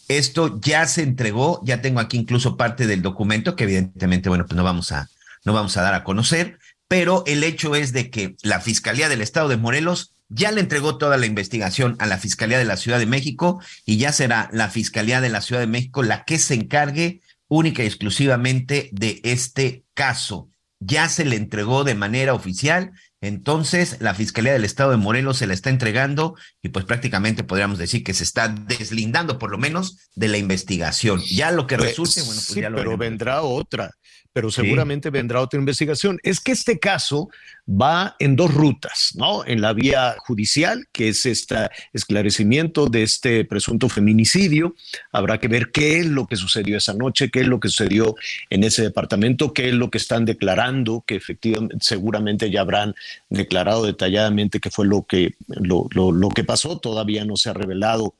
[0.08, 4.58] Esto ya se entregó, ya tengo aquí incluso parte del documento que evidentemente, bueno, pues
[4.58, 5.08] no vamos a,
[5.46, 6.58] no vamos a dar a conocer,
[6.90, 10.98] pero el hecho es de que la Fiscalía del Estado de Morelos ya le entregó
[10.98, 14.70] toda la investigación a la Fiscalía de la Ciudad de México y ya será la
[14.70, 19.84] Fiscalía de la Ciudad de México la que se encargue única y exclusivamente de este
[19.94, 20.50] caso.
[20.80, 25.48] Ya se le entregó de manera oficial, entonces la Fiscalía del Estado de Morelos se
[25.48, 29.98] la está entregando y pues prácticamente podríamos decir que se está deslindando por lo menos
[30.16, 31.22] de la investigación.
[31.30, 33.92] Ya lo que pues, resulte, bueno, pues ya lo pero vendrá otra
[34.34, 36.20] pero seguramente vendrá otra investigación.
[36.24, 37.30] Es que este caso
[37.68, 39.46] va en dos rutas, ¿no?
[39.46, 44.76] En la vía judicial, que es este esclarecimiento de este presunto feminicidio.
[45.12, 48.16] Habrá que ver qué es lo que sucedió esa noche, qué es lo que sucedió
[48.50, 52.96] en ese departamento, qué es lo que están declarando, que efectivamente seguramente ya habrán
[53.30, 56.80] declarado detalladamente qué fue lo que, lo, lo que pasó.
[56.80, 58.16] Todavía no se ha revelado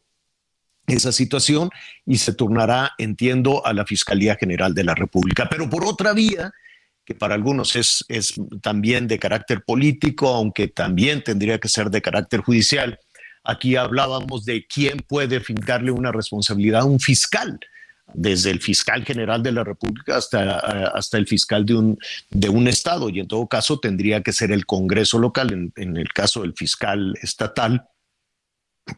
[0.92, 1.70] esa situación
[2.06, 5.48] y se turnará, entiendo, a la Fiscalía General de la República.
[5.50, 6.52] Pero por otra vía,
[7.06, 8.06] que para algunos es,
[8.62, 13.00] también de carácter político, aunque también tendría que ser de carácter judicial.
[13.44, 17.60] Aquí hablábamos de quién puede fincarle una responsabilidad a un fiscal,
[18.14, 20.60] desde el fiscal general de la República hasta,
[20.90, 21.98] hasta el fiscal de un,
[22.30, 25.98] de un estado, y en todo caso tendría que ser el Congreso local, en, en
[25.98, 27.88] el caso del fiscal estatal,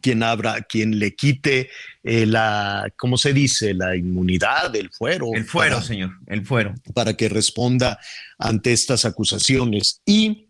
[0.02, 1.70] quien abra, quien le quite
[2.04, 3.74] eh, la, ¿cómo se dice?
[3.74, 5.30] La inmunidad, el fuero.
[5.34, 6.74] El fuero, señor, el fuero.
[6.94, 8.00] Para que responda
[8.38, 10.02] ante estas acusaciones.
[10.06, 10.48] Y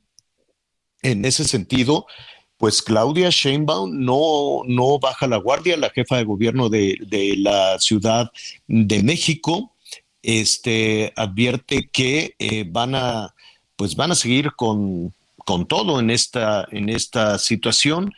[1.01, 2.05] en ese sentido,
[2.57, 7.77] pues Claudia Sheinbaum no, no baja la guardia, la jefa de gobierno de, de la
[7.79, 8.31] Ciudad
[8.67, 9.73] de México,
[10.21, 13.35] este, advierte que eh, van a,
[13.75, 15.13] pues van a seguir con,
[15.45, 18.13] con todo en esta, en esta situación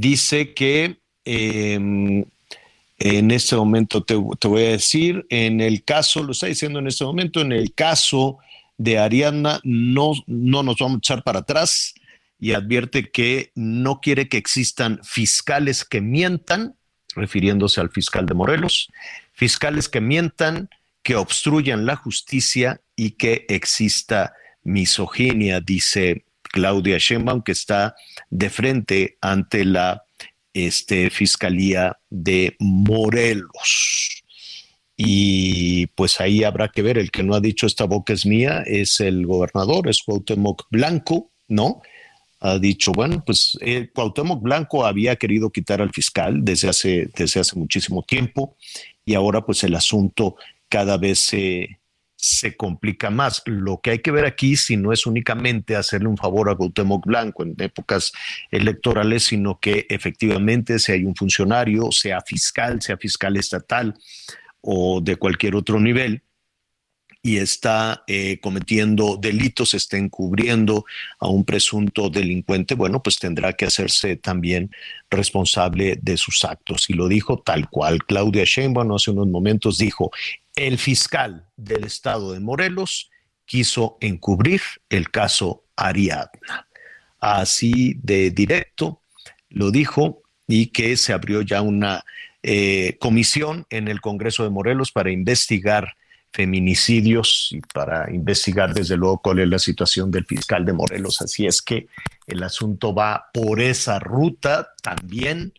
[0.00, 2.24] dice que em,
[2.98, 7.04] en este momento te, voy a decir, en el caso, lo está diciendo en este
[7.04, 8.38] momento, en el caso
[8.76, 11.94] de Ariadna no, no nos vamos a echar para atrás
[12.38, 16.76] y advierte que no quiere que existan fiscales que mientan,
[17.16, 18.88] refiriéndose al fiscal de Morelos,
[19.32, 20.70] fiscales que mientan,
[21.02, 27.94] que obstruyan la justicia y que exista misoginia, dice Claudia Sheinbaum, que está
[28.30, 30.04] de frente ante la
[30.52, 34.22] este, Fiscalía de Morelos.
[34.96, 38.64] Y pues ahí habrá que ver, el que no ha dicho esta boca es mía
[38.66, 41.82] es el gobernador, es Cuauhtémoc Blanco, ¿no?
[42.40, 47.40] Ha dicho, bueno, pues eh, Cuauhtémoc Blanco había querido quitar al fiscal desde hace, desde
[47.40, 48.56] hace muchísimo tiempo
[49.04, 50.36] y ahora pues el asunto
[50.68, 51.78] cada vez se,
[52.20, 53.42] se complica más.
[53.46, 57.06] Lo que hay que ver aquí, si no es únicamente hacerle un favor a Cuauhtémoc
[57.06, 58.12] Blanco en épocas
[58.50, 63.94] electorales, sino que efectivamente si hay un funcionario, sea fiscal, sea fiscal estatal
[64.60, 66.22] o de cualquier otro nivel,
[67.22, 70.84] y está eh, cometiendo delitos, está encubriendo
[71.18, 74.70] a un presunto delincuente, bueno, pues tendrá que hacerse también
[75.10, 76.88] responsable de sus actos.
[76.88, 78.04] Y lo dijo tal cual.
[78.04, 80.10] Claudia Sheinbaum hace unos momentos dijo,
[80.58, 83.10] el fiscal del estado de Morelos
[83.44, 84.60] quiso encubrir
[84.90, 86.68] el caso Ariadna.
[87.20, 89.02] Así de directo
[89.48, 92.04] lo dijo y que se abrió ya una
[92.42, 95.96] eh, comisión en el Congreso de Morelos para investigar
[96.32, 101.22] feminicidios y para investigar desde luego cuál es la situación del fiscal de Morelos.
[101.22, 101.86] Así es que
[102.26, 105.52] el asunto va por esa ruta también.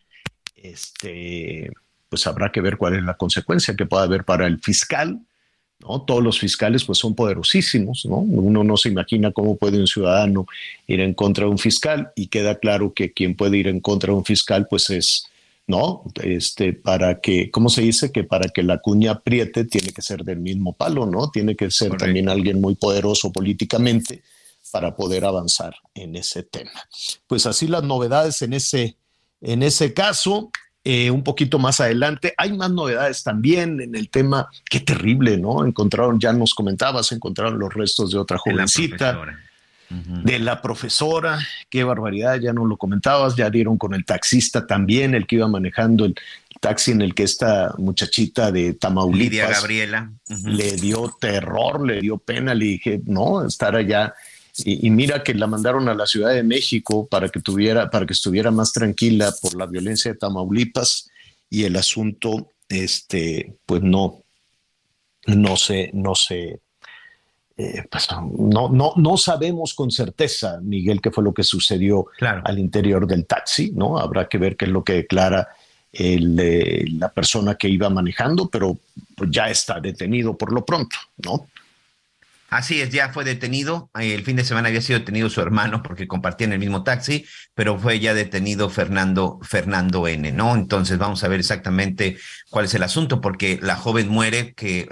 [0.55, 1.71] Este,
[2.09, 5.19] pues habrá que ver cuál es la consecuencia que pueda haber para el fiscal.
[5.79, 6.01] ¿no?
[6.01, 8.17] Todos los fiscales pues son poderosísimos, ¿no?
[8.17, 10.45] Uno no se imagina cómo puede un ciudadano
[10.87, 14.11] ir en contra de un fiscal y queda claro que quien puede ir en contra
[14.11, 15.27] de un fiscal pues es,
[15.67, 16.03] ¿no?
[16.21, 18.11] Este, para que, ¿cómo se dice?
[18.11, 21.29] Que para que la cuña apriete tiene que ser del mismo palo, ¿no?
[21.31, 24.21] Tiene que ser también alguien muy poderoso políticamente
[24.71, 26.87] para poder avanzar en ese tema.
[27.27, 28.97] Pues así las novedades en ese,
[29.41, 30.51] en ese caso.
[30.85, 32.33] Eh, un poquito más adelante.
[32.37, 34.49] Hay más novedades también en el tema.
[34.69, 35.65] Qué terrible, ¿no?
[35.65, 39.19] Encontraron, ya nos comentabas, encontraron los restos de otra jovencita.
[39.89, 45.15] De la profesora, qué barbaridad, ya no lo comentabas, ya dieron con el taxista también,
[45.15, 46.13] el que iba manejando el
[46.59, 49.31] taxi en el que esta muchachita de Tamaulipas.
[49.31, 50.11] Lidia Gabriela.
[50.45, 54.13] Le dio terror, le dio pena, le dije, no, estar allá
[54.65, 58.13] y, mira que la mandaron a la Ciudad de México para que tuviera, para que
[58.13, 61.09] estuviera más tranquila por la violencia de Tamaulipas
[61.49, 64.23] y el asunto, este, pues no,
[65.27, 66.59] no sé, no sé,
[67.57, 72.57] eh, pues no, no, no sabemos con certeza, Miguel, qué fue lo que sucedió al
[72.57, 73.97] interior del taxi, ¿no?
[73.97, 75.47] Habrá que ver qué es lo que declara
[75.91, 78.77] el, la persona que iba manejando, pero
[79.15, 81.47] pues ya está detenido por lo pronto, ¿no?
[82.49, 83.91] Así es, ya fue detenido.
[83.99, 87.25] Eh, el fin de semana había sido detenido su hermano porque compartían el mismo taxi,
[87.53, 90.55] pero fue ya detenido Fernando, Fernando N, ¿no?
[90.55, 92.17] Entonces vamos a ver exactamente
[92.49, 94.87] cuál es el asunto, porque la joven muere que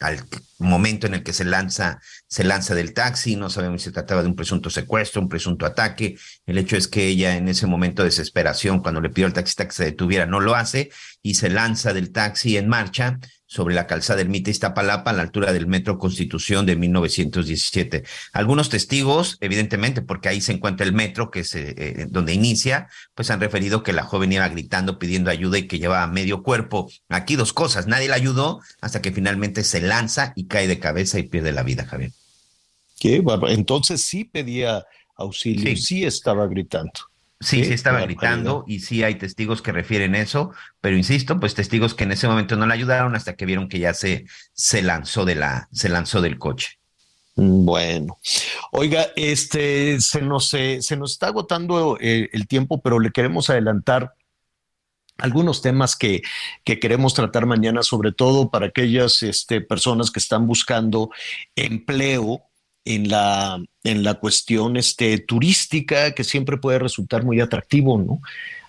[0.00, 0.24] al
[0.58, 4.22] momento en el que se lanza, se lanza del taxi, no sabemos si se trataba
[4.22, 6.16] de un presunto secuestro, un presunto ataque.
[6.46, 9.66] El hecho es que ella en ese momento de desesperación, cuando le pidió al taxista
[9.66, 10.90] que se detuviera, no lo hace
[11.22, 13.18] y se lanza del taxi en marcha
[13.50, 18.04] sobre la calzada del Mite Iztapalapa a la altura del Metro Constitución de 1917.
[18.32, 22.88] Algunos testigos, evidentemente, porque ahí se encuentra el metro, que es eh, eh, donde inicia,
[23.16, 26.88] pues han referido que la joven iba gritando, pidiendo ayuda y que llevaba medio cuerpo.
[27.08, 31.18] Aquí dos cosas, nadie la ayudó hasta que finalmente se lanza y cae de cabeza
[31.18, 32.12] y pierde la vida, Javier.
[33.00, 34.84] Qué Entonces sí pedía
[35.16, 37.09] auxilio, sí estaba gritando.
[37.42, 40.52] Sí, sí estaba gritando y sí hay testigos que refieren eso,
[40.82, 43.78] pero insisto, pues testigos que en ese momento no la ayudaron hasta que vieron que
[43.78, 46.78] ya se, se lanzó de la, se lanzó del coche.
[47.36, 48.18] Mm, bueno,
[48.72, 54.12] oiga, este se nos, se, nos está agotando eh, el tiempo, pero le queremos adelantar
[55.16, 56.20] algunos temas que,
[56.62, 61.10] que, queremos tratar mañana, sobre todo para aquellas este, personas que están buscando
[61.56, 62.49] empleo
[62.84, 68.20] en la, en la cuestión este, turística, que siempre puede resultar muy atractivo, ¿no?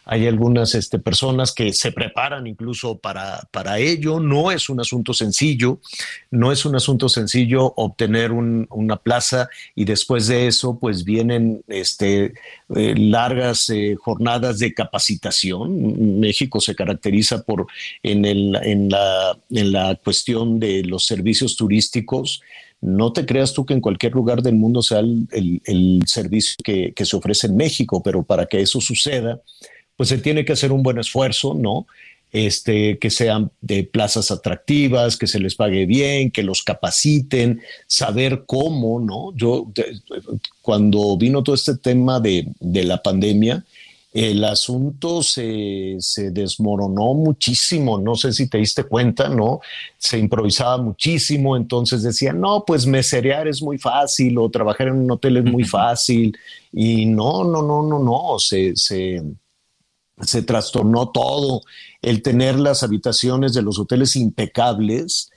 [0.03, 4.19] Hay algunas este, personas que se preparan incluso para, para ello.
[4.19, 5.79] No es un asunto sencillo,
[6.31, 12.33] no es un asunto sencillo obtener una plaza y después de eso pues vienen este,
[12.75, 16.19] eh, largas eh, jornadas de capacitación.
[16.19, 17.67] México se caracteriza por
[18.01, 22.41] en, el, en, la, en la cuestión de los servicios turísticos
[22.81, 27.15] no te creas tú que en cualquier lugar del mundo sea el, servicio que, se
[27.15, 29.39] ofrece en México, pero para que eso suceda,
[29.95, 31.85] pues se tiene que hacer un buen esfuerzo, ¿no?
[32.31, 38.45] Este, que sean de plazas atractivas, que se les pague bien, que los capaciten, saber
[38.47, 39.35] cómo, ¿no?
[39.35, 39.71] Yo,
[40.61, 43.63] cuando vino todo este tema de, de la pandemia,
[44.13, 45.97] el asunto se,
[46.31, 49.61] desmoronó muchísimo, no sé si te diste cuenta, ¿no?
[49.97, 55.11] Se improvisaba muchísimo, entonces decían, no, pues meserear es muy fácil o trabajar en un
[55.11, 56.37] hotel es muy fácil
[56.73, 59.23] y no, no, no, no, no, se, se,
[60.21, 61.61] se trastornó todo.
[62.01, 65.29] El tener las habitaciones de los hoteles impecables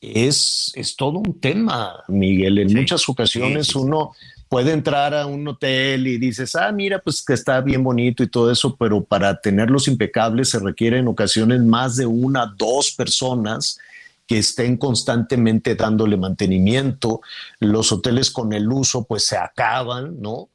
[0.00, 2.58] es, es todo un tema, Miguel.
[2.58, 4.12] En muchas ocasiones uno
[4.50, 8.28] puede entrar a un hotel y dices, ah, mira, pues que está bien bonito y
[8.28, 13.78] todo eso, pero para tenerlos impecables se requiere en ocasiones más de una, dos personas
[14.26, 17.20] que estén constantemente dándole mantenimiento.
[17.60, 20.48] Los hoteles con el uso pues se acaban, ¿no?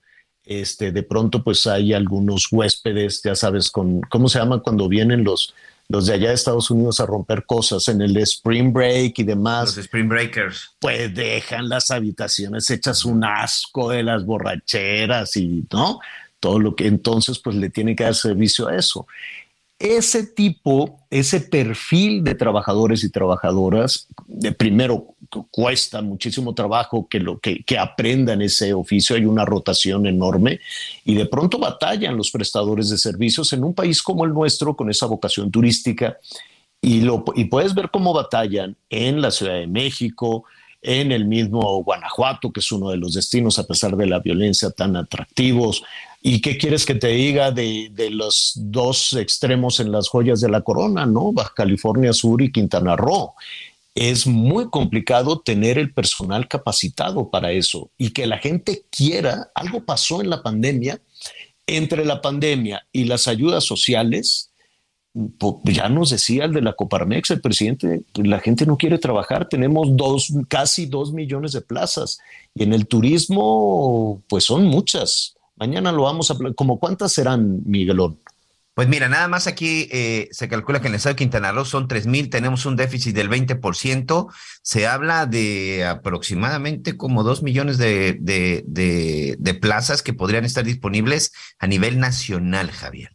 [0.44, 5.24] Este, de pronto pues hay algunos huéspedes, ya sabes, con, ¿cómo se llama cuando vienen
[5.24, 5.56] los,
[5.88, 9.76] los de allá de Estados Unidos a romper cosas en el Spring Break y demás.
[9.76, 10.76] Los Spring Breakers.
[10.80, 16.00] Pues dejan las habitaciones hechas un asco de las borracheras y, ¿no?
[16.40, 19.08] Todo lo que entonces pues le tiene que dar servicio a eso
[19.80, 27.40] ese tipo, ese perfil de trabajadores y trabajadoras, de primero cuesta muchísimo trabajo que, lo,
[27.40, 30.60] que, aprendan ese oficio, hay una rotación enorme
[31.04, 34.90] y de pronto batallan los prestadores de servicios en un país como el nuestro con
[34.90, 36.18] esa vocación turística
[36.82, 40.46] y, lo, y puedes ver cómo batallan en la Ciudad de México,
[40.82, 44.70] en el mismo Guanajuato, que es uno de los destinos a pesar de la violencia
[44.70, 45.84] tan atractivos,
[46.28, 50.62] ¿Y qué quieres que te diga de, los dos extremos en las joyas de la
[50.62, 51.32] corona, ¿no?
[51.32, 53.36] Baja California Sur y Quintana Roo.
[53.96, 59.50] Es muy complicado tener el personal capacitado para eso y que la gente quiera.
[59.56, 61.02] Algo pasó en la pandemia.
[61.68, 64.52] Entre la pandemia y las ayudas sociales,
[65.64, 69.96] ya nos decía el de la Coparmex, el presidente, la gente no quiere trabajar, tenemos
[69.96, 72.20] dos, casi dos millones de plazas
[72.54, 75.36] y en el turismo, pues son muchas.
[75.56, 76.38] Mañana lo vamos a...
[76.56, 78.20] ¿Cómo cuántas serán, Miguelón?
[78.76, 81.64] Pues mira, nada más aquí eh, se calcula que en el estado de Quintana Roo
[81.64, 84.28] son 3 mil, tenemos un déficit del 20%,
[84.62, 91.32] se habla de aproximadamente como 2 millones de, de, de plazas que podrían estar disponibles
[91.58, 93.15] a nivel nacional, Javier.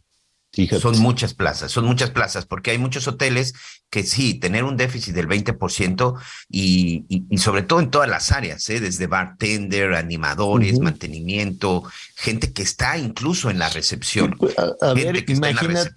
[0.81, 3.53] Son muchas plazas, son muchas plazas, porque hay muchos hoteles
[3.89, 6.19] que sí, tener un déficit del 20%
[6.49, 8.81] y, y, sobre todo en todas las áreas, ¿eh?
[8.81, 11.83] desde bartender, animadores, mantenimiento,
[12.15, 14.35] gente que está incluso en la recepción.
[14.37, 15.91] Pues, a, ver, imagínate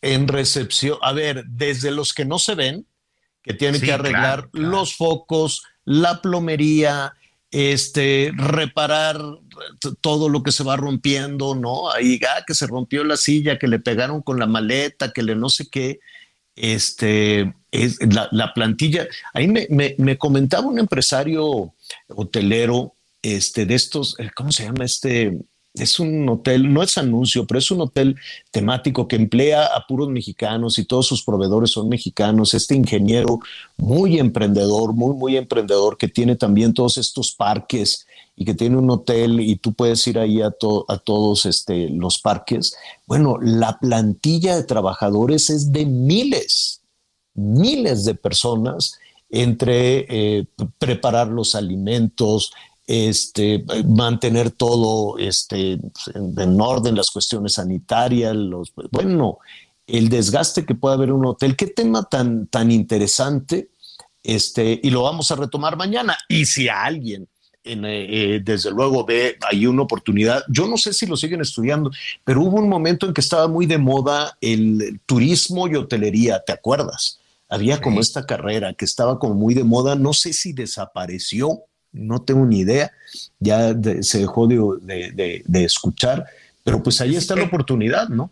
[0.00, 0.98] en recepción.
[1.02, 2.86] a ver, desde los que no se ven,
[3.42, 7.12] que tienen que arreglar los focos, la plomería,
[7.50, 9.18] este, reparar
[10.00, 11.90] todo lo que se va rompiendo, ¿no?
[11.90, 15.34] Ahí, ah, que se rompió la silla, que le pegaron con la maleta, que le
[15.34, 16.00] no sé qué.
[16.56, 17.98] Este, es
[18.32, 19.06] la, plantilla.
[19.32, 21.72] Ahí me, me, comentaba un empresario
[22.08, 25.38] hotelero, este, de estos, eh, ¿cómo se llama este?
[25.74, 28.16] es un hotel, no es anuncio, pero es un hotel
[28.50, 32.54] temático que emplea a puros mexicanos y todos sus proveedores son mexicanos.
[32.54, 33.40] Este ingeniero
[33.76, 38.06] muy emprendedor, muy, muy emprendedor, que tiene también todos estos parques
[38.38, 42.20] y que tiene un hotel y tú puedes ir ahí a, a todos este, los
[42.20, 42.76] parques.
[43.06, 46.78] Bueno, la plantilla de trabajadores es de miles
[47.38, 48.98] miles de personas
[49.30, 50.46] entre eh,
[50.78, 52.52] preparar los alimentos,
[52.86, 55.78] este, mantener todo este,
[56.14, 59.38] en orden, las cuestiones sanitarias, los, bueno,
[59.86, 61.56] el desgaste que puede haber en un hotel.
[61.56, 63.70] Qué tema tan, tan interesante,
[64.22, 66.16] este, y lo vamos a retomar mañana.
[66.28, 67.28] Y si alguien,
[67.68, 71.40] en, eh, eh, desde luego, ve hay una oportunidad, yo no sé si lo siguen
[71.40, 71.90] estudiando,
[72.24, 76.52] pero hubo un momento en que estaba muy de moda el turismo y hotelería, ¿te
[76.52, 77.20] acuerdas?
[77.48, 81.62] Había como esta carrera que estaba como muy de moda, no sé si desapareció
[81.92, 82.92] no tengo ni idea,
[83.38, 86.26] ya se dejó de, escuchar,
[86.64, 88.30] pero pues ahí está la oportunidad, ¿no?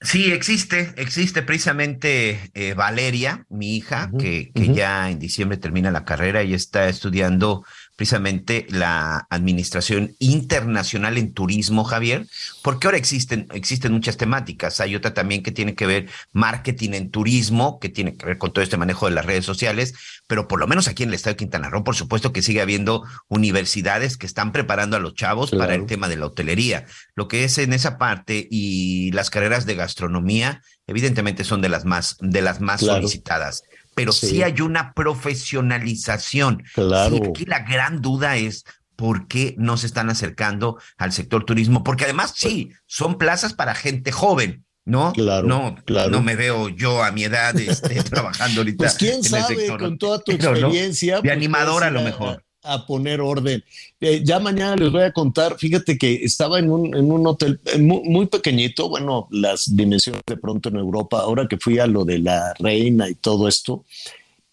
[0.00, 6.04] Sí, existe, existe precisamente eh, Valeria, mi hija, que, que ya en diciembre termina la
[6.04, 7.64] carrera y está estudiando
[7.96, 12.26] precisamente la Administración Internacional en Turismo, Javier,
[12.62, 14.80] porque ahora existen, existen muchas temáticas.
[14.80, 18.52] Hay otra también que tiene que ver marketing en turismo, que tiene que ver con
[18.52, 19.94] todo este manejo de las redes sociales,
[20.26, 22.60] pero por lo menos aquí en el estado de Quintana Roo, por supuesto que sigue
[22.60, 26.84] habiendo universidades que están preparando a los chavos para el tema de la hotelería.
[27.14, 31.86] Lo que es en esa parte y las carreras de gastronomía, evidentemente son de las
[31.86, 33.62] más, de las más solicitadas
[33.96, 34.42] pero sí.
[34.42, 36.62] hay una profesionalización.
[36.74, 37.16] Claro.
[37.30, 38.64] aquí la gran duda es
[38.94, 43.74] por qué no se están acercando al sector turismo, porque además sí, son plazas para
[43.74, 44.64] gente joven.
[44.84, 45.12] ¿no?
[45.14, 46.10] Claro, no, claro.
[46.10, 48.76] no me veo yo a mi edad este, trabajando ahorita.
[48.76, 51.16] Pues quién sabe, con toda tu experiencia.
[51.16, 53.62] De pues, animadora a lo mejor a poner orden.
[54.00, 57.60] Eh, ya mañana les voy a contar, fíjate que estaba en un, en un hotel
[57.66, 62.04] eh, muy, pequeñito, bueno, las dimensiones de pronto en Europa, ahora que fui a lo
[62.04, 63.84] de la reina y todo esto,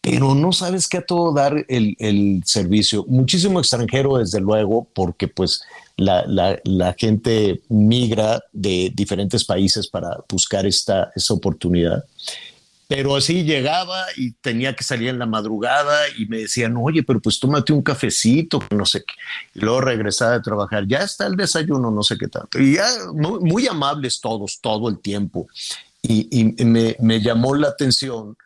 [0.01, 3.05] pero no sabes qué a todo dar el, el servicio.
[3.07, 5.61] Muchísimo extranjero, desde luego, porque pues
[5.95, 12.03] la, la, la, gente migra de diferentes países para buscar esta, esta oportunidad.
[12.95, 17.19] Pero así llegaba y tenía que salir en la madrugada y me decían, oye, pero
[17.19, 19.15] pues tómate un cafecito, no sé qué.
[19.55, 22.59] Y luego regresaba de trabajar, ya está el desayuno, no sé qué tanto.
[22.59, 25.47] Y ya muy, amables todos, todo el tiempo.
[26.03, 28.37] Y, me, me, llamó la atención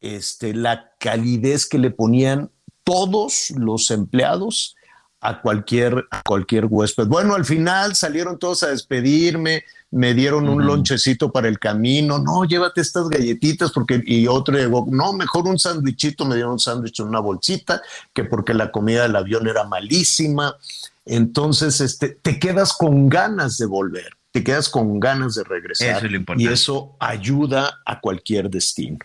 [0.00, 2.50] este, la calidez que le ponían
[2.84, 4.76] todos los empleados
[5.20, 7.06] a cualquier, a cualquier huésped.
[7.06, 12.44] Bueno, al final salieron todos a despedirme, me dieron un lonchecito para el camino, no,
[12.44, 17.00] llévate estas galletitas porque, y otro llegó, no, mejor un sándwichito, me dieron un sándwich
[17.00, 17.82] en una bolsita,
[18.14, 20.56] que porque la comida del avión era malísima.
[21.04, 26.02] Entonces, este, te quedas con ganas de volver, te quedas con ganas de regresar.
[26.36, 28.98] y eso ayuda a cualquier destino.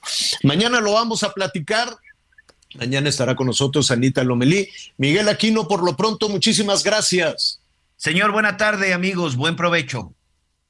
[0.44, 1.98] Mañana lo vamos a platicar.
[2.78, 4.70] Mañana estará con nosotros Anita Lomelí.
[4.98, 7.60] Miguel Aquino, por lo pronto, muchísimas gracias.
[7.98, 9.36] Señor, buena tarde, amigos.
[9.36, 10.14] Buen provecho.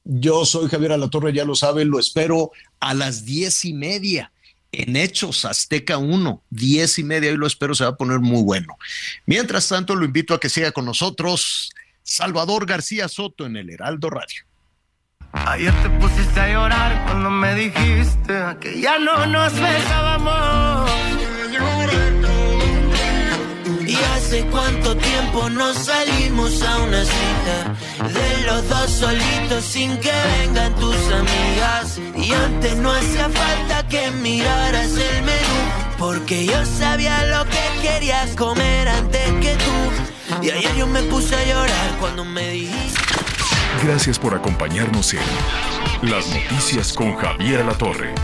[0.04, 4.30] Yo soy Javier Alatorre, ya lo saben, lo espero a las diez y media
[4.70, 8.42] en Hechos Azteca 1, diez y media, y lo espero, se va a poner muy
[8.42, 8.76] bueno.
[9.24, 11.72] Mientras tanto, lo invito a que siga con nosotros
[12.02, 14.44] Salvador García Soto en el Heraldo Radio.
[15.44, 20.90] Ayer te pusiste a llorar cuando me dijiste que ya no nos besábamos.
[23.86, 30.12] Y hace cuánto tiempo no salimos a una cita de los dos solitos sin que
[30.40, 32.00] vengan tus amigas.
[32.16, 35.60] Y antes no hacía falta que miraras el menú,
[35.98, 40.44] porque yo sabía lo que querías comer antes que tú.
[40.44, 43.05] Y ayer yo me puse a llorar cuando me dijiste.
[43.84, 48.14] Gracias por acompañarnos en Las Noticias con Javier La Torre.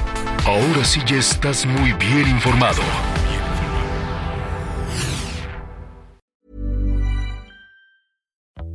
[0.47, 2.83] Ahora sí ya estás muy bien informado.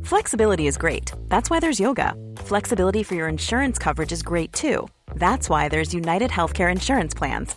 [0.02, 1.12] Flexibility is great.
[1.28, 2.14] That's why there's yoga.
[2.38, 4.88] Flexibility for your insurance coverage is great too.
[5.14, 7.56] That's why there's United Healthcare Insurance Plans.